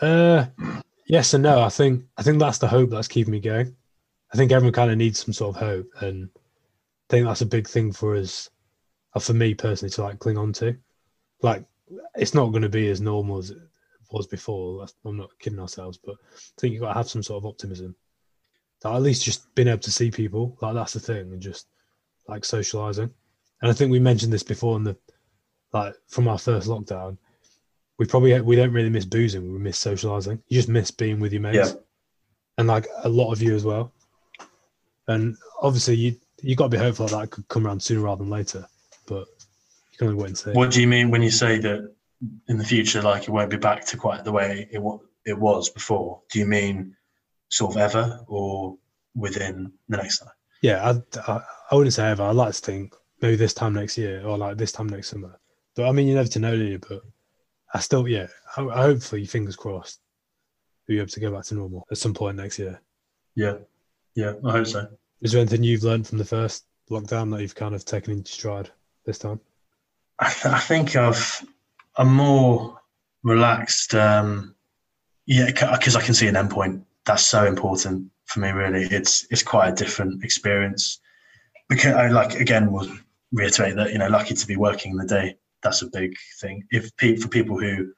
Uh, 0.00 0.46
yes 1.06 1.34
and 1.34 1.42
no. 1.42 1.60
I 1.60 1.68
think 1.68 2.04
I 2.16 2.22
think 2.22 2.38
that's 2.38 2.58
the 2.58 2.68
hope 2.68 2.90
that's 2.90 3.08
keeping 3.08 3.32
me 3.32 3.40
going. 3.40 3.74
I 4.32 4.36
think 4.36 4.52
everyone 4.52 4.72
kind 4.72 4.90
of 4.90 4.96
needs 4.96 5.24
some 5.24 5.34
sort 5.34 5.56
of 5.56 5.62
hope, 5.62 5.88
and 6.00 6.28
I 6.34 7.10
think 7.10 7.26
that's 7.26 7.40
a 7.40 7.46
big 7.46 7.68
thing 7.68 7.92
for 7.92 8.14
us, 8.14 8.48
for 9.18 9.34
me 9.34 9.54
personally, 9.54 9.90
to 9.90 10.02
like 10.02 10.18
cling 10.18 10.38
on 10.38 10.52
to. 10.54 10.76
Like, 11.42 11.64
it's 12.14 12.34
not 12.34 12.50
going 12.50 12.62
to 12.62 12.68
be 12.68 12.88
as 12.90 13.00
normal 13.00 13.38
as 13.38 13.50
it 13.50 13.58
was 14.12 14.26
before. 14.26 14.86
I'm 15.04 15.16
not 15.16 15.36
kidding 15.38 15.58
ourselves, 15.58 15.98
but 16.04 16.14
I 16.14 16.60
think 16.60 16.72
you've 16.74 16.82
got 16.82 16.88
to 16.92 16.98
have 16.98 17.08
some 17.08 17.22
sort 17.22 17.42
of 17.42 17.46
optimism. 17.46 17.96
That 18.82 18.94
at 18.94 19.02
least 19.02 19.24
just 19.24 19.52
being 19.54 19.68
able 19.68 19.78
to 19.78 19.90
see 19.92 20.10
people, 20.10 20.56
like 20.62 20.74
that's 20.74 20.92
the 20.92 21.00
thing, 21.00 21.32
and 21.32 21.40
just 21.42 21.66
like 22.28 22.44
socializing. 22.44 23.10
And 23.62 23.70
I 23.70 23.74
think 23.74 23.90
we 23.90 23.98
mentioned 23.98 24.32
this 24.32 24.42
before 24.42 24.76
in 24.76 24.84
the 24.84 24.96
like 25.72 25.94
from 26.08 26.28
our 26.28 26.38
first 26.38 26.68
lockdown 26.68 27.16
we 27.98 28.06
probably 28.06 28.40
we 28.40 28.56
don't 28.56 28.72
really 28.72 28.88
miss 28.90 29.04
boozing 29.04 29.52
we 29.52 29.58
miss 29.58 29.78
socializing 29.78 30.42
you 30.48 30.58
just 30.58 30.68
miss 30.68 30.90
being 30.90 31.20
with 31.20 31.32
your 31.32 31.42
mates 31.42 31.56
Yeah. 31.56 31.80
and 32.58 32.66
like 32.66 32.86
a 33.04 33.08
lot 33.08 33.32
of 33.32 33.42
you 33.42 33.54
as 33.54 33.64
well 33.64 33.92
and 35.08 35.36
obviously 35.62 35.94
you 35.96 36.16
you 36.42 36.56
got 36.56 36.64
to 36.64 36.76
be 36.76 36.82
hopeful 36.82 37.06
that, 37.06 37.16
that 37.16 37.30
could 37.30 37.46
come 37.48 37.66
around 37.66 37.82
sooner 37.82 38.00
rather 38.00 38.22
than 38.22 38.30
later 38.30 38.66
can 40.00 40.08
only 40.08 40.20
wait 40.22 40.28
and 40.28 40.38
see 40.38 40.52
What 40.52 40.70
do 40.72 40.80
you 40.80 40.86
mean 40.86 41.10
when 41.10 41.22
you 41.22 41.30
say 41.30 41.58
that 41.58 41.94
in 42.48 42.58
the 42.58 42.64
future, 42.64 43.00
like 43.02 43.22
it 43.24 43.30
won't 43.30 43.50
be 43.50 43.56
back 43.56 43.84
to 43.86 43.96
quite 43.96 44.24
the 44.24 44.32
way 44.32 44.68
it 44.70 44.82
it 45.24 45.38
was 45.38 45.68
before? 45.70 46.20
Do 46.32 46.38
you 46.38 46.46
mean 46.46 46.96
sort 47.48 47.72
of 47.74 47.80
ever 47.80 48.20
or 48.26 48.76
within 49.14 49.72
the 49.88 49.96
next 49.96 50.18
time? 50.20 50.30
yeah 50.62 50.78
I, 50.90 51.20
I 51.32 51.42
i 51.70 51.74
wouldn't 51.74 51.94
say 51.94 52.10
ever 52.10 52.22
i'd 52.24 52.36
like 52.36 52.52
to 52.54 52.60
think 52.60 52.94
maybe 53.22 53.34
this 53.36 53.54
time 53.54 53.72
next 53.72 53.96
year 53.96 54.22
or 54.26 54.36
like 54.36 54.58
this 54.58 54.72
time 54.72 54.88
next 54.90 55.08
summer 55.08 55.40
but 55.74 55.88
i 55.88 55.92
mean 55.92 56.06
you 56.06 56.14
never 56.14 56.28
to 56.28 56.38
know 56.38 56.54
do 56.54 56.62
you 56.64 56.78
but 56.78 57.00
i 57.72 57.80
still 57.80 58.06
yeah 58.06 58.26
I, 58.58 58.66
I 58.66 58.82
hopefully 58.82 59.24
fingers 59.24 59.56
crossed 59.56 60.00
we'll 60.86 60.96
be 60.96 60.98
able 61.00 61.08
to 61.08 61.20
go 61.20 61.32
back 61.32 61.44
to 61.46 61.54
normal 61.54 61.86
at 61.90 61.96
some 61.96 62.12
point 62.12 62.36
next 62.36 62.58
year 62.58 62.78
Yeah. 63.34 63.56
Yeah, 64.14 64.34
I 64.44 64.50
hope 64.52 64.66
so. 64.66 64.86
is 65.22 65.32
there 65.32 65.40
anything 65.40 65.62
you've 65.64 65.82
learned 65.82 66.06
from 66.06 66.18
the 66.18 66.24
first 66.36 66.66
lockdown 66.90 67.30
that 67.32 67.40
you've 67.40 67.54
kind 67.54 67.74
of 67.74 67.84
taken 67.86 68.12
into 68.12 68.30
stride 68.30 68.70
this 69.06 69.18
time 69.18 69.40
I, 70.20 70.28
th- 70.30 70.54
I 70.54 70.58
think 70.58 70.96
I've 70.96 71.44
I'm 71.96 72.12
more 72.14 72.78
relaxed. 73.22 73.94
Um, 73.94 74.54
yeah, 75.26 75.46
because 75.46 75.96
I 75.96 76.02
can 76.02 76.14
see 76.14 76.28
an 76.28 76.34
endpoint. 76.34 76.82
That's 77.06 77.24
so 77.26 77.46
important 77.46 78.10
for 78.26 78.40
me. 78.40 78.50
Really, 78.50 78.84
it's 78.84 79.26
it's 79.30 79.42
quite 79.42 79.68
a 79.68 79.74
different 79.74 80.22
experience. 80.24 81.00
Because 81.68 81.94
I 81.94 82.08
like 82.08 82.34
again 82.34 82.70
we'll 82.72 82.90
reiterate 83.32 83.76
that 83.76 83.92
you 83.92 83.98
know 83.98 84.08
lucky 84.08 84.34
to 84.34 84.46
be 84.46 84.56
working 84.56 84.92
in 84.92 84.98
the 84.98 85.06
day. 85.06 85.36
That's 85.62 85.82
a 85.82 85.86
big 85.88 86.14
thing. 86.40 86.64
If 86.70 86.90
for 87.22 87.28
people 87.28 87.58
who 87.58 87.92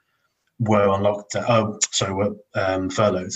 were 0.61 0.89
on 0.89 1.03
lockdown, 1.03 1.45
oh 1.49 1.79
sorry, 1.91 2.14
were 2.14 2.37
um, 2.55 2.91
furloughed, 2.91 3.33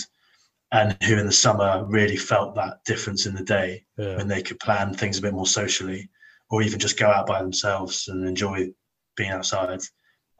and 0.71 0.95
who 1.03 1.17
in 1.17 1.25
the 1.25 1.31
summer 1.31 1.85
really 1.87 2.17
felt 2.17 2.55
that 2.55 2.83
difference 2.85 3.25
in 3.25 3.35
the 3.35 3.43
day 3.43 3.85
Yeah. 3.97 4.17
when 4.17 4.27
they 4.27 4.41
could 4.41 4.59
plan 4.59 4.93
things 4.93 5.17
a 5.17 5.21
bit 5.21 5.33
more 5.33 5.47
socially 5.47 6.09
or 6.49 6.61
even 6.61 6.79
just 6.79 6.99
go 6.99 7.07
out 7.07 7.27
by 7.27 7.41
themselves 7.41 8.07
and 8.07 8.27
enjoy 8.27 8.67
being 9.15 9.31
outside. 9.31 9.81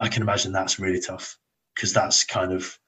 I 0.00 0.08
can 0.08 0.22
imagine 0.22 0.52
that's 0.52 0.78
really 0.78 1.00
tough 1.00 1.36
because 1.74 1.92
that's 1.92 2.24
kind 2.24 2.52
of 2.52 2.78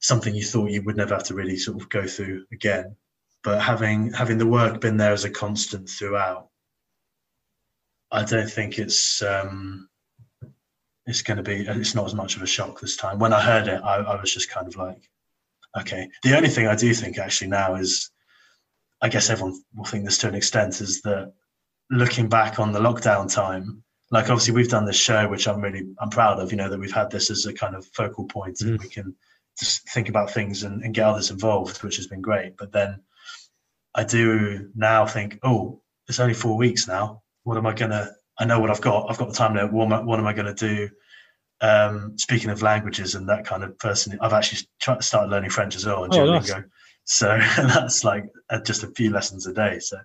something 0.00 0.34
you 0.34 0.44
thought 0.44 0.70
you 0.70 0.82
would 0.82 0.96
never 0.96 1.14
have 1.14 1.24
to 1.24 1.34
really 1.34 1.56
sort 1.56 1.80
of 1.80 1.88
go 1.88 2.06
through 2.06 2.44
again. 2.52 2.96
But 3.42 3.60
having 3.60 4.12
having 4.12 4.38
the 4.38 4.46
work 4.46 4.80
been 4.80 4.96
there 4.96 5.12
as 5.12 5.24
a 5.24 5.30
constant 5.30 5.88
throughout, 5.88 6.48
I 8.10 8.24
don't 8.24 8.50
think 8.50 8.78
it's 8.78 9.22
um, 9.22 9.88
it's 11.06 11.22
going 11.22 11.36
to 11.36 11.42
be 11.42 11.66
it's 11.66 11.94
not 11.94 12.06
as 12.06 12.14
much 12.14 12.36
of 12.36 12.42
a 12.42 12.46
shock 12.46 12.80
this 12.80 12.96
time. 12.96 13.18
When 13.18 13.32
I 13.32 13.40
heard 13.40 13.68
it, 13.68 13.80
I, 13.82 13.96
I 13.96 14.20
was 14.20 14.32
just 14.32 14.50
kind 14.50 14.66
of 14.66 14.76
like, 14.76 15.08
okay. 15.78 16.08
The 16.22 16.36
only 16.36 16.48
thing 16.48 16.66
I 16.66 16.74
do 16.74 16.92
think 16.92 17.18
actually 17.18 17.48
now 17.48 17.76
is, 17.76 18.10
I 19.00 19.08
guess 19.08 19.30
everyone 19.30 19.60
will 19.74 19.84
think 19.84 20.04
this 20.04 20.18
to 20.18 20.28
an 20.28 20.34
extent, 20.34 20.80
is 20.80 21.02
that 21.02 21.32
looking 21.90 22.28
back 22.28 22.58
on 22.58 22.72
the 22.72 22.80
lockdown 22.80 23.32
time, 23.32 23.82
like 24.10 24.24
obviously 24.24 24.54
we've 24.54 24.68
done 24.68 24.84
this 24.84 24.96
show, 24.98 25.28
which 25.28 25.48
I'm 25.48 25.60
really 25.60 25.82
I'm 26.00 26.10
proud 26.10 26.38
of. 26.40 26.50
You 26.50 26.58
know 26.58 26.68
that 26.68 26.78
we've 26.80 26.92
had 26.92 27.10
this 27.10 27.30
as 27.30 27.46
a 27.46 27.52
kind 27.52 27.74
of 27.74 27.86
focal 27.86 28.24
point, 28.26 28.60
and 28.60 28.78
Mm. 28.78 28.82
we 28.82 28.88
can 28.88 29.14
just 29.58 29.88
think 29.90 30.08
about 30.08 30.30
things 30.30 30.62
and, 30.64 30.82
and 30.82 30.94
get 30.94 31.06
others 31.06 31.30
involved, 31.30 31.82
which 31.82 31.96
has 31.96 32.06
been 32.06 32.20
great. 32.20 32.56
But 32.56 32.72
then 32.72 33.02
I 33.94 34.04
do 34.04 34.70
now 34.74 35.06
think, 35.06 35.38
oh, 35.42 35.80
it's 36.08 36.20
only 36.20 36.34
four 36.34 36.56
weeks 36.56 36.86
now. 36.86 37.22
What 37.44 37.56
am 37.56 37.66
I 37.66 37.72
gonna? 37.72 38.10
I 38.38 38.44
know 38.44 38.60
what 38.60 38.70
I've 38.70 38.80
got. 38.82 39.10
I've 39.10 39.18
got 39.18 39.28
the 39.28 39.34
time 39.34 39.54
now. 39.54 39.66
What 39.66 39.86
am 39.86 39.92
I, 39.92 40.00
what 40.02 40.18
am 40.18 40.26
I 40.26 40.34
going 40.34 40.54
to 40.54 40.68
do? 40.68 40.90
Um, 41.62 42.18
speaking 42.18 42.50
of 42.50 42.60
languages 42.60 43.14
and 43.14 43.26
that 43.30 43.46
kind 43.46 43.64
of 43.64 43.78
person, 43.78 44.18
I've 44.20 44.34
actually 44.34 44.68
tried, 44.78 45.02
started 45.02 45.30
learning 45.30 45.48
French 45.48 45.74
as 45.74 45.86
well 45.86 46.02
on 46.02 46.10
Oh, 46.14 46.26
nice. 46.26 46.52
So 47.04 47.38
that's 47.56 48.04
like 48.04 48.24
uh, 48.50 48.60
just 48.60 48.82
a 48.82 48.88
few 48.88 49.10
lessons 49.10 49.46
a 49.46 49.54
day. 49.54 49.78
So, 49.78 49.96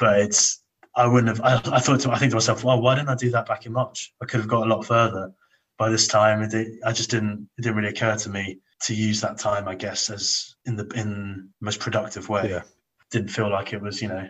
but 0.00 0.18
it's 0.18 0.61
I 0.94 1.06
wouldn't 1.06 1.36
have. 1.36 1.40
I, 1.40 1.76
I 1.76 1.80
thought 1.80 2.00
to, 2.00 2.10
I 2.10 2.18
think 2.18 2.30
to 2.30 2.36
myself, 2.36 2.64
well, 2.64 2.80
why 2.80 2.94
didn't 2.94 3.08
I 3.08 3.14
do 3.14 3.30
that 3.30 3.46
back 3.46 3.66
in 3.66 3.72
March? 3.72 4.12
I 4.22 4.26
could 4.26 4.40
have 4.40 4.48
got 4.48 4.66
a 4.66 4.70
lot 4.70 4.84
further 4.84 5.32
by 5.78 5.88
this 5.88 6.06
time. 6.06 6.42
It, 6.42 6.80
I 6.84 6.92
just 6.92 7.10
didn't. 7.10 7.48
It 7.58 7.62
didn't 7.62 7.76
really 7.76 7.90
occur 7.90 8.16
to 8.16 8.30
me 8.30 8.60
to 8.82 8.94
use 8.94 9.20
that 9.22 9.38
time. 9.38 9.68
I 9.68 9.74
guess 9.74 10.10
as 10.10 10.54
in 10.66 10.76
the 10.76 10.86
in 10.94 11.50
the 11.60 11.64
most 11.64 11.80
productive 11.80 12.28
way. 12.28 12.50
Yeah. 12.50 12.62
Didn't 13.10 13.28
feel 13.28 13.50
like 13.50 13.72
it 13.72 13.82
was 13.82 14.00
you 14.00 14.08
know 14.08 14.28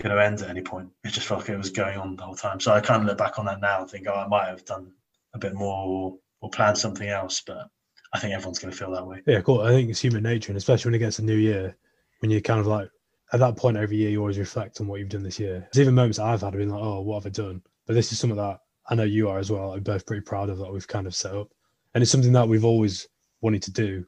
going 0.00 0.16
to 0.16 0.22
end 0.22 0.40
at 0.40 0.50
any 0.50 0.62
point. 0.62 0.88
It 1.04 1.10
just 1.10 1.26
felt 1.26 1.40
like 1.40 1.50
it 1.50 1.58
was 1.58 1.70
going 1.70 1.98
on 1.98 2.16
the 2.16 2.22
whole 2.22 2.34
time. 2.34 2.60
So 2.60 2.72
I 2.72 2.80
kind 2.80 3.02
of 3.02 3.08
look 3.08 3.18
back 3.18 3.38
on 3.38 3.44
that 3.46 3.60
now 3.60 3.82
and 3.82 3.90
think, 3.90 4.06
oh, 4.08 4.14
I 4.14 4.26
might 4.26 4.48
have 4.48 4.64
done 4.64 4.92
a 5.34 5.38
bit 5.38 5.54
more 5.54 5.86
or, 5.86 6.18
or 6.40 6.50
planned 6.50 6.78
something 6.78 7.08
else. 7.08 7.42
But 7.46 7.68
I 8.12 8.18
think 8.18 8.34
everyone's 8.34 8.58
going 8.58 8.72
to 8.72 8.76
feel 8.76 8.90
that 8.92 9.06
way. 9.06 9.22
Yeah, 9.26 9.40
cool. 9.42 9.60
I 9.60 9.70
think 9.70 9.90
it's 9.90 10.00
human 10.00 10.22
nature, 10.22 10.50
and 10.50 10.56
especially 10.56 10.90
when 10.90 10.94
it 10.96 11.04
gets 11.04 11.18
a 11.18 11.24
new 11.24 11.36
year, 11.36 11.76
when 12.20 12.30
you're 12.30 12.40
kind 12.40 12.60
of 12.60 12.66
like 12.66 12.88
at 13.32 13.40
that 13.40 13.56
point 13.56 13.76
every 13.76 13.96
year 13.96 14.10
you 14.10 14.20
always 14.20 14.38
reflect 14.38 14.80
on 14.80 14.86
what 14.86 15.00
you've 15.00 15.08
done 15.08 15.22
this 15.22 15.40
year. 15.40 15.66
There's 15.72 15.82
even 15.82 15.94
moments 15.94 16.18
I've 16.18 16.42
had 16.42 16.54
of 16.54 16.58
being 16.58 16.70
like, 16.70 16.82
oh, 16.82 17.00
what 17.00 17.22
have 17.22 17.26
I 17.26 17.30
done? 17.30 17.62
But 17.86 17.94
this 17.94 18.12
is 18.12 18.18
something 18.18 18.36
that 18.36 18.60
I 18.88 18.94
know 18.94 19.04
you 19.04 19.28
are 19.28 19.38
as 19.38 19.50
well. 19.50 19.72
I'm 19.72 19.82
both 19.82 20.06
pretty 20.06 20.22
proud 20.22 20.50
of 20.50 20.58
that 20.58 20.72
we've 20.72 20.86
kind 20.86 21.06
of 21.06 21.14
set 21.14 21.34
up, 21.34 21.48
and 21.94 22.02
it's 22.02 22.10
something 22.10 22.32
that 22.32 22.48
we've 22.48 22.64
always 22.64 23.08
wanted 23.40 23.62
to 23.62 23.72
do, 23.72 24.04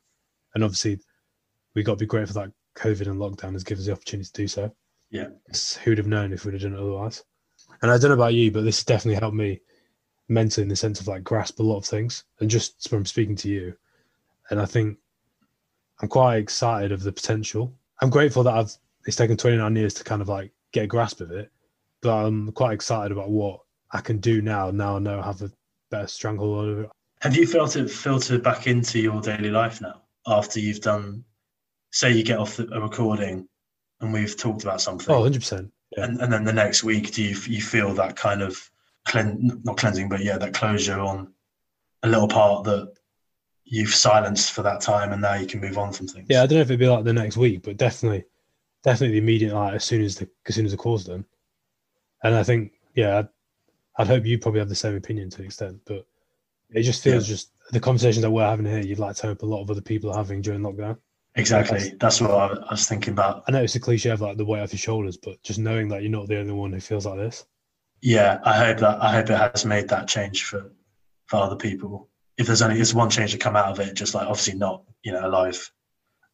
and 0.54 0.62
obviously 0.62 1.00
we've 1.74 1.84
got 1.84 1.92
to 1.92 1.98
be 1.98 2.06
grateful 2.06 2.40
that 2.40 2.52
COVID 2.76 3.08
and 3.08 3.20
lockdown 3.20 3.52
has 3.52 3.64
given 3.64 3.80
us 3.80 3.86
the 3.86 3.92
opportunity 3.92 4.26
to 4.26 4.32
do 4.32 4.48
so. 4.48 4.74
Yeah. 5.10 5.28
Who'd 5.84 5.98
have 5.98 6.06
known 6.06 6.32
if 6.32 6.44
we'd 6.44 6.54
have 6.54 6.62
done 6.62 6.74
it 6.74 6.80
otherwise? 6.80 7.24
And 7.82 7.90
I 7.90 7.98
don't 7.98 8.10
know 8.10 8.14
about 8.14 8.34
you, 8.34 8.50
but 8.50 8.64
this 8.64 8.78
has 8.78 8.84
definitely 8.84 9.20
helped 9.20 9.36
me 9.36 9.60
mentally 10.28 10.62
in 10.62 10.68
the 10.68 10.76
sense 10.76 11.00
of 11.00 11.06
like 11.06 11.22
grasp 11.22 11.60
a 11.60 11.62
lot 11.62 11.78
of 11.78 11.86
things, 11.86 12.24
and 12.40 12.50
just 12.50 12.88
from 12.88 13.06
speaking 13.06 13.36
to 13.36 13.48
you, 13.48 13.76
and 14.50 14.60
I 14.60 14.66
think 14.66 14.98
I'm 16.00 16.08
quite 16.08 16.36
excited 16.36 16.92
of 16.92 17.02
the 17.02 17.12
potential. 17.12 17.72
I'm 18.02 18.10
grateful 18.10 18.42
that 18.42 18.54
I've 18.54 18.76
it's 19.06 19.16
taken 19.16 19.36
29 19.36 19.76
years 19.76 19.94
to 19.94 20.04
kind 20.04 20.22
of 20.22 20.28
like 20.28 20.52
get 20.72 20.84
a 20.84 20.86
grasp 20.86 21.20
of 21.20 21.30
it, 21.30 21.50
but 22.02 22.12
I'm 22.14 22.52
quite 22.52 22.72
excited 22.72 23.12
about 23.12 23.30
what 23.30 23.60
I 23.92 24.00
can 24.00 24.18
do 24.18 24.42
now. 24.42 24.70
Now 24.70 24.96
I 24.96 24.98
know 24.98 25.20
I 25.20 25.26
have 25.26 25.42
a 25.42 25.50
better 25.90 26.06
stranglehold 26.06 26.68
over 26.68 26.82
it. 26.84 26.90
Have 27.20 27.36
you 27.36 27.46
felt 27.46 27.76
it 27.76 27.90
filter 27.90 28.38
back 28.38 28.66
into 28.66 28.98
your 28.98 29.20
daily 29.20 29.50
life 29.50 29.80
now 29.80 30.02
after 30.26 30.60
you've 30.60 30.80
done? 30.80 31.24
Say 31.92 32.12
you 32.12 32.24
get 32.24 32.38
off 32.38 32.56
the, 32.56 32.68
a 32.72 32.80
recording, 32.80 33.48
and 34.00 34.12
we've 34.12 34.36
talked 34.36 34.62
about 34.62 34.80
something. 34.80 35.14
Oh, 35.14 35.22
100%. 35.22 35.70
yeah. 35.96 36.04
and, 36.04 36.20
and 36.20 36.32
then 36.32 36.44
the 36.44 36.52
next 36.52 36.82
week 36.82 37.12
do 37.12 37.22
you 37.22 37.36
you 37.46 37.62
feel 37.62 37.94
that 37.94 38.16
kind 38.16 38.42
of 38.42 38.70
clean 39.06 39.60
not 39.64 39.76
cleansing 39.76 40.08
but 40.08 40.24
yeah 40.24 40.36
that 40.38 40.54
closure 40.54 40.98
on 40.98 41.32
a 42.02 42.08
little 42.08 42.26
part 42.28 42.64
that 42.64 42.92
you've 43.64 43.94
silenced 43.94 44.52
for 44.52 44.62
that 44.62 44.80
time 44.80 45.12
and 45.12 45.22
now 45.22 45.34
you 45.34 45.46
can 45.46 45.60
move 45.60 45.78
on 45.78 45.92
from 45.92 46.06
things 46.08 46.26
Yeah, 46.28 46.42
I 46.42 46.46
don't 46.46 46.56
know 46.56 46.62
if 46.62 46.68
it'd 46.68 46.80
be 46.80 46.88
like 46.88 47.04
the 47.04 47.12
next 47.12 47.36
week, 47.36 47.62
but 47.62 47.76
definitely, 47.76 48.24
definitely 48.84 49.12
the 49.12 49.24
immediate 49.24 49.54
like 49.54 49.74
as 49.74 49.84
soon 49.84 50.02
as 50.02 50.16
the 50.16 50.28
as 50.46 50.54
soon 50.54 50.66
as 50.66 50.72
the 50.72 50.78
call's 50.78 51.04
done. 51.04 51.24
And 52.22 52.34
I 52.34 52.42
think, 52.42 52.72
yeah, 52.94 53.18
I'd, 53.18 53.28
I'd 53.98 54.06
hope 54.06 54.24
you 54.24 54.38
probably 54.38 54.60
have 54.60 54.68
the 54.68 54.74
same 54.74 54.96
opinion 54.96 55.28
to 55.30 55.40
an 55.40 55.46
extent, 55.46 55.80
but 55.84 56.06
it 56.70 56.82
just 56.82 57.02
feels 57.02 57.26
just 57.26 57.50
the 57.70 57.80
conversations 57.80 58.22
that 58.22 58.30
we're 58.30 58.44
having 58.46 58.66
here. 58.66 58.80
You'd 58.80 58.98
like 58.98 59.16
to 59.16 59.26
hope 59.26 59.42
a 59.42 59.46
lot 59.46 59.62
of 59.62 59.70
other 59.70 59.82
people 59.82 60.10
are 60.10 60.16
having 60.16 60.40
during 60.40 60.60
lockdown. 60.60 60.98
exactly 61.36 61.94
that's 61.98 62.20
what 62.20 62.30
I, 62.30 62.46
I 62.46 62.70
was 62.70 62.86
thinking 62.88 63.12
about 63.12 63.42
I 63.48 63.52
know 63.52 63.62
it's 63.62 63.74
a 63.74 63.80
cliche 63.80 64.10
of 64.10 64.20
like 64.20 64.36
the 64.36 64.44
weight 64.44 64.60
off 64.62 64.72
your 64.72 64.78
shoulders, 64.78 65.16
but 65.16 65.42
just 65.42 65.58
knowing 65.58 65.88
that 65.88 66.02
you're 66.02 66.10
not 66.10 66.28
the 66.28 66.38
only 66.38 66.52
one 66.52 66.72
who 66.72 66.80
feels 66.80 67.06
like 67.06 67.18
this. 67.18 67.44
yeah 68.02 68.38
i 68.44 68.52
hope 68.52 68.78
that 68.78 69.02
i 69.02 69.12
hope 69.12 69.30
it 69.30 69.36
has 69.36 69.64
made 69.64 69.88
that 69.88 70.06
change 70.06 70.44
for 70.44 70.72
for 71.26 71.36
other 71.38 71.56
people 71.56 72.08
if 72.38 72.46
there's 72.46 72.62
only 72.62 72.76
there's 72.76 72.94
one 72.94 73.10
change 73.10 73.32
to 73.32 73.38
come 73.38 73.56
out 73.56 73.66
of 73.66 73.80
it 73.80 73.94
just 73.94 74.14
like 74.14 74.26
obviously 74.26 74.54
not 74.54 74.84
you 75.02 75.12
know 75.12 75.26
a 75.26 75.28
live 75.28 75.70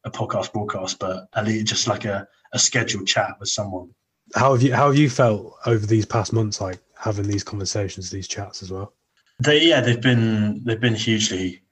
a 0.04 0.10
podcast 0.10 0.52
broadcast 0.52 0.98
but 0.98 1.28
at 1.34 1.46
least 1.46 1.66
just 1.66 1.86
like 1.86 2.04
a, 2.04 2.26
a 2.52 2.58
scheduled 2.58 3.06
chat 3.06 3.36
with 3.38 3.48
someone 3.48 3.90
How 4.34 4.52
have 4.52 4.62
you 4.62 4.74
how 4.74 4.86
have 4.86 4.96
you 4.96 5.10
felt 5.10 5.54
over 5.66 5.86
these 5.86 6.06
past 6.06 6.32
months, 6.32 6.60
like 6.60 6.80
having 6.96 7.26
these 7.26 7.44
conversations, 7.44 8.10
these 8.10 8.28
chats 8.28 8.62
as 8.62 8.70
well? 8.70 8.92
They 9.38 9.66
yeah, 9.66 9.80
they've 9.80 10.00
been 10.00 10.62
they've 10.64 10.80
been 10.80 10.94
hugely 10.94 11.62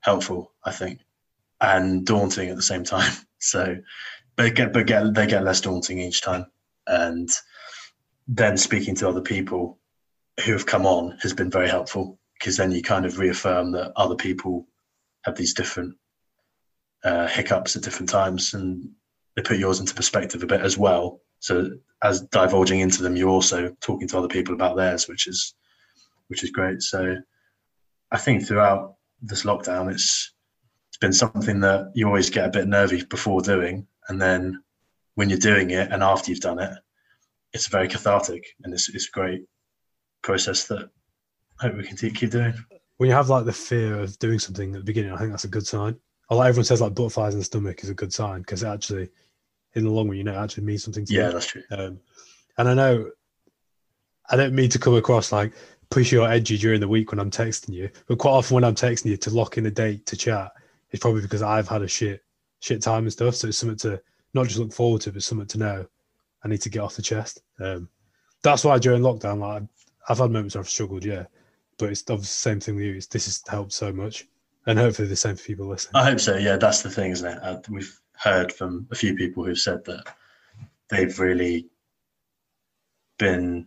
helpful, 0.00 0.52
I 0.64 0.72
think, 0.72 1.00
and 1.60 2.06
daunting 2.06 2.48
at 2.50 2.56
the 2.56 2.62
same 2.62 2.84
time. 2.84 3.12
So, 3.38 3.76
but 4.34 4.54
get 4.54 4.72
but 4.72 4.86
get 4.86 5.12
they 5.12 5.26
get 5.26 5.44
less 5.44 5.60
daunting 5.60 6.00
each 6.00 6.22
time, 6.22 6.46
and 6.86 7.28
then 8.26 8.56
speaking 8.56 8.94
to 8.96 9.08
other 9.08 9.20
people 9.20 9.78
who 10.42 10.52
have 10.52 10.64
come 10.64 10.86
on 10.86 11.18
has 11.20 11.34
been 11.34 11.50
very 11.50 11.68
helpful 11.68 12.18
because 12.38 12.56
then 12.56 12.72
you 12.72 12.82
kind 12.82 13.04
of 13.04 13.18
reaffirm 13.18 13.72
that 13.72 13.92
other 13.94 14.16
people 14.16 14.66
have 15.26 15.36
these 15.36 15.52
different 15.52 15.94
uh, 17.04 17.26
hiccups 17.28 17.76
at 17.76 17.82
different 17.82 18.08
times, 18.08 18.54
and 18.54 18.88
they 19.36 19.42
put 19.42 19.58
yours 19.58 19.80
into 19.80 19.94
perspective 19.94 20.42
a 20.42 20.46
bit 20.46 20.62
as 20.62 20.76
well. 20.78 21.20
So, 21.38 21.70
as 22.02 22.22
divulging 22.22 22.80
into 22.80 23.02
them, 23.02 23.16
you're 23.16 23.28
also 23.28 23.74
talking 23.80 24.08
to 24.08 24.18
other 24.18 24.28
people 24.28 24.54
about 24.54 24.76
theirs, 24.76 25.06
which 25.06 25.26
is 25.26 25.54
which 26.28 26.42
is 26.42 26.50
great. 26.50 26.82
So 26.82 27.16
I 28.10 28.18
think 28.18 28.46
throughout 28.46 28.94
this 29.22 29.44
lockdown, 29.44 29.92
it's 29.92 30.32
it's 30.88 30.98
been 30.98 31.12
something 31.12 31.60
that 31.60 31.92
you 31.94 32.06
always 32.06 32.30
get 32.30 32.46
a 32.46 32.50
bit 32.50 32.66
nervy 32.66 33.04
before 33.04 33.40
doing, 33.40 33.86
and 34.08 34.20
then 34.20 34.62
when 35.14 35.28
you're 35.28 35.38
doing 35.38 35.70
it 35.70 35.90
and 35.92 36.02
after 36.02 36.30
you've 36.30 36.40
done 36.40 36.58
it, 36.58 36.72
it's 37.52 37.68
very 37.68 37.88
cathartic 37.88 38.44
and 38.64 38.72
it's 38.72 38.88
it's 38.88 39.08
a 39.08 39.12
great 39.12 39.42
process 40.22 40.64
that 40.64 40.88
I 41.60 41.66
hope 41.66 41.76
we 41.76 41.84
can 41.84 41.96
keep 41.96 42.30
doing. 42.30 42.54
When 42.98 43.08
you 43.08 43.14
have 43.14 43.28
like 43.28 43.44
the 43.44 43.52
fear 43.52 44.00
of 44.00 44.18
doing 44.18 44.38
something 44.38 44.74
at 44.74 44.80
the 44.80 44.84
beginning, 44.84 45.12
I 45.12 45.18
think 45.18 45.30
that's 45.30 45.44
a 45.44 45.48
good 45.48 45.66
sign. 45.66 45.96
Like 46.30 46.48
everyone 46.48 46.64
says, 46.64 46.80
like 46.80 46.94
butterflies 46.94 47.34
in 47.34 47.38
the 47.38 47.44
stomach 47.44 47.84
is 47.84 47.90
a 47.90 47.94
good 47.94 48.12
sign 48.12 48.40
because 48.40 48.64
actually, 48.64 49.10
in 49.76 49.84
the 49.84 49.90
long 49.90 50.08
run, 50.08 50.16
you 50.16 50.24
know, 50.24 50.34
actually 50.42 50.64
means 50.64 50.82
something 50.82 51.04
to 51.04 51.12
Yeah, 51.12 51.26
you. 51.26 51.32
that's 51.32 51.46
true. 51.46 51.62
Um, 51.70 52.00
and 52.58 52.68
I 52.68 52.74
know 52.74 53.10
I 54.28 54.36
don't 54.36 54.54
mean 54.54 54.70
to 54.70 54.78
come 54.78 54.94
across 54.96 55.30
like 55.30 55.52
pushy 55.90 56.20
or 56.20 56.28
edgy 56.28 56.58
during 56.58 56.80
the 56.80 56.88
week 56.88 57.12
when 57.12 57.20
I'm 57.20 57.30
texting 57.30 57.72
you, 57.74 57.90
but 58.08 58.18
quite 58.18 58.32
often 58.32 58.56
when 58.56 58.64
I'm 58.64 58.74
texting 58.74 59.06
you 59.06 59.16
to 59.18 59.30
lock 59.30 59.56
in 59.58 59.66
a 59.66 59.70
date 59.70 60.04
to 60.06 60.16
chat, 60.16 60.50
it's 60.90 61.00
probably 61.00 61.22
because 61.22 61.42
I've 61.42 61.68
had 61.68 61.82
a 61.82 61.88
shit 61.88 62.22
shit 62.60 62.82
time 62.82 63.04
and 63.04 63.12
stuff. 63.12 63.36
So 63.36 63.48
it's 63.48 63.58
something 63.58 63.78
to 63.78 64.00
not 64.34 64.46
just 64.46 64.58
look 64.58 64.72
forward 64.72 65.02
to, 65.02 65.12
but 65.12 65.22
something 65.22 65.46
to 65.46 65.58
know 65.58 65.86
I 66.42 66.48
need 66.48 66.62
to 66.62 66.70
get 66.70 66.80
off 66.80 66.96
the 66.96 67.02
chest. 67.02 67.42
Um, 67.60 67.88
that's 68.42 68.64
why 68.64 68.78
during 68.78 69.02
lockdown, 69.02 69.38
like 69.40 69.62
I've 70.08 70.18
had 70.18 70.30
moments 70.30 70.54
where 70.54 70.62
I've 70.62 70.68
struggled, 70.68 71.04
yeah, 71.04 71.24
but 71.78 71.90
it's 71.90 72.02
obviously 72.02 72.22
the 72.22 72.26
same 72.26 72.60
thing 72.60 72.76
with 72.76 72.84
you. 72.84 72.94
It's, 72.94 73.06
this 73.06 73.26
has 73.26 73.42
helped 73.48 73.72
so 73.72 73.92
much, 73.92 74.26
and 74.66 74.78
hopefully 74.78 75.08
the 75.08 75.16
same 75.16 75.36
for 75.36 75.44
people 75.44 75.66
listening. 75.68 76.00
I 76.00 76.04
hope 76.04 76.20
so. 76.20 76.36
Yeah, 76.36 76.56
that's 76.56 76.82
the 76.82 76.90
thing, 76.90 77.10
isn't 77.12 77.30
it? 77.30 77.38
Uh, 77.42 77.58
we've 77.68 78.00
heard 78.18 78.52
from 78.52 78.86
a 78.90 78.94
few 78.94 79.14
people 79.14 79.44
who've 79.44 79.58
said 79.58 79.84
that 79.84 80.04
they've 80.88 81.18
really 81.18 81.66
been 83.18 83.66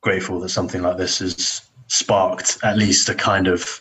grateful 0.00 0.40
that 0.40 0.50
something 0.50 0.82
like 0.82 0.96
this 0.96 1.18
has 1.18 1.62
sparked 1.88 2.58
at 2.62 2.78
least 2.78 3.08
a 3.08 3.14
kind 3.14 3.48
of 3.48 3.80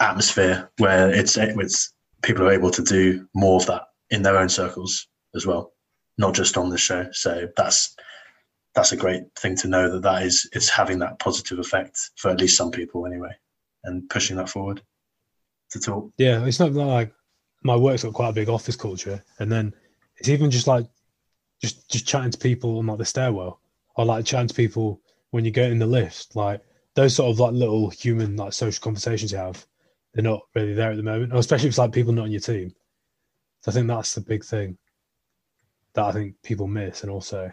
atmosphere 0.00 0.70
where 0.78 1.10
it's 1.10 1.36
it's 1.36 1.92
people 2.22 2.46
are 2.46 2.52
able 2.52 2.70
to 2.70 2.82
do 2.82 3.28
more 3.34 3.56
of 3.60 3.66
that 3.66 3.82
in 4.10 4.22
their 4.22 4.38
own 4.38 4.48
circles 4.48 5.08
as 5.34 5.46
well, 5.46 5.72
not 6.16 6.34
just 6.34 6.56
on 6.56 6.70
the 6.70 6.78
show. 6.78 7.06
So 7.12 7.48
that's 7.56 7.94
that's 8.74 8.92
a 8.92 8.96
great 8.96 9.22
thing 9.36 9.56
to 9.56 9.68
know 9.68 9.90
that 9.90 10.02
that 10.02 10.22
is 10.22 10.48
it's 10.52 10.68
having 10.68 10.98
that 11.00 11.18
positive 11.18 11.58
effect 11.58 11.98
for 12.16 12.30
at 12.30 12.40
least 12.40 12.56
some 12.56 12.70
people 12.70 13.06
anyway, 13.06 13.32
and 13.84 14.08
pushing 14.08 14.36
that 14.36 14.48
forward 14.48 14.82
to 15.70 15.80
talk. 15.80 16.10
Yeah, 16.16 16.44
it's 16.44 16.60
not 16.60 16.72
like 16.72 17.12
my 17.68 17.76
work's 17.76 18.02
got 18.02 18.14
quite 18.14 18.30
a 18.30 18.32
big 18.32 18.48
office 18.48 18.76
culture, 18.76 19.22
and 19.38 19.52
then 19.52 19.74
it's 20.16 20.30
even 20.30 20.50
just 20.50 20.66
like 20.66 20.86
just 21.60 21.90
just 21.90 22.06
chatting 22.06 22.30
to 22.30 22.38
people 22.38 22.78
on 22.78 22.86
like 22.86 22.98
the 22.98 23.04
stairwell, 23.04 23.60
or 23.94 24.06
like 24.06 24.24
chatting 24.24 24.48
to 24.48 24.54
people 24.54 25.00
when 25.30 25.44
you 25.44 25.50
get 25.50 25.70
in 25.70 25.78
the 25.78 25.86
lift, 25.86 26.34
like 26.34 26.62
those 26.94 27.14
sort 27.14 27.30
of 27.30 27.38
like 27.38 27.52
little 27.52 27.90
human 27.90 28.36
like 28.36 28.54
social 28.54 28.82
conversations 28.82 29.30
you 29.30 29.38
have, 29.38 29.66
they're 30.14 30.24
not 30.24 30.40
really 30.54 30.72
there 30.72 30.90
at 30.90 30.96
the 30.96 31.02
moment, 31.02 31.32
or 31.32 31.36
especially 31.36 31.66
if 31.66 31.72
it's 31.72 31.78
like 31.78 31.92
people 31.92 32.12
not 32.12 32.24
on 32.24 32.30
your 32.30 32.40
team. 32.40 32.74
So 33.60 33.70
I 33.70 33.74
think 33.74 33.86
that's 33.86 34.14
the 34.14 34.22
big 34.22 34.42
thing 34.44 34.78
that 35.92 36.04
I 36.04 36.12
think 36.12 36.34
people 36.42 36.66
miss, 36.66 37.02
and 37.02 37.10
also 37.12 37.52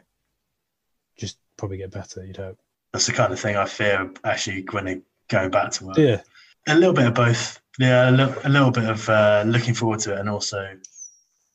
just 1.18 1.38
probably 1.58 1.78
get 1.78 1.92
better. 1.92 2.26
You'd 2.26 2.38
hope. 2.38 2.58
That's 2.94 3.08
the 3.08 3.14
kind 3.14 3.34
of 3.34 3.40
thing 3.40 3.58
I 3.58 3.66
fear 3.66 4.10
actually 4.24 4.66
when 4.72 4.88
it 4.88 5.04
going 5.28 5.52
back 5.52 5.72
to 5.72 5.86
work. 5.86 5.98
Yeah, 5.98 6.22
a 6.68 6.76
little 6.76 6.94
bit 6.94 7.08
of 7.08 7.14
both. 7.14 7.60
Yeah, 7.78 8.10
a 8.10 8.12
little, 8.48 8.72
bit 8.72 8.90
of 8.90 9.10
uh, 9.10 9.44
looking 9.46 9.74
forward 9.74 10.00
to 10.02 10.14
it, 10.14 10.20
and 10.20 10.30
also 10.30 10.60
a 10.60 10.78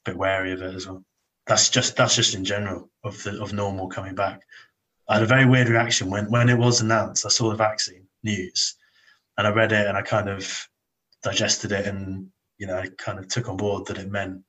bit 0.04 0.16
wary 0.16 0.52
of 0.52 0.60
it 0.60 0.74
as 0.74 0.86
well. 0.86 1.02
That's 1.46 1.70
just 1.70 1.96
that's 1.96 2.14
just 2.14 2.34
in 2.34 2.44
general 2.44 2.90
of 3.04 3.22
the 3.22 3.40
of 3.40 3.52
normal 3.52 3.88
coming 3.88 4.14
back. 4.14 4.42
I 5.08 5.14
had 5.14 5.22
a 5.22 5.26
very 5.26 5.46
weird 5.46 5.68
reaction 5.68 6.10
when 6.10 6.30
when 6.30 6.48
it 6.48 6.58
was 6.58 6.80
announced. 6.80 7.24
I 7.24 7.30
saw 7.30 7.48
the 7.48 7.56
vaccine 7.56 8.06
news, 8.22 8.76
and 9.38 9.46
I 9.46 9.50
read 9.50 9.72
it, 9.72 9.86
and 9.86 9.96
I 9.96 10.02
kind 10.02 10.28
of 10.28 10.68
digested 11.22 11.72
it, 11.72 11.86
and 11.86 12.28
you 12.58 12.66
know, 12.66 12.76
I 12.76 12.88
kind 12.98 13.18
of 13.18 13.28
took 13.28 13.48
on 13.48 13.56
board 13.56 13.86
that 13.86 13.98
it 13.98 14.10
meant 14.10 14.42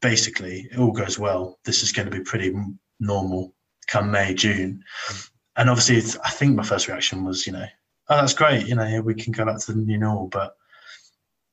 basically 0.00 0.68
it 0.70 0.78
all 0.78 0.92
goes 0.92 1.18
well. 1.18 1.58
This 1.64 1.82
is 1.82 1.92
going 1.92 2.08
to 2.08 2.16
be 2.16 2.22
pretty 2.22 2.54
normal 3.00 3.54
come 3.88 4.10
May 4.12 4.34
June, 4.34 4.84
and 5.56 5.68
obviously, 5.68 5.98
I 6.24 6.30
think 6.30 6.54
my 6.54 6.62
first 6.62 6.88
reaction 6.88 7.24
was, 7.24 7.46
you 7.46 7.52
know, 7.52 7.66
oh, 8.08 8.16
that's 8.16 8.34
great. 8.34 8.66
You 8.66 8.74
know, 8.74 9.00
we 9.02 9.14
can 9.14 9.32
go 9.32 9.44
back 9.44 9.60
to 9.60 9.72
the 9.72 9.78
new 9.78 9.98
normal. 9.98 10.28
But 10.28 10.56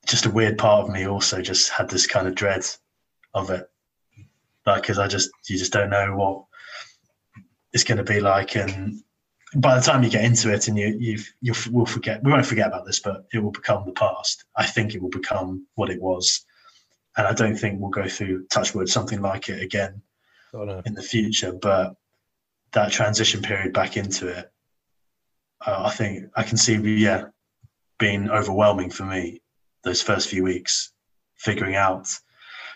just 0.05 0.25
a 0.25 0.31
weird 0.31 0.57
part 0.57 0.83
of 0.85 0.93
me 0.93 1.07
also 1.07 1.41
just 1.41 1.69
had 1.69 1.89
this 1.89 2.07
kind 2.07 2.27
of 2.27 2.35
dread 2.35 2.65
of 3.33 3.49
it, 3.49 3.69
like 4.65 4.81
because 4.81 4.99
I 4.99 5.07
just 5.07 5.29
you 5.47 5.57
just 5.57 5.73
don't 5.73 5.89
know 5.89 6.15
what 6.15 6.45
it's 7.73 7.83
going 7.83 7.97
to 7.97 8.03
be 8.03 8.19
like, 8.19 8.55
and 8.55 9.01
by 9.55 9.75
the 9.75 9.81
time 9.81 10.03
you 10.03 10.09
get 10.09 10.25
into 10.25 10.51
it, 10.53 10.67
and 10.67 10.77
you 10.77 10.97
you 10.99 11.19
you 11.41 11.53
will 11.71 11.85
forget. 11.85 12.23
We 12.23 12.31
won't 12.31 12.45
forget 12.45 12.67
about 12.67 12.85
this, 12.85 12.99
but 12.99 13.25
it 13.33 13.39
will 13.39 13.51
become 13.51 13.85
the 13.85 13.93
past. 13.93 14.45
I 14.55 14.65
think 14.65 14.93
it 14.93 15.01
will 15.01 15.09
become 15.09 15.67
what 15.75 15.89
it 15.89 16.01
was, 16.01 16.45
and 17.17 17.27
I 17.27 17.33
don't 17.33 17.55
think 17.55 17.79
we'll 17.79 17.89
go 17.89 18.07
through 18.07 18.47
touchwood 18.47 18.89
something 18.89 19.21
like 19.21 19.49
it 19.49 19.61
again 19.61 20.01
oh, 20.53 20.81
in 20.85 20.93
the 20.93 21.03
future. 21.03 21.53
But 21.53 21.95
that 22.73 22.91
transition 22.91 23.41
period 23.41 23.73
back 23.73 23.97
into 23.97 24.27
it 24.27 24.50
uh, 25.65 25.83
I 25.85 25.91
think 25.91 26.25
I 26.35 26.43
can 26.43 26.57
see, 26.57 26.75
yeah, 26.75 27.25
being 27.99 28.29
overwhelming 28.29 28.89
for 28.89 29.05
me 29.05 29.41
those 29.83 30.01
first 30.01 30.29
few 30.29 30.43
weeks, 30.43 30.91
figuring 31.35 31.75
out 31.75 32.07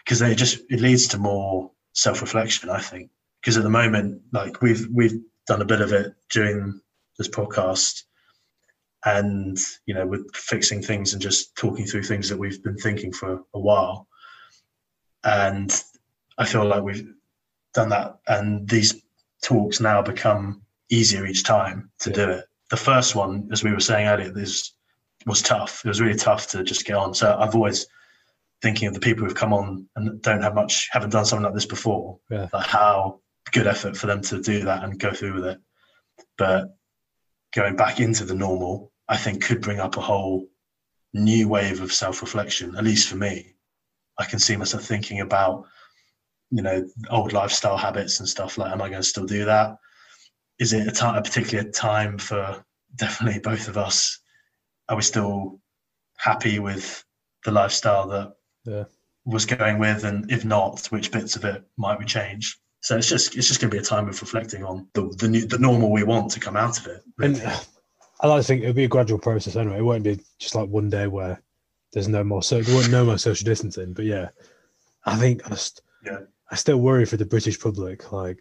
because 0.03 0.21
it 0.21 0.35
just 0.35 0.59
it 0.69 0.81
leads 0.81 1.07
to 1.09 1.17
more 1.17 1.71
self 1.93 2.21
reflection. 2.21 2.69
I 2.69 2.79
think 2.79 3.09
because 3.41 3.57
at 3.57 3.63
the 3.63 3.69
moment, 3.69 4.21
like 4.31 4.61
we've 4.61 4.87
we've 4.93 5.19
done 5.47 5.61
a 5.61 5.65
bit 5.65 5.81
of 5.81 5.91
it 5.93 6.13
during 6.29 6.79
this 7.17 7.29
podcast, 7.29 8.03
and 9.03 9.57
you 9.85 9.95
know 9.95 10.05
we're 10.05 10.25
fixing 10.33 10.81
things 10.81 11.13
and 11.13 11.21
just 11.21 11.55
talking 11.55 11.85
through 11.85 12.03
things 12.03 12.29
that 12.29 12.37
we've 12.37 12.63
been 12.63 12.77
thinking 12.77 13.11
for 13.11 13.43
a 13.53 13.59
while, 13.59 14.07
and 15.23 15.83
I 16.37 16.45
feel 16.45 16.65
like 16.65 16.83
we've 16.83 17.11
done 17.73 17.89
that, 17.89 18.19
and 18.27 18.69
these 18.69 19.01
talks 19.43 19.79
now 19.79 20.03
become 20.03 20.61
easier 20.89 21.25
each 21.25 21.43
time 21.43 21.89
to 21.99 22.11
yeah. 22.11 22.15
do 22.15 22.29
it 22.29 22.45
the 22.69 22.77
first 22.77 23.15
one, 23.15 23.49
as 23.51 23.63
we 23.63 23.71
were 23.71 23.79
saying 23.79 24.07
earlier, 24.07 24.31
this 24.31 24.73
was 25.25 25.41
tough. 25.41 25.83
It 25.85 25.87
was 25.87 26.01
really 26.01 26.17
tough 26.17 26.47
to 26.47 26.63
just 26.63 26.85
get 26.85 26.95
on. 26.95 27.13
So 27.13 27.35
I've 27.39 27.55
always 27.55 27.87
thinking 28.61 28.87
of 28.87 28.93
the 28.93 28.99
people 28.99 29.23
who've 29.23 29.35
come 29.35 29.53
on 29.53 29.87
and 29.95 30.21
don't 30.21 30.41
have 30.41 30.55
much, 30.55 30.89
haven't 30.91 31.11
done 31.11 31.25
something 31.25 31.43
like 31.43 31.53
this 31.53 31.65
before. 31.65 32.19
Yeah. 32.29 32.47
Like 32.53 32.67
how 32.67 33.19
good 33.51 33.67
effort 33.67 33.95
for 33.95 34.07
them 34.07 34.21
to 34.21 34.41
do 34.41 34.63
that 34.65 34.83
and 34.83 34.99
go 34.99 35.11
through 35.11 35.35
with 35.35 35.45
it. 35.45 35.59
But 36.37 36.75
going 37.53 37.75
back 37.75 37.99
into 37.99 38.25
the 38.25 38.35
normal, 38.35 38.91
I 39.07 39.17
think 39.17 39.43
could 39.43 39.61
bring 39.61 39.79
up 39.79 39.97
a 39.97 40.01
whole 40.01 40.47
new 41.13 41.47
wave 41.47 41.81
of 41.81 41.93
self-reflection. 41.93 42.75
At 42.75 42.83
least 42.83 43.07
for 43.07 43.15
me, 43.15 43.53
I 44.17 44.25
can 44.25 44.39
see 44.39 44.55
myself 44.55 44.83
thinking 44.83 45.21
about, 45.21 45.65
you 46.49 46.61
know, 46.61 46.87
old 47.09 47.33
lifestyle 47.33 47.77
habits 47.77 48.19
and 48.19 48.27
stuff. 48.27 48.57
Like, 48.57 48.71
am 48.71 48.81
I 48.81 48.89
going 48.89 49.01
to 49.01 49.07
still 49.07 49.25
do 49.25 49.45
that? 49.45 49.77
Is 50.59 50.73
it 50.73 50.87
a, 50.87 50.91
time, 50.91 51.21
particular 51.21 51.69
time 51.69 52.17
for 52.17 52.63
definitely 52.95 53.39
both 53.39 53.67
of 53.67 53.77
us? 53.77 54.19
Are 54.89 54.95
we 54.95 55.01
still 55.01 55.59
happy 56.17 56.59
with 56.59 57.03
the 57.43 57.51
lifestyle 57.51 58.07
that 58.07 58.33
yeah. 58.65 58.83
was 59.25 59.45
going 59.45 59.79
with, 59.79 60.03
and 60.03 60.31
if 60.31 60.45
not, 60.45 60.85
which 60.87 61.11
bits 61.11 61.35
of 61.35 61.45
it 61.45 61.63
might 61.77 61.99
we 61.99 62.05
change? 62.05 62.59
So 62.81 62.95
it's 62.95 63.09
just 63.09 63.35
it's 63.35 63.47
just 63.47 63.59
going 63.59 63.71
to 63.71 63.75
be 63.75 63.81
a 63.81 63.85
time 63.85 64.07
of 64.07 64.21
reflecting 64.21 64.63
on 64.63 64.87
the 64.93 65.13
the, 65.17 65.27
new, 65.27 65.45
the 65.45 65.57
normal 65.57 65.91
we 65.91 66.03
want 66.03 66.31
to 66.31 66.39
come 66.39 66.55
out 66.55 66.77
of 66.79 66.87
it. 66.87 67.03
Really. 67.17 67.41
And 67.41 67.59
I 68.21 68.27
like 68.27 68.41
to 68.41 68.47
think 68.47 68.61
it'll 68.61 68.73
be 68.73 68.85
a 68.85 68.87
gradual 68.87 69.19
process 69.19 69.55
anyway. 69.55 69.79
It 69.79 69.83
won't 69.83 70.03
be 70.03 70.19
just 70.39 70.55
like 70.55 70.69
one 70.69 70.89
day 70.89 71.07
where 71.07 71.41
there's 71.91 72.07
no 72.07 72.23
more 72.23 72.43
so 72.43 72.61
there 72.61 72.75
won't 72.75 72.91
no 72.91 73.03
more 73.03 73.17
social 73.17 73.45
distancing. 73.45 73.93
But 73.93 74.05
yeah, 74.05 74.29
I 75.05 75.15
think 75.17 75.49
I, 75.51 75.55
st- 75.55 75.81
yeah. 76.05 76.19
I 76.51 76.55
still 76.55 76.77
worry 76.77 77.05
for 77.05 77.17
the 77.17 77.25
British 77.25 77.59
public. 77.59 78.11
Like 78.11 78.37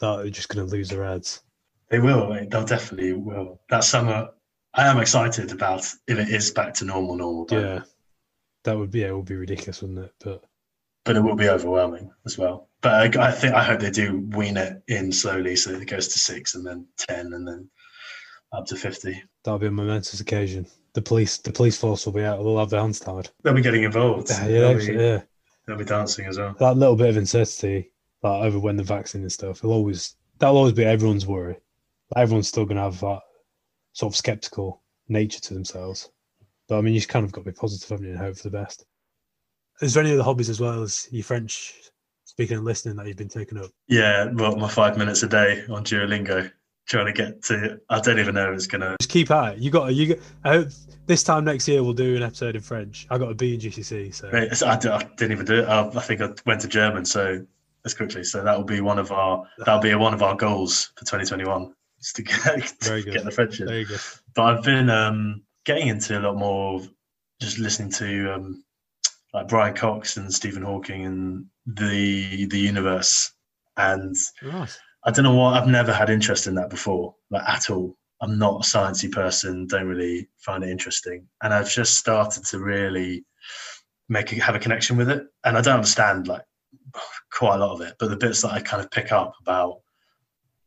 that 0.00 0.20
are 0.20 0.30
just 0.30 0.48
going 0.48 0.66
to 0.66 0.72
lose 0.72 0.88
their 0.88 1.04
heads. 1.04 1.42
They 1.90 1.98
will. 1.98 2.32
Eh? 2.32 2.46
They'll 2.48 2.64
definitely 2.64 3.12
will. 3.12 3.60
That 3.70 3.84
summer, 3.84 4.30
I 4.74 4.88
am 4.88 4.98
excited 4.98 5.52
about 5.52 5.84
if 6.08 6.18
it 6.18 6.28
is 6.28 6.50
back 6.50 6.74
to 6.74 6.84
normal. 6.84 7.16
Normal. 7.16 7.46
Yeah, 7.50 7.82
that 8.64 8.76
would 8.76 8.90
be. 8.90 9.00
Yeah, 9.00 9.08
it 9.08 9.16
would 9.16 9.26
be 9.26 9.36
ridiculous, 9.36 9.82
wouldn't 9.82 10.00
it? 10.00 10.12
But 10.22 10.44
but 11.04 11.16
it 11.16 11.20
will 11.20 11.36
be 11.36 11.48
overwhelming 11.48 12.10
as 12.24 12.38
well. 12.38 12.68
But 12.80 13.16
I, 13.16 13.28
I 13.28 13.30
think 13.30 13.54
I 13.54 13.62
hope 13.62 13.80
they 13.80 13.90
do 13.90 14.26
wean 14.30 14.56
it 14.56 14.82
in 14.88 15.12
slowly, 15.12 15.56
so 15.56 15.70
it 15.70 15.86
goes 15.86 16.08
to 16.08 16.18
six 16.18 16.54
and 16.54 16.66
then 16.66 16.86
ten 16.96 17.32
and 17.32 17.46
then 17.46 17.70
up 18.52 18.66
to 18.66 18.76
fifty. 18.76 19.22
That'll 19.44 19.58
be 19.58 19.66
a 19.66 19.70
momentous 19.70 20.20
occasion. 20.20 20.66
The 20.94 21.02
police, 21.02 21.38
the 21.38 21.52
police 21.52 21.76
force 21.76 22.06
will 22.06 22.12
be 22.12 22.24
out. 22.24 22.42
They'll 22.42 22.58
have 22.58 22.70
their 22.70 22.80
hands 22.80 23.00
tied. 23.00 23.28
They'll 23.42 23.54
be 23.54 23.62
getting 23.62 23.82
involved. 23.82 24.30
Yeah, 24.30 24.46
yeah, 24.46 24.60
they'll 24.60 24.78
be, 24.78 24.92
yeah. 24.92 25.22
They'll 25.66 25.76
be 25.76 25.84
dancing 25.84 26.26
as 26.26 26.38
well. 26.38 26.54
That 26.58 26.76
little 26.76 26.96
bit 26.96 27.08
of 27.08 27.16
uncertainty, 27.16 27.90
like 28.22 28.44
over 28.44 28.58
when 28.58 28.76
the 28.76 28.82
vaccine 28.82 29.22
and 29.22 29.32
stuff, 29.32 29.62
will 29.62 29.72
always 29.72 30.16
that'll 30.38 30.56
always 30.56 30.72
be 30.72 30.84
everyone's 30.84 31.26
worry 31.26 31.56
everyone's 32.16 32.48
still 32.48 32.64
going 32.64 32.76
to 32.76 32.82
have 32.82 33.00
that 33.00 33.20
sort 33.92 34.12
of 34.12 34.16
skeptical 34.16 34.82
nature 35.08 35.40
to 35.40 35.54
themselves. 35.54 36.10
But 36.68 36.78
I 36.78 36.80
mean, 36.80 36.94
you 36.94 37.00
just 37.00 37.08
kind 37.08 37.24
of 37.24 37.32
got 37.32 37.44
to 37.44 37.50
be 37.50 37.56
positive, 37.56 37.88
haven't 37.88 38.06
you, 38.06 38.12
and 38.12 38.20
hope 38.20 38.36
for 38.36 38.44
the 38.44 38.58
best. 38.58 38.84
Is 39.80 39.94
there 39.94 40.02
any 40.02 40.12
other 40.12 40.22
hobbies 40.22 40.48
as 40.48 40.60
well 40.60 40.82
as 40.82 41.08
your 41.10 41.24
French 41.24 41.74
speaking 42.24 42.56
and 42.56 42.64
listening 42.64 42.96
that 42.96 43.06
you've 43.06 43.16
been 43.16 43.28
taking 43.28 43.58
up? 43.58 43.70
Yeah, 43.88 44.30
well, 44.32 44.56
my 44.56 44.68
five 44.68 44.96
minutes 44.96 45.22
a 45.22 45.28
day 45.28 45.64
on 45.68 45.84
Duolingo, 45.84 46.50
trying 46.86 47.06
to 47.06 47.12
get 47.12 47.42
to. 47.44 47.80
I 47.90 48.00
don't 48.00 48.18
even 48.18 48.34
know 48.34 48.50
if 48.50 48.56
it's 48.56 48.66
gonna. 48.66 48.96
Just 49.00 49.10
keep 49.10 49.30
at 49.30 49.54
it. 49.54 49.58
You 49.58 49.70
got. 49.70 49.94
You. 49.94 50.14
Got, 50.14 50.18
I 50.44 50.48
hope 50.50 50.68
this 51.06 51.22
time 51.22 51.44
next 51.44 51.68
year 51.68 51.82
we'll 51.82 51.92
do 51.92 52.16
an 52.16 52.22
episode 52.22 52.56
in 52.56 52.62
French. 52.62 53.06
I 53.10 53.18
got 53.18 53.30
a 53.30 53.34
B 53.34 53.54
in 53.54 53.60
GCSE, 53.60 54.14
so. 54.14 54.30
Right, 54.30 54.62
I, 54.62 54.74
I, 54.74 55.02
didn't 55.16 55.32
even 55.32 55.46
do 55.46 55.60
it. 55.60 55.68
I, 55.68 55.86
I 55.88 56.00
think 56.00 56.20
I 56.20 56.30
went 56.46 56.60
to 56.62 56.68
German, 56.68 57.04
so 57.04 57.44
as 57.84 57.94
quickly. 57.94 58.24
So 58.24 58.42
that 58.42 58.56
will 58.56 58.64
be 58.64 58.80
one 58.80 58.98
of 58.98 59.12
our. 59.12 59.44
That'll 59.58 59.80
be 59.80 59.94
one 59.94 60.14
of 60.14 60.22
our 60.22 60.36
goals 60.36 60.92
for 60.96 61.04
2021 61.04 61.74
to 62.14 62.22
get, 62.22 62.72
to 62.80 63.02
get 63.02 63.24
the 63.24 63.30
friendship. 63.30 63.68
Very 63.68 63.84
good. 63.84 64.00
But 64.34 64.42
I've 64.42 64.64
been 64.64 64.90
um, 64.90 65.42
getting 65.64 65.88
into 65.88 66.18
a 66.18 66.20
lot 66.20 66.36
more 66.36 66.82
just 67.40 67.58
listening 67.58 67.90
to 67.90 68.34
um, 68.34 68.64
like 69.32 69.48
Brian 69.48 69.74
Cox 69.74 70.16
and 70.16 70.32
Stephen 70.32 70.62
Hawking 70.62 71.04
and 71.04 71.46
the 71.66 72.46
the 72.46 72.58
universe. 72.58 73.32
And 73.76 74.16
nice. 74.42 74.78
I 75.04 75.10
don't 75.10 75.24
know 75.24 75.34
why 75.34 75.58
I've 75.58 75.66
never 75.66 75.92
had 75.92 76.10
interest 76.10 76.46
in 76.46 76.54
that 76.54 76.70
before, 76.70 77.14
like 77.30 77.46
at 77.48 77.70
all. 77.70 77.96
I'm 78.20 78.38
not 78.38 78.64
a 78.64 78.68
sciencey 78.68 79.10
person. 79.10 79.66
Don't 79.66 79.88
really 79.88 80.28
find 80.38 80.62
it 80.62 80.70
interesting, 80.70 81.26
and 81.42 81.52
I've 81.52 81.70
just 81.70 81.96
started 81.96 82.44
to 82.46 82.60
really 82.60 83.24
make 84.08 84.32
a, 84.32 84.36
have 84.36 84.54
a 84.54 84.60
connection 84.60 84.96
with 84.96 85.10
it. 85.10 85.26
And 85.44 85.58
I 85.58 85.60
don't 85.60 85.74
understand 85.74 86.28
like 86.28 86.42
quite 87.32 87.56
a 87.56 87.58
lot 87.58 87.74
of 87.74 87.80
it, 87.80 87.96
but 87.98 88.10
the 88.10 88.16
bits 88.16 88.42
that 88.42 88.52
I 88.52 88.60
kind 88.60 88.82
of 88.82 88.90
pick 88.90 89.12
up 89.12 89.34
about 89.40 89.80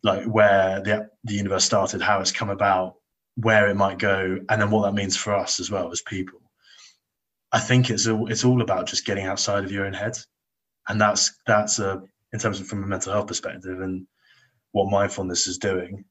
like 0.04 0.26
where 0.26 0.82
the 0.82 1.10
the 1.24 1.34
universe 1.34 1.66
started, 1.66 2.02
how 2.02 2.20
it's 2.20 2.32
come 2.32 2.50
about, 2.50 2.96
where 3.36 3.70
it 3.70 3.76
might 3.76 4.00
go, 4.00 4.40
and 4.50 4.62
then 4.62 4.72
what 4.72 4.84
that 4.84 4.94
means 4.94 5.18
for 5.18 5.36
us 5.36 5.60
as 5.60 5.72
well 5.72 5.92
as 5.92 6.02
people. 6.02 6.40
I 7.52 7.60
think 7.60 7.90
it's 7.90 8.08
all 8.08 8.30
it's 8.32 8.46
all 8.46 8.62
about 8.62 8.88
just 8.88 9.06
getting 9.06 9.26
outside 9.26 9.64
of 9.64 9.72
your 9.72 9.86
own 9.86 9.94
head, 9.94 10.18
and 10.88 11.00
that's 11.00 11.40
that's 11.46 11.80
a 11.80 12.02
in 12.34 12.40
terms 12.40 12.60
of 12.60 12.68
from 12.68 12.84
a 12.84 12.88
mental 12.88 13.14
health 13.14 13.28
perspective 13.28 13.82
and 13.82 14.06
what 14.72 14.92
mindfulness 14.92 15.48
is 15.48 15.58
doing. 15.58 16.04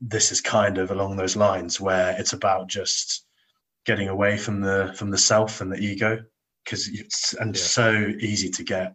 This 0.00 0.30
is 0.30 0.40
kind 0.40 0.78
of 0.78 0.90
along 0.90 1.16
those 1.16 1.36
lines 1.36 1.80
where 1.80 2.14
it's 2.18 2.34
about 2.34 2.68
just 2.68 3.24
getting 3.86 4.08
away 4.08 4.36
from 4.36 4.60
the 4.60 4.92
from 4.96 5.10
the 5.10 5.18
self 5.18 5.60
and 5.60 5.72
the 5.72 5.78
ego 5.78 6.18
because 6.64 6.88
it's 6.88 7.32
and 7.34 7.56
yeah. 7.56 7.62
so 7.62 8.12
easy 8.20 8.50
to 8.50 8.64
get 8.64 8.94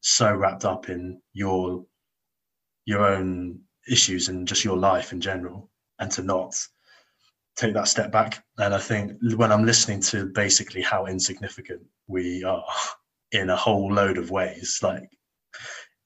so 0.00 0.34
wrapped 0.34 0.64
up 0.64 0.88
in 0.88 1.20
your 1.32 1.84
your 2.84 3.06
own 3.06 3.60
issues 3.88 4.28
and 4.28 4.46
just 4.46 4.64
your 4.64 4.76
life 4.76 5.12
in 5.12 5.20
general 5.20 5.70
and 5.98 6.10
to 6.12 6.22
not 6.22 6.54
take 7.56 7.74
that 7.74 7.88
step 7.88 8.10
back. 8.10 8.44
And 8.58 8.74
I 8.74 8.78
think 8.78 9.12
when 9.36 9.52
I'm 9.52 9.64
listening 9.64 10.00
to 10.02 10.26
basically 10.26 10.82
how 10.82 11.06
insignificant 11.06 11.82
we 12.06 12.44
are 12.44 12.64
in 13.32 13.50
a 13.50 13.56
whole 13.56 13.92
load 13.92 14.18
of 14.18 14.30
ways, 14.30 14.78
like 14.82 15.08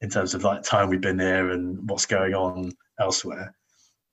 in 0.01 0.11
terms 0.11 0.35
of 0.35 0.45
like 0.45 0.63
time 0.63 0.89
we've 0.89 1.01
been 1.01 1.19
here 1.19 1.51
and 1.51 1.89
what's 1.89 2.07
going 2.07 2.35
on 2.35 2.73
elsewhere, 3.01 3.55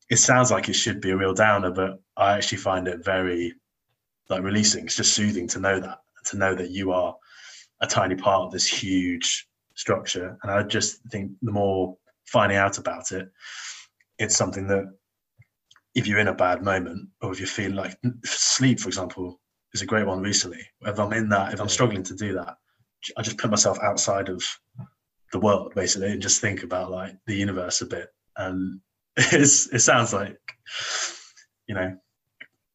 it 0.09 0.17
sounds 0.17 0.51
like 0.51 0.69
it 0.69 0.73
should 0.73 1.01
be 1.01 1.11
a 1.11 1.17
real 1.17 1.33
downer, 1.33 1.71
but 1.71 1.99
I 2.17 2.33
actually 2.33 2.59
find 2.59 2.87
it 2.87 3.03
very 3.03 3.53
like 4.29 4.43
releasing. 4.43 4.85
It's 4.85 4.95
just 4.95 5.13
soothing 5.13 5.47
to 5.49 5.59
know 5.59 5.79
that, 5.79 5.99
to 6.25 6.37
know 6.37 6.55
that 6.55 6.71
you 6.71 6.91
are 6.91 7.15
a 7.81 7.87
tiny 7.87 8.15
part 8.15 8.43
of 8.43 8.51
this 8.51 8.67
huge 8.67 9.47
structure. 9.75 10.37
And 10.43 10.51
I 10.51 10.63
just 10.63 11.01
think 11.09 11.31
the 11.41 11.51
more 11.51 11.97
finding 12.25 12.57
out 12.57 12.77
about 12.77 13.11
it, 13.11 13.29
it's 14.19 14.35
something 14.35 14.67
that 14.67 14.85
if 15.95 16.07
you're 16.07 16.19
in 16.19 16.27
a 16.27 16.33
bad 16.33 16.63
moment 16.63 17.09
or 17.21 17.31
if 17.31 17.39
you 17.39 17.45
feel 17.45 17.71
like 17.71 17.97
sleep, 18.25 18.79
for 18.79 18.87
example, 18.87 19.39
is 19.73 19.81
a 19.81 19.85
great 19.85 20.07
one 20.07 20.21
recently. 20.21 20.61
If 20.81 20.99
I'm 20.99 21.13
in 21.13 21.29
that, 21.29 21.53
if 21.53 21.59
I'm 21.59 21.69
struggling 21.69 22.03
to 22.03 22.15
do 22.15 22.33
that, 22.33 22.55
I 23.17 23.21
just 23.21 23.37
put 23.37 23.51
myself 23.51 23.77
outside 23.81 24.29
of 24.29 24.43
the 25.31 25.39
world 25.39 25.73
basically 25.75 26.11
and 26.11 26.21
just 26.21 26.41
think 26.41 26.63
about 26.63 26.91
like 26.91 27.15
the 27.27 27.35
universe 27.35 27.81
a 27.81 27.85
bit. 27.85 28.07
And 28.37 28.79
it's, 29.17 29.67
it 29.73 29.79
sounds 29.79 30.13
like, 30.13 30.37
you 31.67 31.75
know, 31.75 31.95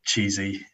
cheesy 0.04 0.64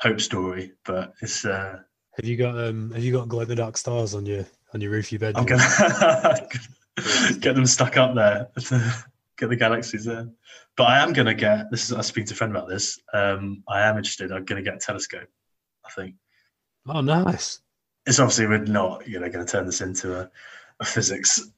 hope 0.00 0.20
story, 0.20 0.72
but 0.84 1.14
it's. 1.22 1.44
uh 1.44 1.78
Have 2.16 2.24
you 2.24 2.36
got 2.36 2.58
um 2.58 2.90
Have 2.92 3.02
you 3.02 3.12
got 3.12 3.28
glow 3.28 3.40
in 3.40 3.48
the 3.48 3.54
dark 3.56 3.76
stars 3.76 4.14
on 4.14 4.26
your 4.26 4.44
on 4.74 4.80
your 4.80 4.90
roof 4.90 5.06
of 5.06 5.12
your 5.12 5.18
bedroom? 5.20 5.42
I'm 5.42 5.46
gonna 5.46 6.48
get 7.40 7.54
them 7.54 7.66
stuck 7.66 7.96
up 7.96 8.14
there. 8.14 8.48
get 9.38 9.48
the 9.48 9.56
galaxies 9.56 10.04
there. 10.04 10.28
But 10.76 10.84
I 10.84 11.02
am 11.02 11.12
gonna 11.12 11.34
get. 11.34 11.70
This 11.70 11.84
is 11.84 11.92
I 11.92 12.00
speak 12.02 12.26
to 12.26 12.34
a 12.34 12.36
friend 12.36 12.54
about 12.54 12.68
this. 12.68 12.98
Um, 13.12 13.62
I 13.68 13.82
am 13.82 13.96
interested. 13.96 14.32
I'm 14.32 14.44
gonna 14.44 14.62
get 14.62 14.74
a 14.74 14.78
telescope. 14.78 15.28
I 15.84 15.90
think. 15.90 16.14
Oh, 16.88 17.00
nice. 17.00 17.60
It's 18.06 18.20
obviously 18.20 18.46
we're 18.46 18.58
not 18.58 19.06
you 19.08 19.18
know 19.18 19.28
going 19.28 19.44
to 19.44 19.50
turn 19.50 19.66
this 19.66 19.80
into 19.80 20.20
a, 20.20 20.30
a 20.80 20.84
physics 20.84 21.50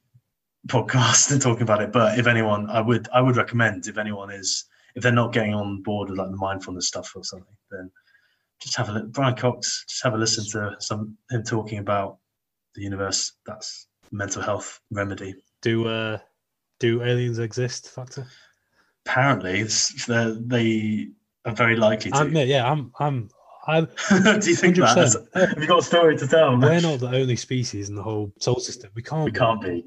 podcast 0.67 1.31
and 1.31 1.41
talking 1.41 1.63
about 1.63 1.83
it. 1.83 1.93
But 1.93 2.19
if 2.19 2.27
anyone, 2.27 2.71
I 2.71 2.81
would 2.81 3.09
I 3.13 3.21
would 3.21 3.37
recommend 3.37 3.87
if 3.87 3.99
anyone 3.99 4.31
is 4.31 4.65
if 4.95 5.03
they're 5.03 5.13
not 5.13 5.33
getting 5.33 5.55
on 5.55 5.83
board 5.83 6.09
with 6.09 6.19
like 6.19 6.31
the 6.31 6.37
mindfulness 6.37 6.89
stuff 6.89 7.13
or 7.15 7.25
something, 7.25 7.55
then 7.71 7.91
just 8.61 8.77
have 8.77 8.89
a 8.89 8.93
look. 8.93 9.13
Brian 9.13 9.37
Cox, 9.37 9.85
just 9.89 10.03
have 10.03 10.15
a 10.15 10.19
listen 10.19 10.45
to 10.53 10.77
some 10.81 11.17
him 11.31 11.43
talking 11.43 11.79
about 11.79 12.19
the 12.75 12.83
universe. 12.83 13.33
That's 13.45 13.88
mental 14.11 14.43
health 14.43 14.81
remedy. 14.91 15.35
Do 15.63 15.87
uh 15.87 16.19
do 16.81 17.03
aliens 17.03 17.39
exist, 17.39 17.91
Factor? 17.91 18.27
Apparently, 19.07 19.65
they 20.07 21.09
are 21.45 21.55
very 21.55 21.77
likely 21.77 22.11
to. 22.11 22.17
I'm, 22.17 22.35
yeah, 22.37 22.71
I'm. 22.71 22.93
I'm. 22.99 23.31
I'm 23.67 23.85
Do 24.41 24.49
you 24.49 24.57
think 24.57 24.77
that? 24.77 25.27
Have 25.35 25.59
you 25.59 25.67
got 25.67 25.81
a 25.81 25.83
story 25.83 26.17
to 26.17 26.27
tell? 26.27 26.57
We're 26.59 26.81
not 26.81 27.01
the 27.01 27.09
only 27.09 27.37
species 27.37 27.89
in 27.89 27.95
the 27.95 28.03
whole 28.03 28.33
solar 28.39 28.61
system. 28.61 28.91
We 28.95 29.03
can't. 29.03 29.25
We 29.25 29.31
be. 29.31 29.39
can't 29.39 29.61
be. 29.61 29.85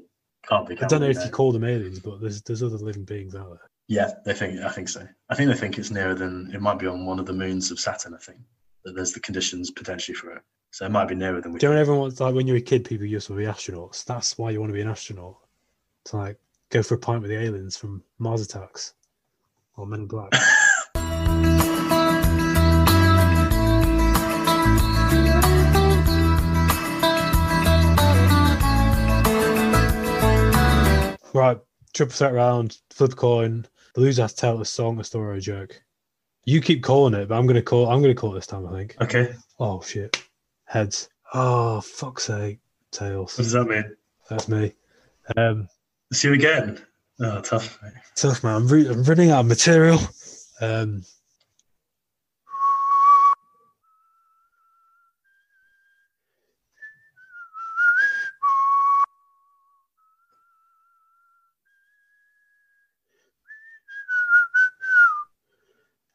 Can't 0.48 0.68
be. 0.68 0.76
Can't 0.76 0.84
I 0.84 0.88
don't 0.88 1.00
know 1.00 1.06
be, 1.06 1.12
if 1.12 1.18
no. 1.18 1.24
you 1.24 1.30
call 1.30 1.52
them 1.52 1.64
aliens, 1.64 1.98
but 1.98 2.20
there's 2.20 2.42
there's 2.42 2.62
other 2.62 2.76
living 2.76 3.04
beings 3.04 3.34
out 3.34 3.48
there. 3.50 3.70
Yeah, 3.88 4.12
they 4.24 4.34
think. 4.34 4.60
I 4.60 4.70
think 4.70 4.88
so. 4.88 5.06
I 5.30 5.34
think 5.34 5.50
they 5.50 5.56
think 5.56 5.78
it's 5.78 5.90
nearer 5.90 6.14
than 6.14 6.50
it 6.54 6.60
might 6.60 6.78
be 6.78 6.86
on 6.86 7.06
one 7.06 7.18
of 7.18 7.26
the 7.26 7.32
moons 7.32 7.70
of 7.70 7.80
Saturn. 7.80 8.14
I 8.14 8.18
think 8.18 8.38
that 8.84 8.94
there's 8.94 9.12
the 9.12 9.20
conditions 9.20 9.70
potentially 9.70 10.14
for 10.14 10.30
it, 10.32 10.42
so 10.72 10.86
it 10.86 10.90
might 10.90 11.06
be 11.06 11.14
nearer 11.14 11.40
than 11.40 11.52
we. 11.52 11.60
Do 11.60 11.66
you 11.66 11.74
know 11.74 11.78
everyone 11.78 12.00
wants 12.00 12.18
like 12.18 12.34
when 12.34 12.46
you're 12.46 12.56
a 12.56 12.60
kid, 12.60 12.84
people 12.84 13.06
used 13.06 13.26
to 13.26 13.36
be 13.36 13.44
astronauts. 13.44 14.06
That's 14.06 14.38
why 14.38 14.50
you 14.50 14.58
want 14.58 14.70
to 14.70 14.74
be 14.74 14.80
an 14.80 14.88
astronaut. 14.88 15.36
To 16.06 16.16
like 16.16 16.38
go 16.70 16.82
for 16.82 16.94
a 16.94 16.98
pint 16.98 17.20
with 17.20 17.30
the 17.30 17.38
aliens 17.38 17.76
from 17.76 18.02
Mars 18.18 18.40
Attacks 18.40 18.94
or 19.76 19.86
Men 19.86 20.00
in 20.00 20.06
Black. 20.06 20.32
right, 31.34 31.58
triple 31.92 32.14
set 32.14 32.32
round, 32.32 32.78
flip 32.90 33.14
coin. 33.14 33.66
The 33.94 34.00
loser 34.00 34.22
has 34.22 34.32
to 34.32 34.40
tell 34.40 34.58
a 34.58 34.64
song, 34.64 34.98
a 34.98 35.04
story, 35.04 35.28
or 35.28 35.34
a 35.34 35.40
joke. 35.40 35.82
You 36.46 36.62
keep 36.62 36.82
calling 36.82 37.12
it, 37.12 37.28
but 37.28 37.36
I'm 37.36 37.46
gonna 37.46 37.60
call. 37.60 37.90
I'm 37.90 38.00
gonna 38.00 38.14
call 38.14 38.32
it 38.32 38.36
this 38.36 38.46
time. 38.46 38.66
I 38.66 38.72
think. 38.72 38.96
Okay. 39.02 39.34
Oh 39.60 39.82
shit. 39.82 40.18
Heads. 40.72 41.10
Oh 41.34 41.82
fuck's 41.82 42.24
sake. 42.24 42.58
Tails. 42.92 43.36
What 43.36 43.44
does 43.44 43.52
that 43.52 43.66
mean? 43.66 43.94
That's 44.30 44.48
me. 44.48 44.72
Um, 45.36 45.68
See 46.14 46.28
you 46.28 46.34
again. 46.34 46.80
Oh, 47.20 47.42
tough. 47.42 47.78
mate. 47.82 47.92
tough 48.16 48.42
man. 48.42 48.54
I'm, 48.56 48.68
re- 48.68 48.88
I'm 48.88 49.02
running 49.02 49.30
out 49.30 49.40
of 49.40 49.46
material. 49.48 50.00
Um, 50.62 51.02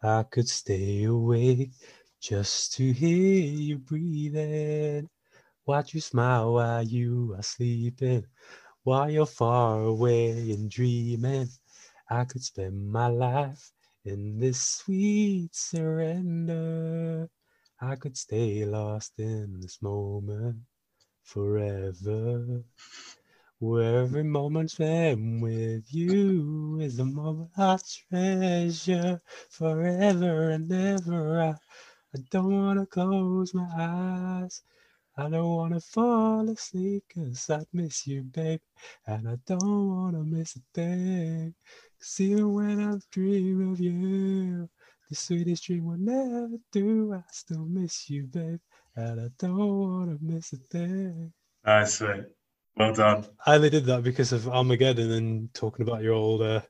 I 0.01 0.23
could 0.23 0.49
stay 0.49 1.03
awake 1.03 1.69
just 2.21 2.73
to 2.73 2.91
hear 2.93 3.43
you 3.43 3.77
breathing. 3.79 5.09
Watch 5.65 5.93
you 5.93 6.01
smile 6.01 6.53
while 6.53 6.83
you 6.83 7.35
are 7.37 7.43
sleeping. 7.43 8.25
While 8.83 9.09
you're 9.11 9.25
far 9.25 9.81
away 9.83 10.51
and 10.51 10.69
dreaming, 10.71 11.49
I 12.09 12.25
could 12.25 12.43
spend 12.43 12.89
my 12.91 13.07
life 13.07 13.71
in 14.05 14.39
this 14.39 14.61
sweet 14.61 15.55
surrender. 15.55 17.29
I 17.81 17.95
could 17.97 18.17
stay 18.17 18.65
lost 18.65 19.19
in 19.19 19.59
this 19.61 19.81
moment 19.81 20.57
forever. 21.23 22.63
Where 23.59 24.01
every 24.01 24.23
moment 24.23 24.71
spent 24.71 25.41
with 25.41 25.93
you 25.93 26.79
is 26.79 26.99
a 26.99 27.05
moment 27.05 27.51
I 27.57 27.77
treasure 28.09 29.21
forever 29.49 30.49
and 30.51 30.71
ever. 30.71 31.41
I, 31.41 31.55
I 32.17 32.21
don't 32.31 32.65
want 32.65 32.79
to 32.79 32.85
close 32.87 33.53
my 33.53 33.69
eyes. 33.77 34.63
I 35.17 35.29
don't 35.29 35.55
want 35.55 35.73
to 35.73 35.79
fall 35.79 36.49
asleep 36.49 37.03
because 37.07 37.49
I 37.49 37.63
miss 37.73 38.07
you, 38.07 38.23
babe. 38.23 38.59
And 39.05 39.29
I 39.29 39.37
don't 39.45 39.89
want 39.89 40.15
to 40.15 40.23
miss 40.23 40.55
a 40.55 40.59
thing. 40.73 41.53
Cause 41.99 42.19
even 42.19 42.53
when 42.53 42.79
I 42.79 42.97
dream 43.11 43.71
of 43.71 43.79
you, 43.79 44.67
the 45.09 45.15
sweetest 45.15 45.65
dream 45.65 45.85
will 45.85 45.97
never 45.97 46.57
do. 46.71 47.13
I 47.13 47.23
still 47.31 47.65
miss 47.65 48.09
you, 48.09 48.23
babe. 48.23 48.59
And 48.95 49.21
I 49.21 49.27
don't 49.37 49.57
want 49.57 50.09
to 50.09 50.25
miss 50.25 50.53
a 50.53 50.57
thing. 50.57 51.31
Nice, 51.65 52.01
mate. 52.01 52.25
Well 52.75 52.93
done. 52.93 53.25
I 53.45 53.55
only 53.55 53.69
did 53.69 53.85
that 53.85 54.03
because 54.03 54.31
of 54.31 54.47
Armageddon 54.47 55.11
and 55.11 55.53
talking 55.53 55.87
about 55.87 56.03
your 56.03 56.13
old, 56.13 56.41
uh, 56.41 56.61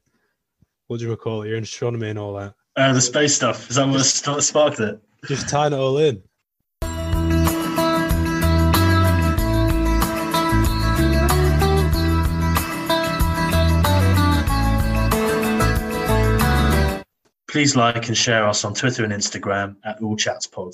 what 0.88 1.00
do 1.00 1.08
you 1.08 1.16
call 1.16 1.44
it, 1.44 1.50
your 1.50 1.58
astronomy 1.58 2.10
and 2.10 2.20
all 2.20 2.34
that. 2.36 2.54
Uh, 2.76 2.94
the 2.94 3.02
space 3.02 3.36
stuff. 3.36 3.70
Is 3.70 3.78
that 3.78 3.88
what 3.88 4.44
sparked 4.44 4.80
it? 4.80 5.02
Just 5.26 5.50
tying 5.50 5.74
it 5.74 5.78
all 5.78 5.98
in. 5.98 6.22
Please 17.50 17.76
like 17.76 18.08
and 18.08 18.16
share 18.16 18.48
us 18.48 18.64
on 18.64 18.74
Twitter 18.74 19.04
and 19.04 19.12
Instagram 19.12 19.78
at 19.84 20.02
All 20.02 20.16
Chats 20.16 20.46
Pod. 20.46 20.74